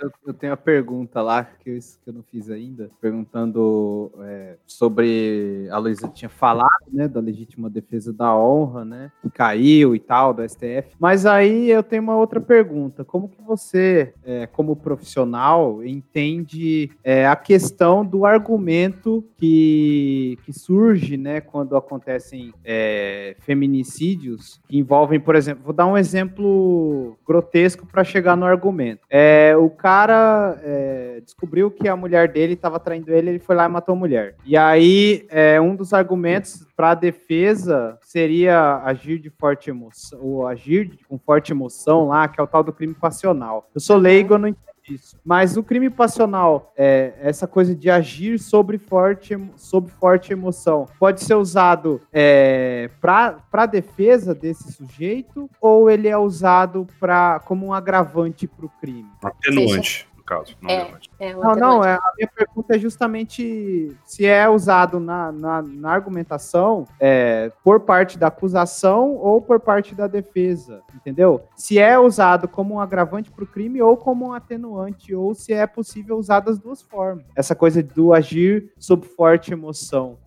[0.00, 4.54] Eu, eu tenho a pergunta lá que eu, que eu não fiz ainda, perguntando é,
[4.68, 9.98] sobre a Luísa tinha falado, né, da legítima defesa da honra, né, que caiu e
[9.98, 14.46] tal, do STF, mas aí eu tenho uma outra pergunta pergunta: como que você, é,
[14.46, 23.34] como profissional, entende é, a questão do argumento que, que surge, né, quando acontecem é,
[23.40, 29.00] feminicídios que envolvem, por exemplo, vou dar um exemplo grotesco para chegar no argumento.
[29.08, 33.64] É, o cara é, descobriu que a mulher dele estava traindo ele, ele foi lá
[33.64, 34.36] e matou a mulher.
[34.44, 40.46] E aí, é, um dos argumentos para a defesa seria agir de forte emoção, ou
[40.46, 43.68] agir com forte emoção lá, que é o tal do crime passional.
[43.74, 45.18] Eu sou leigo, eu não entendo isso.
[45.24, 51.24] Mas o crime passional, é, essa coisa de agir sobre forte, sobre forte emoção, pode
[51.24, 58.46] ser usado é, para defesa desse sujeito ou ele é usado pra, como um agravante
[58.46, 59.10] para o crime?
[59.20, 60.54] Atenuante caso.
[60.60, 65.32] Não, é, é não, não é, a minha pergunta é justamente se é usado na,
[65.32, 71.42] na, na argumentação é, por parte da acusação ou por parte da defesa, entendeu?
[71.56, 75.52] Se é usado como um agravante para o crime ou como um atenuante, ou se
[75.52, 77.24] é possível usar das duas formas.
[77.34, 80.18] Essa coisa do agir sob forte emoção.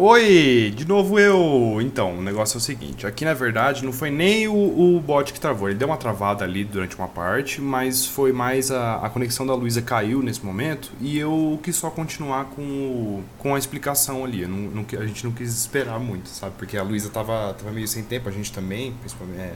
[0.00, 1.80] Oi, de novo eu.
[1.82, 5.32] Então, o negócio é o seguinte: aqui na verdade não foi nem o, o bot
[5.32, 9.10] que travou, ele deu uma travada ali durante uma parte, mas foi mais a, a
[9.10, 13.58] conexão da Luísa caiu nesse momento e eu quis só continuar com, o, com a
[13.58, 14.46] explicação ali.
[14.46, 16.54] Não, não, a gente não quis esperar muito, sabe?
[16.56, 19.40] Porque a Luísa tava, tava meio sem tempo, a gente também, principalmente.
[19.40, 19.52] É,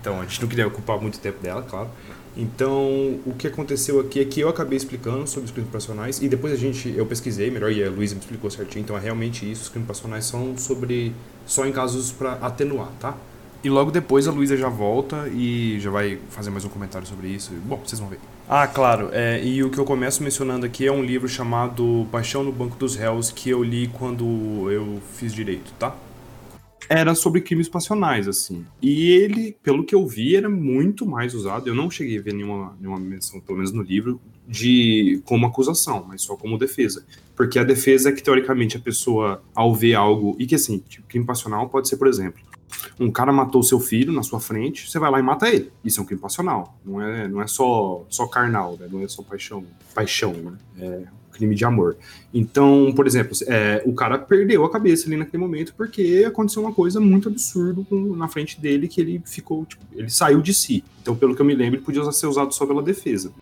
[0.00, 1.90] então, a gente não queria ocupar muito tempo dela, claro.
[2.36, 6.28] Então, o que aconteceu aqui é que eu acabei explicando sobre os crimes passionais e
[6.28, 8.82] depois a gente, eu pesquisei melhor e a Luísa me explicou certinho.
[8.82, 9.62] Então, é realmente isso.
[9.62, 11.12] Os crimes passionais são sobre
[11.46, 13.16] só em casos para atenuar, tá?
[13.64, 17.28] E logo depois a Luísa já volta e já vai fazer mais um comentário sobre
[17.28, 17.50] isso.
[17.64, 18.18] Bom, vocês vão ver.
[18.46, 19.08] Ah, claro.
[19.10, 22.76] É, e o que eu começo mencionando aqui é um livro chamado Paixão no Banco
[22.76, 25.94] dos Réus, que eu li quando eu fiz direito, tá?
[26.88, 28.64] Era sobre crimes passionais, assim.
[28.80, 31.68] E ele, pelo que eu vi, era muito mais usado.
[31.68, 36.04] Eu não cheguei a ver nenhuma, nenhuma menção, pelo menos no livro, de como acusação,
[36.06, 37.04] mas só como defesa.
[37.34, 40.36] Porque a defesa é que, teoricamente, a pessoa, ao ver algo.
[40.38, 42.40] E que, assim, tipo, crime passional pode ser, por exemplo,
[42.98, 45.70] um cara matou seu filho na sua frente, você vai lá e mata ele.
[45.84, 46.78] Isso é um crime passional.
[46.84, 48.88] Não é, não é só, só carnal, né?
[48.90, 49.64] Não é só paixão.
[49.94, 50.58] Paixão, né?
[50.78, 51.96] É crime de amor.
[52.32, 56.72] Então, por exemplo, é, o cara perdeu a cabeça ali naquele momento porque aconteceu uma
[56.72, 57.84] coisa muito absurda
[58.16, 60.84] na frente dele que ele ficou, tipo, ele saiu de si.
[61.02, 63.32] Então, pelo que eu me lembro, ele podia ser usado só pela defesa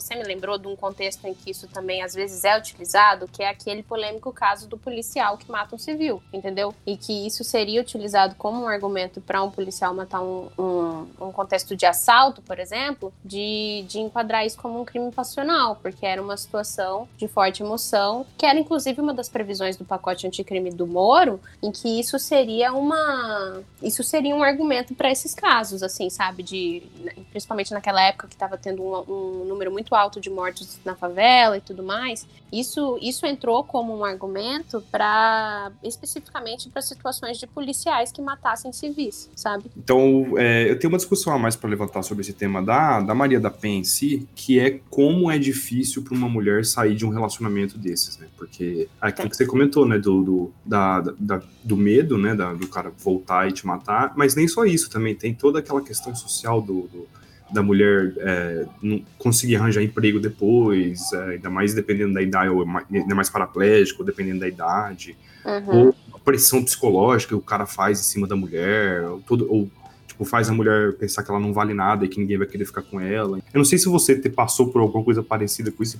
[0.00, 3.42] você me lembrou de um contexto em que isso também às vezes é utilizado, que
[3.42, 6.74] é aquele polêmico caso do policial que mata um civil, entendeu?
[6.86, 11.32] E que isso seria utilizado como um argumento para um policial matar um, um, um,
[11.32, 16.22] contexto de assalto, por exemplo, de, de enquadrar isso como um crime passional, porque era
[16.22, 20.86] uma situação de forte emoção, que era inclusive uma das previsões do pacote anticrime do
[20.86, 23.62] Moro, em que isso seria uma.
[23.82, 26.42] Isso seria um argumento para esses casos, assim, sabe?
[26.42, 26.82] De,
[27.30, 30.94] principalmente naquela época que estava tendo um, um número muito muito alto de mortos na
[30.94, 37.46] favela e tudo mais, isso, isso entrou como um argumento para especificamente para situações de
[37.46, 39.64] policiais que matassem civis, sabe?
[39.76, 43.14] Então, é, eu tenho uma discussão a mais para levantar sobre esse tema da, da
[43.14, 47.04] Maria da Penha em si, que é como é difícil para uma mulher sair de
[47.04, 48.28] um relacionamento desses, né?
[48.36, 52.66] Porque aquilo que você comentou, né, do, do, da, da, do medo, né, da, do
[52.68, 56.60] cara voltar e te matar, mas nem só isso, também tem toda aquela questão social
[56.60, 57.17] do, do
[57.50, 62.64] da mulher é, não conseguir arranjar emprego depois, é, ainda mais dependendo da idade, ou
[62.92, 65.76] ainda mais paraplégico, dependendo da idade, uhum.
[65.76, 69.70] ou a pressão psicológica que o cara faz em cima da mulher, ou, todo, ou
[70.06, 72.64] tipo, faz a mulher pensar que ela não vale nada e que ninguém vai querer
[72.64, 73.38] ficar com ela.
[73.38, 75.98] Eu não sei se você te passou por alguma coisa parecida com isso,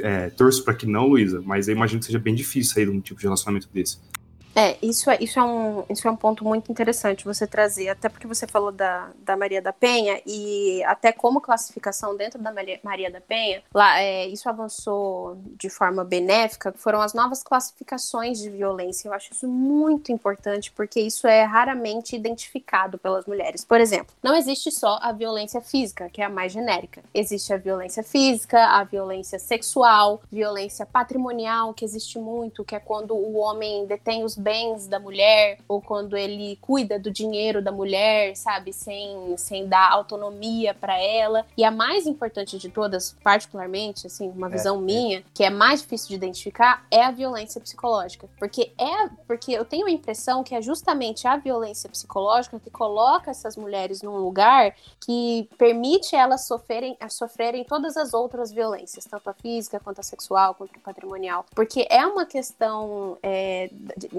[0.00, 2.90] é, torço para que não, Luísa, mas eu imagino que seja bem difícil sair de
[2.90, 3.98] um tipo de relacionamento desse.
[4.58, 8.08] É, isso é, isso é, um, isso é um ponto muito interessante você trazer, até
[8.08, 12.80] porque você falou da, da Maria da Penha e até como classificação dentro da Maria,
[12.82, 18.50] Maria da Penha, lá, é, isso avançou de forma benéfica, foram as novas classificações de
[18.50, 19.06] violência.
[19.06, 23.64] Eu acho isso muito importante porque isso é raramente identificado pelas mulheres.
[23.64, 27.00] Por exemplo, não existe só a violência física, que é a mais genérica.
[27.14, 33.14] Existe a violência física, a violência sexual, violência patrimonial, que existe muito, que é quando
[33.14, 34.47] o homem detém os bens
[34.86, 40.74] da mulher, ou quando ele cuida do dinheiro da mulher, sabe, sem, sem dar autonomia
[40.74, 41.44] para ela.
[41.56, 45.22] E a mais importante de todas, particularmente, assim, uma é, visão é, minha, é.
[45.34, 48.28] que é mais difícil de identificar, é a violência psicológica.
[48.38, 53.30] Porque é porque eu tenho a impressão que é justamente a violência psicológica que coloca
[53.30, 59.34] essas mulheres num lugar que permite elas sofrerem, sofrerem todas as outras violências, tanto a
[59.34, 61.44] física quanto a sexual, quanto a patrimonial.
[61.54, 63.70] Porque é uma questão é,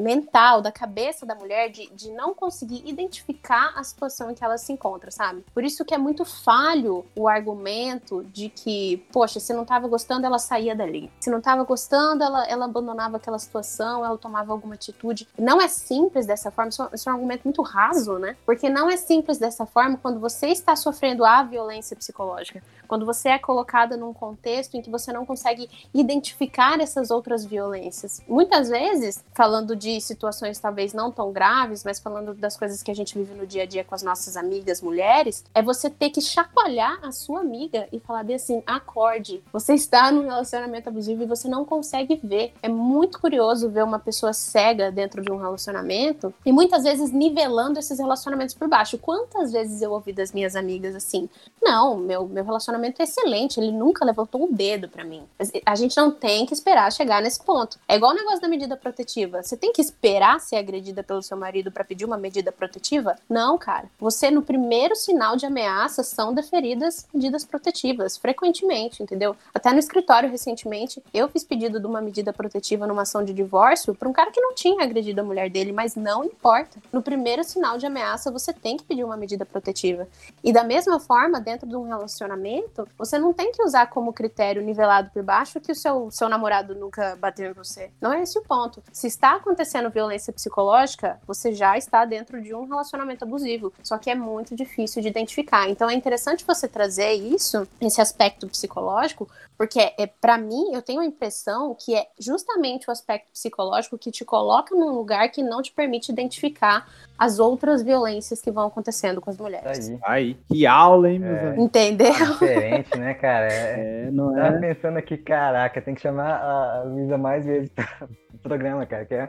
[0.10, 4.58] mental, da cabeça da mulher, de, de não conseguir identificar a situação em que ela
[4.58, 5.46] se encontra, sabe?
[5.54, 10.26] Por isso que é muito falho o argumento de que, poxa, se não tava gostando,
[10.26, 11.12] ela saía dali.
[11.20, 15.28] Se não tava gostando, ela, ela abandonava aquela situação, ela tomava alguma atitude.
[15.38, 18.36] Não é simples dessa forma, isso, é isso é um argumento muito raso, né?
[18.48, 22.64] Porque não é simples dessa forma quando você está sofrendo a violência psicológica.
[22.88, 28.22] Quando você é colocada num contexto em que você não consegue identificar essas outras violências.
[28.28, 32.94] Muitas vezes, falando de situações talvez não tão graves, mas falando das coisas que a
[32.94, 36.22] gente vive no dia a dia com as nossas amigas mulheres, é você ter que
[36.22, 41.28] chacoalhar a sua amiga e falar bem assim: acorde, você está num relacionamento abusivo e
[41.28, 42.54] você não consegue ver.
[42.62, 47.80] É muito curioso ver uma pessoa cega dentro de um relacionamento e muitas vezes nivelando
[47.80, 48.98] esses relacionamentos por baixo.
[48.98, 51.30] Quantas vezes eu ouvi das minhas amigas assim:
[51.62, 55.24] não, meu, meu relacionamento relacionamento excelente, ele nunca levantou um dedo para mim.
[55.66, 57.80] A gente não tem que esperar chegar nesse ponto.
[57.88, 59.42] É igual o negócio da medida protetiva.
[59.42, 63.16] Você tem que esperar ser agredida pelo seu marido para pedir uma medida protetiva?
[63.30, 63.90] Não, cara.
[64.00, 69.36] Você, no primeiro sinal de ameaça, são deferidas medidas protetivas, frequentemente, entendeu?
[69.54, 73.96] Até no escritório, recentemente, eu fiz pedido de uma medida protetiva numa ação de divórcio
[73.96, 76.80] para um cara que não tinha agredido a mulher dele, mas não importa.
[76.92, 80.08] No primeiro sinal de ameaça, você tem que pedir uma medida protetiva.
[80.44, 84.62] E da mesma forma, dentro de um relacionamento, você não tem que usar como critério
[84.62, 87.92] nivelado por baixo que o seu, seu namorado nunca bateu em você.
[88.02, 88.84] Não é esse o ponto.
[88.92, 93.74] Se está acontecendo acontecendo violência psicológica, você já está dentro de um relacionamento abusivo.
[93.84, 95.70] Só que é muito difícil de identificar.
[95.70, 99.28] Então é interessante você trazer isso, esse aspecto psicológico,
[99.60, 104.10] porque é para mim eu tenho a impressão que é justamente o aspecto psicológico que
[104.10, 106.88] te coloca num lugar que não te permite identificar
[107.18, 109.90] as outras violências que vão acontecendo com as mulheres.
[109.90, 111.66] Aí, aí que aula, hein, meus é, amigos?
[111.66, 112.14] Entendeu?
[112.14, 113.52] diferente, né, cara?
[113.52, 114.44] É, é não é?
[114.44, 118.08] Tava pensando aqui, caraca, tem que chamar a Luísa mais vezes pro
[118.42, 119.04] programa, cara.
[119.04, 119.28] Que é...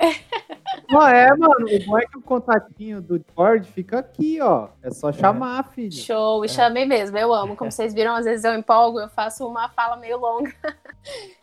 [0.90, 1.66] Não é, mano.
[1.66, 4.68] O bom é que o contatinho do Discord fica aqui, ó.
[4.82, 5.74] É só chamar, é.
[5.74, 5.92] filho.
[5.92, 7.16] Show, e chamei mesmo.
[7.16, 7.56] Eu amo.
[7.56, 10.52] Como vocês viram, às vezes eu empolgo, eu faço uma fala meio longa.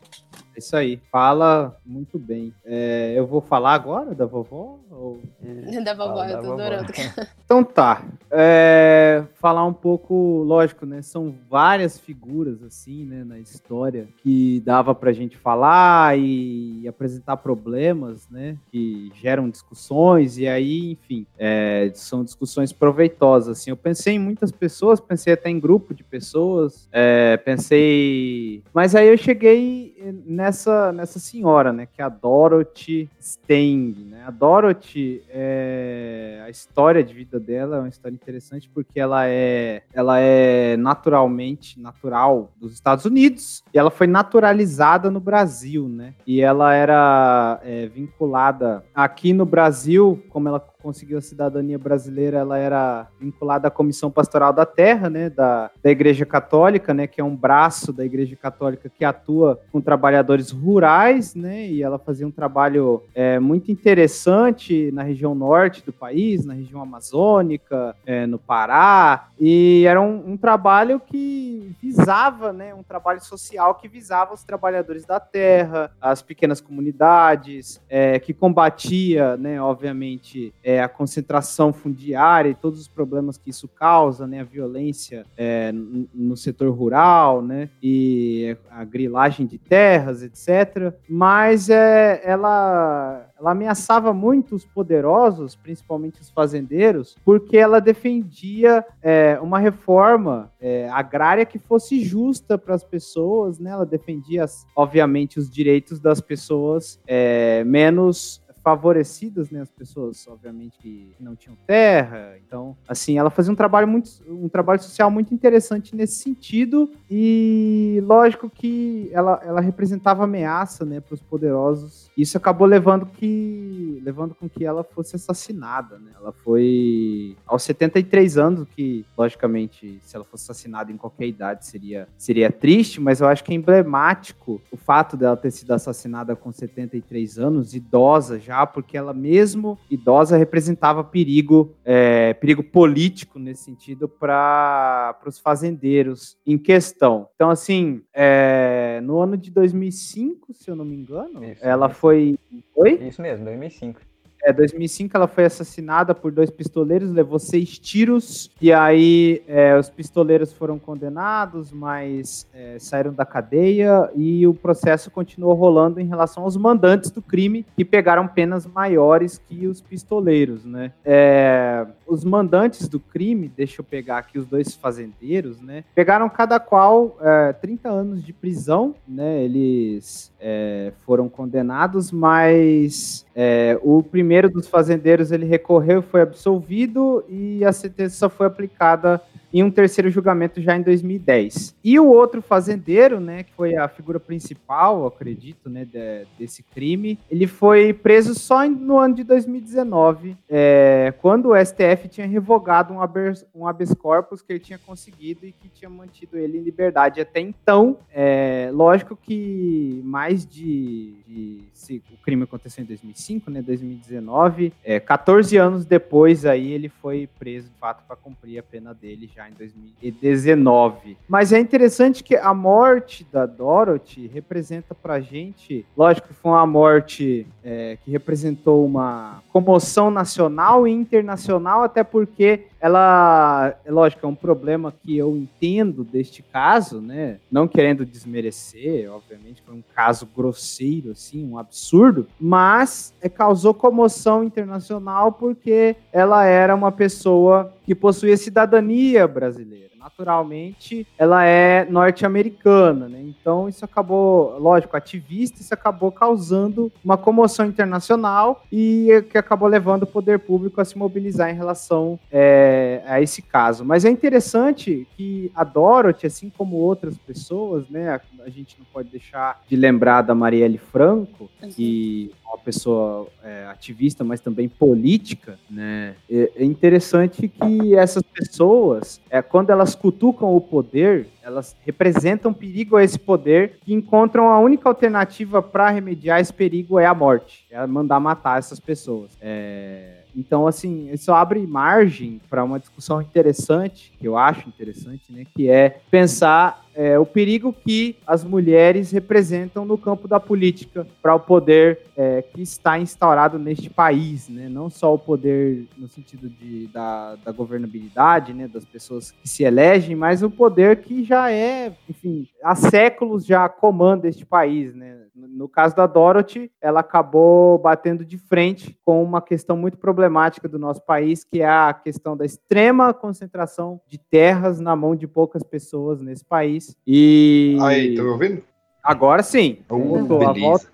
[0.58, 2.52] Isso aí, fala muito bem.
[2.64, 4.80] É, eu vou falar agora da vovó?
[4.90, 5.20] Ou...
[5.84, 6.92] Da vovó, eu tô adorando.
[7.44, 8.04] Então tá.
[8.30, 11.00] É, falar um pouco, lógico, né?
[11.00, 18.28] São várias figuras, assim, né, na história que dava pra gente falar e apresentar problemas,
[18.28, 18.58] né?
[18.70, 23.58] Que geram discussões, e aí, enfim, é, são discussões proveitosas.
[23.58, 28.62] Assim, eu pensei em muitas pessoas, pensei até em grupo de pessoas, é, pensei.
[28.74, 31.86] Mas aí eu cheguei nessa, nessa senhora, né?
[31.86, 34.24] Que é a Dorothy Steng, né?
[34.26, 39.82] A Dorothy, é, a história de vida dela é uma história interessante porque ela é,
[39.92, 46.14] ela é naturalmente natural dos Estados Unidos e ela foi naturalizada no Brasil, né?
[46.26, 52.56] E ela era é, vinculada aqui no Brasil, como ela conseguiu a cidadania brasileira, ela
[52.56, 57.24] era vinculada à Comissão Pastoral da Terra, né, da, da Igreja Católica, né, que é
[57.24, 62.30] um braço da Igreja Católica que atua com trabalhadores rurais, né, e ela fazia um
[62.30, 69.30] trabalho é, muito interessante na região norte do país, na região amazônica, é, no Pará,
[69.40, 75.04] e era um, um, trabalho que visava, né, um trabalho social que visava os trabalhadores
[75.04, 82.54] da terra, as pequenas comunidades, é, que combatia, né, obviamente, é, a concentração fundiária e
[82.54, 88.54] todos os problemas que isso causa, né, a violência é, no setor rural, né, e
[88.70, 90.92] a grilagem de terras, etc.
[91.08, 99.38] Mas é, ela ela ameaçava muito os poderosos, principalmente os fazendeiros, porque ela defendia é,
[99.40, 103.70] uma reforma é, agrária que fosse justa para as pessoas, né?
[103.70, 109.62] Ela defendia, obviamente, os direitos das pessoas é, menos favorecidas, né?
[109.62, 112.34] As pessoas, obviamente, que não tinham terra.
[112.46, 116.90] Então, assim, ela fazia um trabalho muito, um trabalho social muito interessante nesse sentido.
[117.10, 122.10] E lógico que ela, ela representava ameaça, né, para os poderosos.
[122.14, 126.10] Isso acabou levando que, levando com que ela fosse assassinada, né?
[126.14, 132.06] Ela foi aos 73 anos, que logicamente, se ela fosse assassinada em qualquer idade seria
[132.18, 136.52] seria triste, mas eu acho que é emblemático o fato dela ter sido assassinada com
[136.52, 144.08] 73 anos, idosa já, porque ela mesmo idosa representava perigo, é, perigo político nesse sentido
[144.08, 147.28] para os fazendeiros em questão.
[147.34, 152.38] Então, assim, é, no ano de 2005, se eu não me engano, Isso, ela foi.
[152.74, 152.94] Oi?
[153.08, 154.07] Isso mesmo, 2005.
[154.48, 159.90] É, 2005 ela foi assassinada por dois pistoleiros, levou seis tiros, e aí é, os
[159.90, 166.44] pistoleiros foram condenados, mas é, saíram da cadeia, e o processo continuou rolando em relação
[166.44, 170.92] aos mandantes do crime, que pegaram penas maiores que os pistoleiros, né?
[171.04, 175.84] É, os mandantes do crime, deixa eu pegar aqui os dois fazendeiros, né?
[175.94, 177.18] Pegaram cada qual
[177.60, 179.42] 30 é, anos de prisão, né?
[179.44, 187.64] Eles é, foram condenados, mas é, o primeiro dos fazendeiros ele recorreu, foi absolvido e
[187.64, 189.20] a sentença foi aplicada
[189.52, 191.76] em um terceiro julgamento já em 2010.
[191.82, 197.18] E o outro fazendeiro, né, que foi a figura principal, acredito, né, de, desse crime,
[197.30, 203.00] ele foi preso só no ano de 2019, é, quando o STF tinha revogado um
[203.00, 207.20] habeas, um habeas corpus que ele tinha conseguido e que tinha mantido ele em liberdade
[207.20, 207.98] até então.
[208.12, 215.00] É, lógico que mais de, de se, o crime aconteceu em 2005, né, 2019, é,
[215.00, 219.37] 14 anos depois aí ele foi preso de fato para cumprir a pena dele já
[219.46, 221.16] em 2019.
[221.28, 226.66] Mas é interessante que a morte da Dorothy representa pra gente, lógico que foi uma
[226.66, 234.28] morte é, que representou uma comoção nacional e internacional, até porque ela, é lógico, é
[234.28, 237.38] um problema que eu entendo deste caso, né?
[237.50, 244.44] Não querendo desmerecer, obviamente, foi um caso grosseiro, assim, um absurdo, mas é, causou comoção
[244.44, 249.88] internacional porque ela era uma pessoa que possuía cidadania brasileira.
[249.98, 253.20] Naturalmente ela é norte-americana, né?
[253.20, 260.04] Então isso acabou, lógico, ativista, isso acabou causando uma comoção internacional e que acabou levando
[260.04, 263.84] o poder público a se mobilizar em relação é, a esse caso.
[263.84, 268.10] Mas é interessante que a Dorothy, assim como outras pessoas, né?
[268.10, 273.28] A, a gente não pode deixar de lembrar da Marielle Franco, que é uma pessoa
[273.44, 276.14] é, ativista, mas também política, né?
[276.30, 282.96] É, é interessante que essas pessoas, é, quando elas cutucam o poder, elas representam perigo
[282.96, 287.64] a esse poder e encontram a única alternativa para remediar esse perigo é a morte,
[287.70, 289.30] é mandar matar essas pessoas.
[289.40, 290.18] É...
[290.36, 295.44] Então, assim, isso abre margem para uma discussão interessante, que eu acho interessante, né?
[295.54, 301.32] Que é pensar é, o perigo que as mulheres representam no campo da política para
[301.32, 304.68] o poder é, que está instaurado neste país, né?
[304.68, 308.66] Não só o poder no sentido de, da, da governabilidade, né?
[308.66, 313.68] Das pessoas que se elegem, mas o poder que já é, enfim, há séculos já
[313.68, 315.18] comanda este país, né?
[315.36, 320.80] No caso da Dorothy, ela acabou batendo de frente com uma questão muito problemática do
[320.80, 325.62] nosso país, que é a questão da extrema concentração de terras na mão de poucas
[325.62, 327.76] pessoas nesse país e.
[327.80, 328.62] Aí, tá me ouvindo?
[329.02, 329.78] Agora sim.
[329.88, 330.90] Oh, beleza.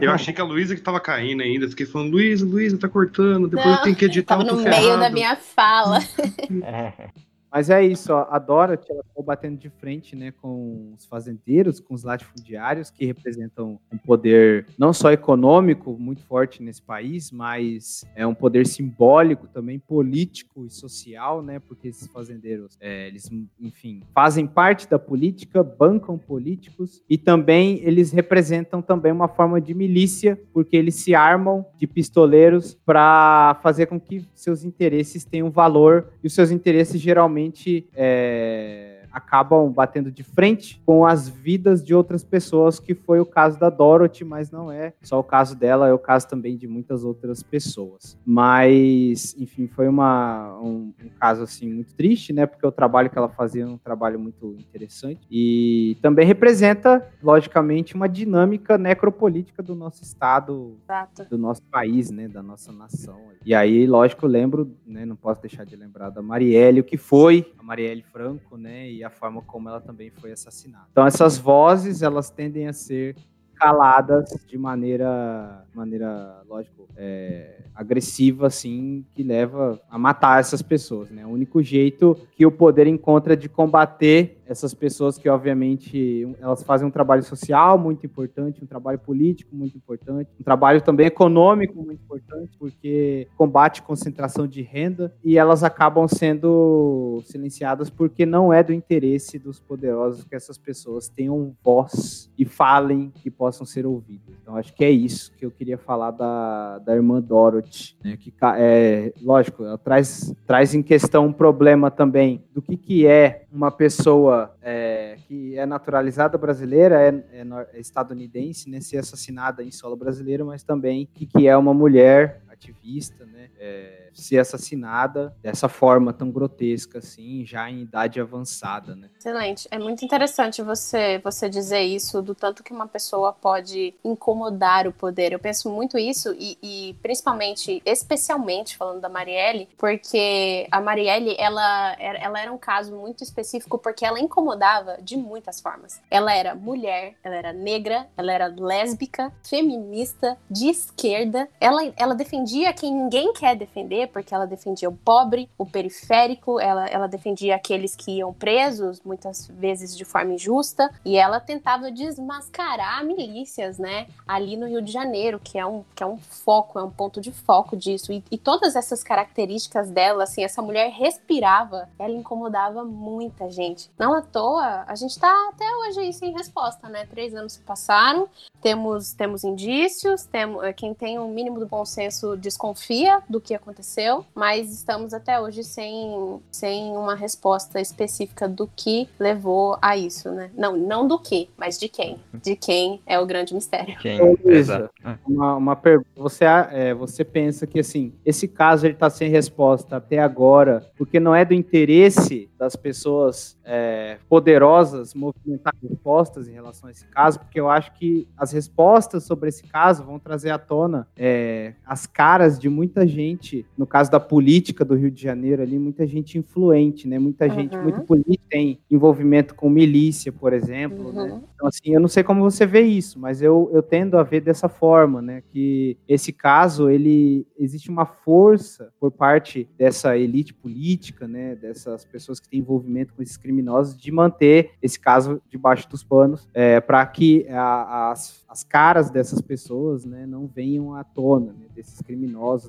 [0.00, 1.68] Eu achei que a Luísa que tava caindo ainda.
[1.68, 3.48] Fiquei falando, Luísa, Luísa, tá cortando.
[3.48, 4.36] Depois Não, eu tenho que editar.
[4.36, 5.00] Tava no meio ferrado.
[5.00, 6.00] da minha fala.
[7.56, 11.80] Mas é isso, ó, a Dorothy ela ficou batendo de frente né, com os fazendeiros,
[11.80, 18.04] com os latifundiários, que representam um poder não só econômico muito forte nesse país, mas
[18.14, 21.58] é um poder simbólico também, político e social, né?
[21.58, 28.12] Porque esses fazendeiros, é, eles, enfim, fazem parte da política, bancam políticos e também eles
[28.12, 33.98] representam também uma forma de milícia, porque eles se armam de pistoleiros para fazer com
[33.98, 40.22] que seus interesses tenham valor e os seus interesses geralmente realmente é, acabam batendo de
[40.22, 44.70] frente com as vidas de outras pessoas, que foi o caso da Dorothy, mas não
[44.70, 48.18] é só o caso dela, é o caso também de muitas outras pessoas.
[48.26, 52.44] Mas, enfim, foi uma, um, um caso assim muito triste, né?
[52.44, 57.94] Porque o trabalho que ela fazia é um trabalho muito interessante e também representa, logicamente,
[57.94, 61.24] uma dinâmica necropolítica do nosso estado, Exato.
[61.30, 62.28] do nosso país, né?
[62.28, 63.18] Da nossa nação.
[63.46, 65.06] E aí, lógico, lembro, né?
[65.06, 68.90] Não posso deixar de lembrar da Marielle, o que foi a Marielle Franco, né?
[68.90, 70.86] E a forma como ela também foi assassinada.
[70.92, 73.16] Então essas vozes, elas tendem a ser
[73.56, 81.24] caladas de maneira, maneira lógico, é, agressiva, assim, que leva a matar essas pessoas, né?
[81.26, 86.86] O único jeito que o poder encontra de combater essas pessoas que, obviamente, elas fazem
[86.86, 92.02] um trabalho social muito importante, um trabalho político muito importante, um trabalho também econômico muito
[92.02, 98.72] importante, porque combate concentração de renda e elas acabam sendo silenciadas porque não é do
[98.72, 104.34] interesse dos poderosos que essas pessoas tenham voz e falem e possam ser ouvidas.
[104.42, 108.32] Então, acho que é isso que eu queria falar da, da irmã Dorothy, né, que,
[108.56, 113.70] é, lógico, ela traz, traz em questão um problema também do que, que é uma
[113.70, 119.96] pessoa é, que é naturalizada brasileira, é, é, é, estadunidense, né, ser assassinada em solo
[119.96, 126.12] brasileiro, mas também que, que é uma mulher ativista, né, é, ser assassinada dessa forma
[126.12, 129.08] tão grotesca, assim, já em idade avançada, né?
[129.18, 129.68] Excelente.
[129.70, 134.92] É muito interessante você, você dizer isso, do tanto que uma pessoa pode incomodar o
[134.92, 135.32] poder.
[135.32, 141.94] Eu penso muito isso, e, e principalmente, especialmente falando da Marielle, porque a Marielle, ela,
[141.98, 146.00] ela era um caso muito específico porque ela incomodava de muitas formas.
[146.10, 151.48] Ela era mulher, ela era negra, ela era lésbica, feminista, de esquerda.
[151.60, 156.86] Ela, ela defendia quem ninguém quer defender, porque ela defendia o pobre, o periférico, ela,
[156.86, 163.04] ela defendia aqueles que iam presos, muitas vezes de forma injusta, e ela tentava desmascarar
[163.04, 166.82] milícias, né, ali no Rio de Janeiro, que é um, que é um foco, é
[166.82, 168.12] um ponto de foco disso.
[168.12, 173.90] E, e todas essas características dela, assim, essa mulher respirava, ela incomodava muita gente.
[173.98, 177.06] Não à toa, a gente tá até hoje aí sem resposta, né?
[177.06, 178.28] Três anos se passaram,
[178.60, 183.54] temos, temos indícios, temos, quem tem o um mínimo do bom senso desconfia do que
[183.54, 190.30] aconteceu mas estamos até hoje sem, sem uma resposta específica do que levou a isso,
[190.30, 190.50] né?
[190.56, 192.18] Não, não do que, mas de quem.
[192.34, 193.96] De quem é o grande mistério.
[193.98, 194.18] Quem?
[194.44, 194.90] Exato.
[195.26, 196.08] Uma, uma pergunta.
[196.16, 201.18] Você, é, você pensa que, assim, esse caso ele está sem resposta até agora, porque
[201.18, 207.38] não é do interesse das pessoas é, poderosas movimentar respostas em relação a esse caso,
[207.40, 212.06] porque eu acho que as respostas sobre esse caso vão trazer à tona é, as
[212.06, 216.04] caras caras de muita gente, no caso da política do Rio de Janeiro ali, muita
[216.08, 217.20] gente influente, né?
[217.20, 217.82] Muita gente Uhum.
[217.84, 221.22] muito política tem envolvimento com milícia, por exemplo, né?
[221.22, 221.42] Uhum.
[221.54, 224.40] Então, assim, eu não sei como você vê isso, mas eu, eu tendo a ver
[224.40, 225.40] dessa forma, né?
[225.52, 231.54] Que esse caso, ele existe uma força por parte dessa elite política, né?
[231.54, 236.48] Dessas pessoas que têm envolvimento com esses criminosos, de manter esse caso debaixo dos panos,
[236.52, 240.26] é, para que a- as, as caras dessas pessoas, né?
[240.26, 242.15] Não venham à tona, né, desses criminosos,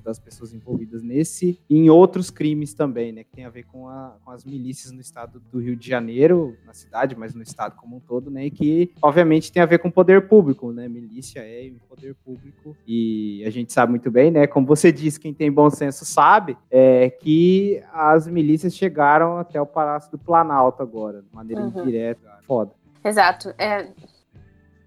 [0.04, 3.24] das pessoas envolvidas nesse e em outros crimes também, né?
[3.24, 6.58] Que tem a ver com, a- com as milícias no estado do Rio de Janeiro,
[6.66, 8.46] na cidade, mas no estado como um todo, né?
[8.46, 10.88] E que, obviamente, tem a ver com o poder público, né?
[10.88, 14.48] Milícia é um poder público e a gente sabe muito bem, né?
[14.48, 19.66] Como você disse, quem tem bom senso sabe, é que as milícias chegaram até o
[19.66, 21.70] Palácio do Planalto agora, de maneira Uhum.
[21.82, 22.28] indireta.
[22.46, 22.72] Foda.
[23.04, 23.54] Exato.
[23.58, 23.90] É...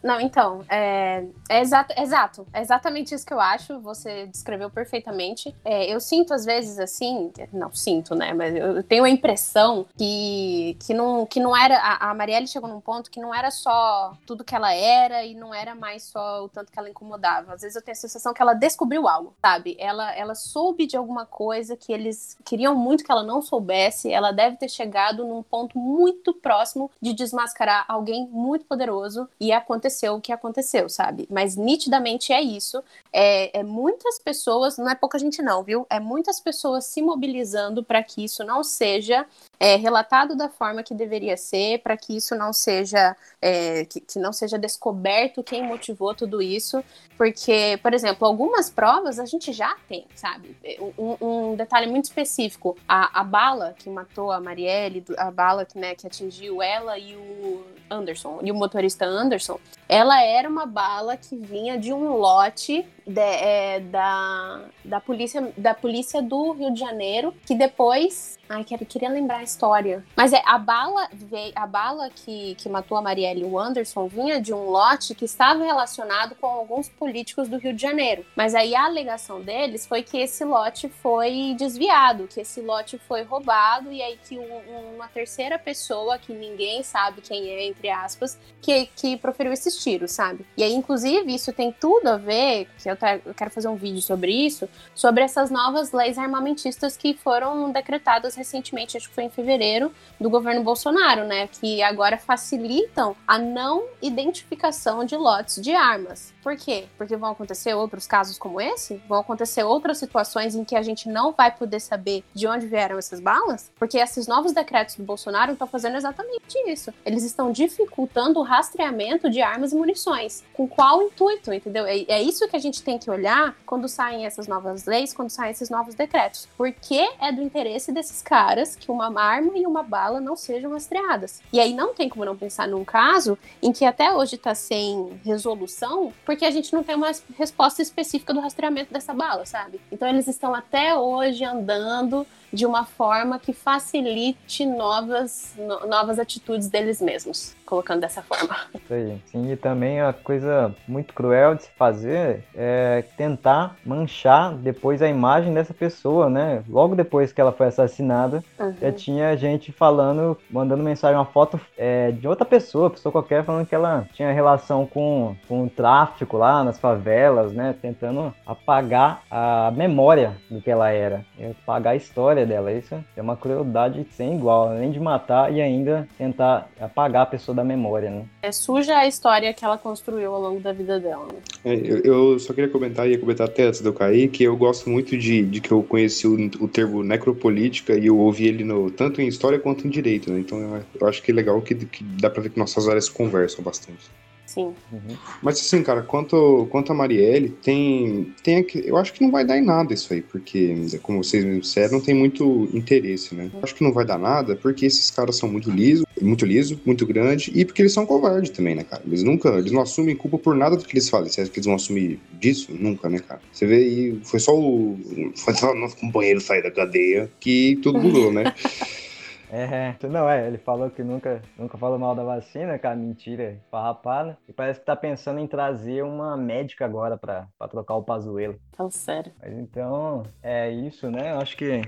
[0.03, 3.79] Não, então, é, é exato, exato, é exatamente isso que eu acho.
[3.81, 5.55] Você descreveu perfeitamente.
[5.65, 8.33] É, eu sinto às vezes assim, não sinto, né?
[8.33, 11.77] Mas eu tenho a impressão que, que, não, que não era.
[11.79, 15.35] A, a Marielle chegou num ponto que não era só tudo que ela era e
[15.35, 17.55] não era mais só o tanto que ela incomodava.
[17.55, 19.77] Às vezes eu tenho a sensação que ela descobriu algo, sabe?
[19.79, 24.11] Ela, ela soube de alguma coisa que eles queriam muito que ela não soubesse.
[24.11, 29.90] Ela deve ter chegado num ponto muito próximo de desmascarar alguém muito poderoso e aconteceu
[30.17, 31.27] o que aconteceu, sabe?
[31.31, 32.83] Mas nitidamente é isso.
[33.13, 35.87] É, é muitas pessoas, não é pouca gente não, viu?
[35.91, 39.27] É muitas pessoas se mobilizando para que isso não seja
[39.59, 44.19] é, relatado da forma que deveria ser, para que isso não seja é, que, que
[44.19, 46.83] não seja descoberto quem motivou tudo isso,
[47.17, 50.57] porque, por exemplo, algumas provas a gente já tem, sabe?
[50.99, 55.79] Um, um detalhe muito específico: a, a bala que matou a Marielle, a bala que,
[55.79, 59.59] né, que atingiu ela e o Anderson, e o motorista Anderson,
[59.89, 65.75] ela era uma bala que vinha de um lote de, é, da, da, polícia, da
[65.75, 68.39] polícia do Rio de Janeiro, que depois.
[68.53, 70.05] Ai, quero, queria lembrar a história.
[70.17, 74.41] Mas é, a bala, veio, a bala que, que matou a Marielle o Anderson vinha
[74.41, 78.27] de um lote que estava relacionado com alguns políticos do Rio de Janeiro.
[78.35, 83.23] Mas aí a alegação deles foi que esse lote foi desviado, que esse lote foi
[83.23, 88.37] roubado, e aí que um, uma terceira pessoa, que ninguém sabe quem é, entre aspas,
[88.61, 90.45] que, que proferiu esses tiros, sabe?
[90.57, 94.03] E aí, inclusive, isso tem tudo a ver, que eu, eu quero fazer um vídeo
[94.03, 99.31] sobre isso, sobre essas novas leis armamentistas que foram decretadas recentemente, acho que foi em
[99.31, 101.47] fevereiro, do governo Bolsonaro, né?
[101.47, 106.33] Que agora facilitam a não identificação de lotes de armas.
[106.43, 106.87] Por quê?
[106.97, 109.03] Porque vão acontecer outros casos como esse?
[109.09, 112.99] Vão acontecer outras situações em que a gente não vai poder saber de onde vieram
[112.99, 113.71] essas balas?
[113.79, 116.93] Porque esses novos decretos do Bolsonaro estão fazendo exatamente isso.
[117.05, 120.43] Eles estão dificultando o rastreamento de armas e munições.
[120.55, 121.85] Com qual intuito, entendeu?
[121.87, 125.31] É, é isso que a gente tem que olhar quando saem essas novas leis, quando
[125.31, 126.49] saem esses novos decretos.
[126.57, 131.43] Porque é do interesse desses caras que uma arma e uma bala não sejam rastreadas.
[131.53, 135.21] E aí não tem como não pensar num caso em que até hoje está sem
[135.25, 139.81] resolução, porque a gente não tem uma resposta específica do rastreamento dessa bala, sabe?
[139.91, 146.69] Então eles estão até hoje andando de uma forma que facilite novas, no, novas atitudes
[146.69, 148.57] deles mesmos, colocando dessa forma.
[148.75, 149.17] Isso aí.
[149.27, 155.09] Sim, e também a coisa muito cruel de se fazer é tentar manchar depois a
[155.09, 156.63] imagem dessa pessoa, né?
[156.69, 158.75] Logo depois que ela foi assassinada, Uhum.
[158.81, 163.67] já tinha gente falando, mandando mensagem, uma foto é, de outra pessoa, pessoa qualquer, falando
[163.67, 167.75] que ela tinha relação com, com o tráfico lá nas favelas, né?
[167.81, 171.25] Tentando apagar a memória do que ela era,
[171.63, 172.73] apagar a história dela.
[172.73, 177.55] Isso é uma crueldade sem igual, além de matar e ainda tentar apagar a pessoa
[177.61, 178.25] da memória, né?
[178.43, 181.27] É suja a história que ela construiu ao longo da vida dela.
[181.27, 181.39] Né?
[181.65, 184.57] É, eu, eu só queria comentar, ia comentar até antes de eu cair, que eu
[184.57, 188.65] gosto muito de, de que eu conheci o, o termo necropolítica e eu ouvi ele
[188.65, 190.41] no, tanto em história quanto em direito, né?
[190.41, 193.09] Então eu, eu acho que é legal que, que dá pra ver que nossas áreas
[193.09, 194.11] conversam bastante.
[194.53, 194.75] Sim.
[194.93, 195.17] Uhum.
[195.41, 199.57] Mas assim, cara, quanto, quanto a Marielle, tem, tem eu acho que não vai dar
[199.57, 203.49] em nada isso aí, porque, como vocês me disseram, não tem muito interesse, né?
[203.63, 207.07] Acho que não vai dar nada porque esses caras são muito lisos, muito liso, muito
[207.07, 209.05] grande, e porque eles são covardes também, né, cara?
[209.07, 211.31] Eles nunca, eles não assumem culpa por nada do que eles fazem.
[211.31, 212.73] Você acha que eles vão assumir disso?
[212.77, 213.41] Nunca, né, cara?
[213.53, 214.99] Você vê aí, foi só o,
[215.37, 218.53] foi só o nosso companheiro sair da cadeia que tudo mudou, né?
[219.53, 224.39] É, não é, ele falou que nunca, nunca falou mal da vacina, cara, mentira, farrapada.
[224.49, 228.59] E parece que tá pensando em trazer uma médica agora pra, pra trocar o Pazuelo.
[228.77, 229.33] Fala sério.
[229.41, 231.33] Mas então, é isso, né?
[231.33, 231.83] Eu acho que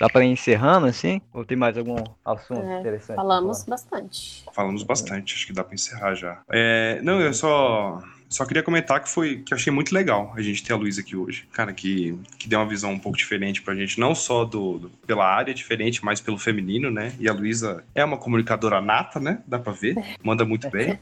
[0.00, 1.20] dá pra ir encerrando assim?
[1.32, 3.16] Ou tem mais algum assunto É, interessante?
[3.16, 4.44] Falamos bastante.
[4.52, 6.42] Falamos bastante, acho que dá pra encerrar já.
[6.50, 8.00] É, não, eu só.
[8.28, 11.00] Só queria comentar que foi que eu achei muito legal a gente ter a Luísa
[11.00, 11.48] aqui hoje.
[11.52, 14.90] Cara, que, que deu uma visão um pouco diferente pra gente, não só do, do
[15.06, 17.14] pela área diferente, mas pelo feminino, né?
[17.18, 19.42] E a Luísa é uma comunicadora nata, né?
[19.46, 19.96] Dá pra ver.
[20.22, 20.98] Manda muito bem.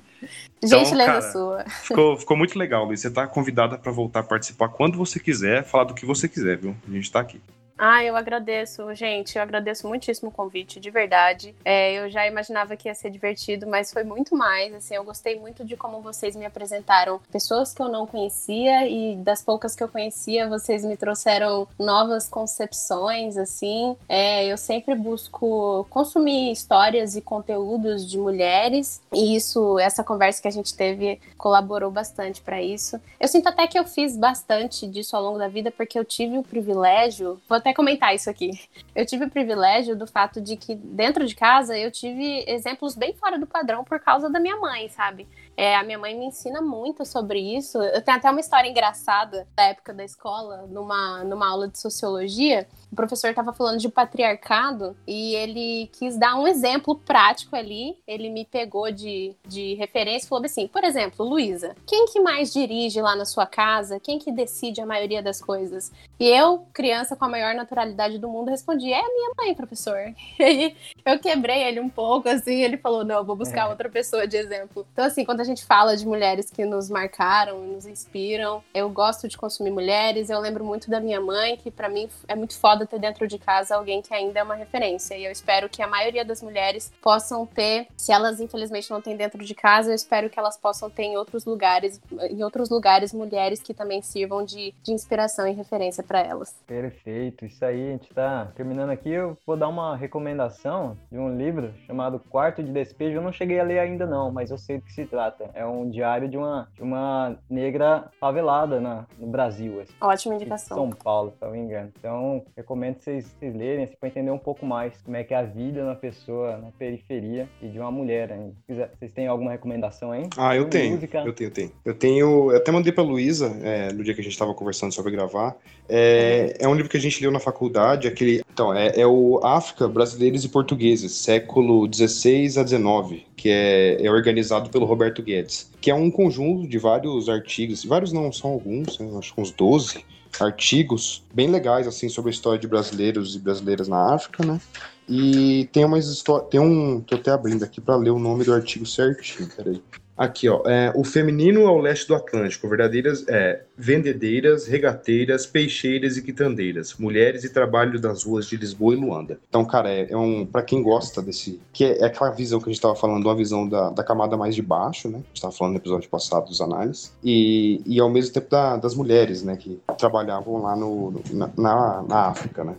[0.62, 1.64] Então, Gentileza cara, sua.
[1.68, 3.08] Ficou, ficou muito legal, Luísa.
[3.08, 6.56] Você tá convidada para voltar a participar quando você quiser, falar do que você quiser,
[6.56, 6.76] viu?
[6.88, 7.40] A gente tá aqui.
[7.78, 9.36] Ah, eu agradeço, gente.
[9.36, 11.54] Eu agradeço muitíssimo o convite, de verdade.
[11.64, 14.72] É, eu já imaginava que ia ser divertido, mas foi muito mais.
[14.72, 19.16] Assim, eu gostei muito de como vocês me apresentaram pessoas que eu não conhecia e
[19.16, 23.36] das poucas que eu conhecia, vocês me trouxeram novas concepções.
[23.36, 30.40] Assim, é, eu sempre busco consumir histórias e conteúdos de mulheres e isso, essa conversa
[30.40, 32.98] que a gente teve, colaborou bastante para isso.
[33.20, 36.38] Eu sinto até que eu fiz bastante disso ao longo da vida porque eu tive
[36.38, 37.38] o privilégio.
[37.66, 38.50] Até comentar isso aqui.
[38.94, 43.12] Eu tive o privilégio do fato de que dentro de casa eu tive exemplos bem
[43.12, 45.26] fora do padrão por causa da minha mãe, sabe?
[45.56, 47.78] É, a minha mãe me ensina muito sobre isso.
[47.78, 52.68] Eu tenho até uma história engraçada da época da escola, numa, numa aula de sociologia.
[52.90, 57.96] O professor estava falando de patriarcado e ele quis dar um exemplo prático ali.
[58.06, 62.52] Ele me pegou de, de referência e falou assim: por exemplo, Luísa, quem que mais
[62.52, 64.00] dirige lá na sua casa?
[64.00, 65.92] Quem que decide a maioria das coisas?
[66.18, 69.96] E eu, criança com a maior naturalidade do mundo, respondi: é a minha mãe, professor.
[70.38, 72.62] E aí eu quebrei ele um pouco, assim.
[72.62, 73.70] Ele falou: não, vou buscar é.
[73.70, 74.86] outra pessoa de exemplo.
[74.92, 78.62] Então, assim, quando a gente fala de mulheres que nos marcaram, nos inspiram.
[78.72, 80.30] Eu gosto de consumir mulheres.
[80.30, 83.38] Eu lembro muito da minha mãe, que para mim é muito foda ter dentro de
[83.38, 85.16] casa alguém que ainda é uma referência.
[85.16, 89.16] E eu espero que a maioria das mulheres possam ter, se elas infelizmente não têm
[89.16, 92.00] dentro de casa, eu espero que elas possam ter em outros lugares,
[92.30, 96.54] em outros lugares mulheres que também sirvam de, de inspiração e referência para elas.
[96.66, 97.46] Perfeito.
[97.46, 99.10] Isso aí, a gente tá terminando aqui.
[99.10, 103.18] Eu vou dar uma recomendação de um livro chamado Quarto de Despejo.
[103.18, 105.50] Eu não cheguei a ler ainda não, mas eu sei do que se trata.
[105.54, 109.80] É um diário de uma, de uma negra favelada na, no Brasil.
[109.80, 110.76] Assim, Ótima indicação.
[110.76, 111.92] São Paulo, se não me engano.
[111.98, 115.36] Então, recomendo vocês, vocês lerem assim, para entender um pouco mais como é que é
[115.36, 118.90] a vida na pessoa na periferia e de uma mulher ainda.
[118.98, 120.28] Vocês têm alguma recomendação aí?
[120.36, 120.94] Ah, eu tenho.
[120.94, 121.18] Música?
[121.24, 121.72] Eu tenho, eu tenho.
[121.84, 122.50] Eu tenho.
[122.50, 125.56] Eu até mandei pra Luísa é, no dia que a gente estava conversando sobre gravar.
[125.88, 128.42] É, é um livro que a gente leu na faculdade, aquele.
[128.52, 134.10] Então, é, é o África, Brasileiros e Portugueses, século XVI a XIX, que é, é
[134.10, 138.98] organizado pelo Roberto Guedes, que é um conjunto de vários artigos, vários não, são alguns,
[138.98, 140.04] né, acho que uns 12
[140.40, 144.60] artigos bem legais assim sobre a história de brasileiros e brasileiras na África, né?
[145.08, 148.52] E tem umas histórias, tem um, tô até abrindo aqui para ler o nome do
[148.52, 149.80] artigo certinho, peraí.
[150.16, 156.22] Aqui, ó, é, o feminino ao leste do Atlântico, verdadeiras é, vendedeiras, regateiras, peixeiras e
[156.22, 159.38] quitandeiras, mulheres e trabalho das ruas de Lisboa e Luanda.
[159.48, 162.64] Então, cara, é, é um para quem gosta desse, que é, é, aquela visão que
[162.64, 165.18] a gente estava falando, uma visão da, da camada mais de baixo, né?
[165.18, 168.76] A gente estava falando no episódio passado dos análises e, e ao mesmo tempo da,
[168.76, 172.74] das mulheres, né, que trabalhavam lá no na, na, na África, né?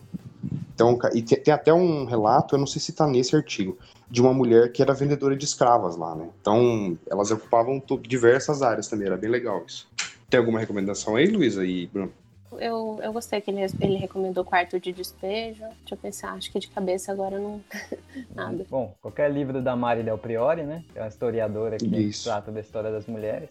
[0.78, 3.76] Então, e tem, tem, até um relato, eu não sei se está nesse artigo,
[4.08, 6.30] de uma mulher que era vendedora de escravas lá, né?
[6.40, 9.90] Então, elas ocupavam diversas áreas também, era bem legal isso.
[10.30, 12.14] Tem alguma recomendação aí, Luísa e Bruno?
[12.60, 15.62] Eu, eu gostei que ele, ele recomendou quarto de despejo.
[15.80, 17.60] Deixa eu pensar, acho que de cabeça agora não.
[18.36, 18.64] Nada.
[18.70, 20.84] Bom, qualquer livro da Mari Del Priori, né?
[20.94, 22.26] Que é uma historiadora que isso.
[22.26, 23.50] trata da história das mulheres.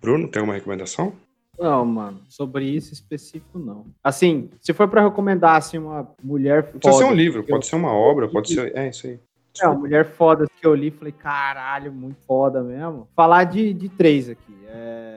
[0.00, 1.14] Bruno, tem alguma recomendação?
[1.58, 3.86] Não, mano, sobre isso específico não.
[4.02, 7.68] Assim, se for para recomendar assim uma mulher foda, Pode ser um livro, pode eu...
[7.68, 9.18] ser uma obra, pode ser, é isso aí.
[9.60, 13.08] É, uma mulher foda que eu li, falei, caralho, muito foda mesmo.
[13.16, 14.54] Falar de, de três aqui.
[14.68, 15.15] É...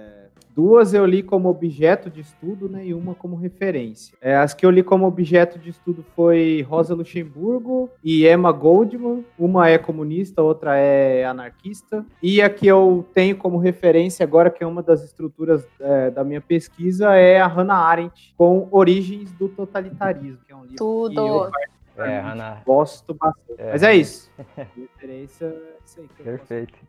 [0.56, 4.18] Duas eu li como objeto de estudo, né, e uma como referência.
[4.22, 9.26] É, as que eu li como objeto de estudo foi Rosa Luxemburgo e Emma Goldman.
[9.38, 12.06] Uma é comunista, outra é anarquista.
[12.22, 16.24] E a que eu tenho como referência agora, que é uma das estruturas é, da
[16.24, 21.14] minha pesquisa, é a Hannah Arendt, com Origens do Totalitarismo, que é um livro Tudo.
[21.14, 22.62] que eu é, Hannah.
[22.66, 23.56] Gosto bastante.
[23.58, 23.72] É.
[23.72, 24.32] Mas é isso.
[24.76, 26.08] referência é isso aí.
[26.24, 26.80] Perfeito.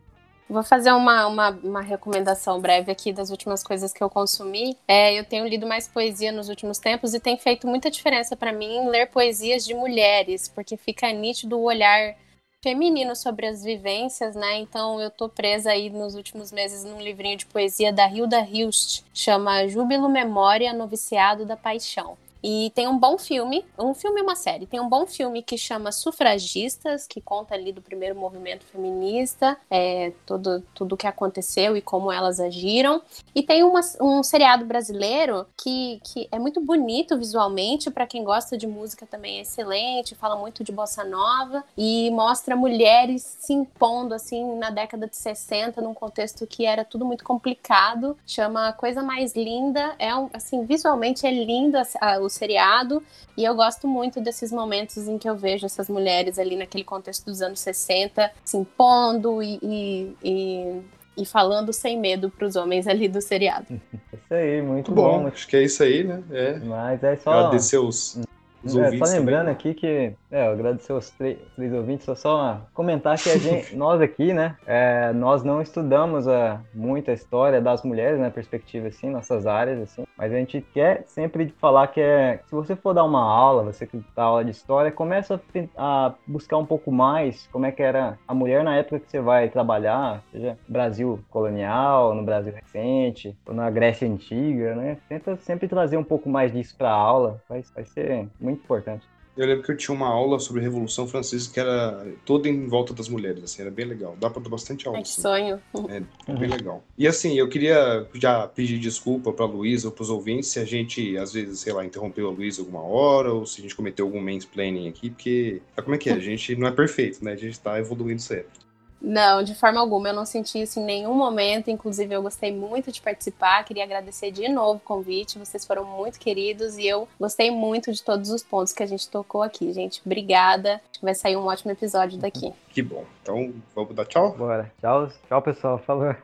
[0.51, 4.77] Vou fazer uma, uma, uma, recomendação breve aqui das últimas coisas que eu consumi.
[4.85, 8.51] É, eu tenho lido mais poesia nos últimos tempos e tem feito muita diferença para
[8.51, 12.17] mim ler poesias de mulheres, porque fica nítido o olhar
[12.61, 14.57] feminino sobre as vivências, né?
[14.59, 19.05] Então eu tô presa aí nos últimos meses num livrinho de poesia da Hilda Hilst,
[19.13, 22.17] chama Júbilo Memória Noviciado da Paixão.
[22.43, 24.65] E tem um bom filme, um filme e uma série.
[24.65, 30.11] Tem um bom filme que chama Sufragistas, que conta ali do primeiro movimento feminista, é,
[30.25, 33.01] tudo, tudo o que aconteceu e como elas agiram.
[33.35, 38.57] E tem uma, um seriado brasileiro que, que é muito bonito visualmente, para quem gosta
[38.57, 44.13] de música também é excelente, fala muito de bossa nova e mostra mulheres se impondo
[44.13, 48.17] assim na década de 60, num contexto que era tudo muito complicado.
[48.25, 53.03] Chama Coisa Mais Linda, é um, assim, visualmente é lindo a, seriado
[53.37, 57.25] e eu gosto muito desses momentos em que eu vejo essas mulheres ali naquele contexto
[57.25, 60.81] dos anos 60 se impondo e, e, e
[61.17, 63.67] e falando sem medo para os homens ali do seriado.
[64.13, 65.23] Isso aí, muito, muito bom.
[65.23, 65.27] bom.
[65.27, 66.23] Acho que é isso aí, né?
[66.31, 66.59] É.
[66.59, 67.31] Mas é só.
[67.31, 68.17] Agradecer os,
[68.63, 69.53] os é, só lembrando também.
[69.53, 73.73] aqui que, é, eu agradecer aos três, três ouvintes, só, só comentar que a gente,
[73.75, 78.29] nós aqui, né, é, nós não estudamos a, é, muito a história das mulheres, né,
[78.29, 82.75] perspectiva assim, nossas áreas, assim, mas a gente quer sempre falar que é, se você
[82.75, 85.41] for dar uma aula, você que dá aula de história, começa
[85.75, 89.09] a, a, buscar um pouco mais como é que era a mulher na época que
[89.09, 95.35] você vai trabalhar, seja Brasil colonial, no Brasil recente, ou na Grécia Antiga, né, tenta
[95.37, 99.05] sempre trazer um pouco mais disso para a aula, vai, vai ser muito muito importante.
[99.35, 102.67] Eu lembro que eu tinha uma aula sobre a Revolução Francesa que era toda em
[102.67, 104.15] volta das mulheres, assim, era bem legal.
[104.19, 104.99] Dá pra dar bastante aula.
[104.99, 105.21] É que assim.
[105.21, 105.61] sonho.
[105.89, 106.83] É, bem legal.
[106.97, 111.17] E assim, eu queria já pedir desculpa pra Luísa ou pros ouvintes se a gente,
[111.17, 114.21] às vezes, sei lá, interrompeu a Luísa alguma hora ou se a gente cometeu algum
[114.21, 116.13] mansplaining aqui, porque, como é que é?
[116.13, 117.31] A gente não é perfeito, né?
[117.31, 118.60] A gente tá evoluindo sempre.
[119.01, 120.09] Não, de forma alguma.
[120.09, 121.71] Eu não senti isso em nenhum momento.
[121.71, 123.63] Inclusive, eu gostei muito de participar.
[123.63, 125.39] Queria agradecer de novo o convite.
[125.39, 129.09] Vocês foram muito queridos e eu gostei muito de todos os pontos que a gente
[129.09, 130.01] tocou aqui, gente.
[130.05, 130.75] Obrigada.
[130.91, 132.53] Acho que vai sair um ótimo episódio daqui.
[132.71, 133.03] Que bom.
[133.21, 134.31] Então, vamos dar tchau?
[134.31, 134.71] Bora.
[134.79, 135.77] Tchau, tchau pessoal.
[135.79, 136.15] Falou.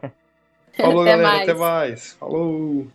[0.77, 1.27] Falou, até galera.
[1.27, 1.41] Mais.
[1.41, 2.13] Até mais.
[2.13, 2.87] Falou.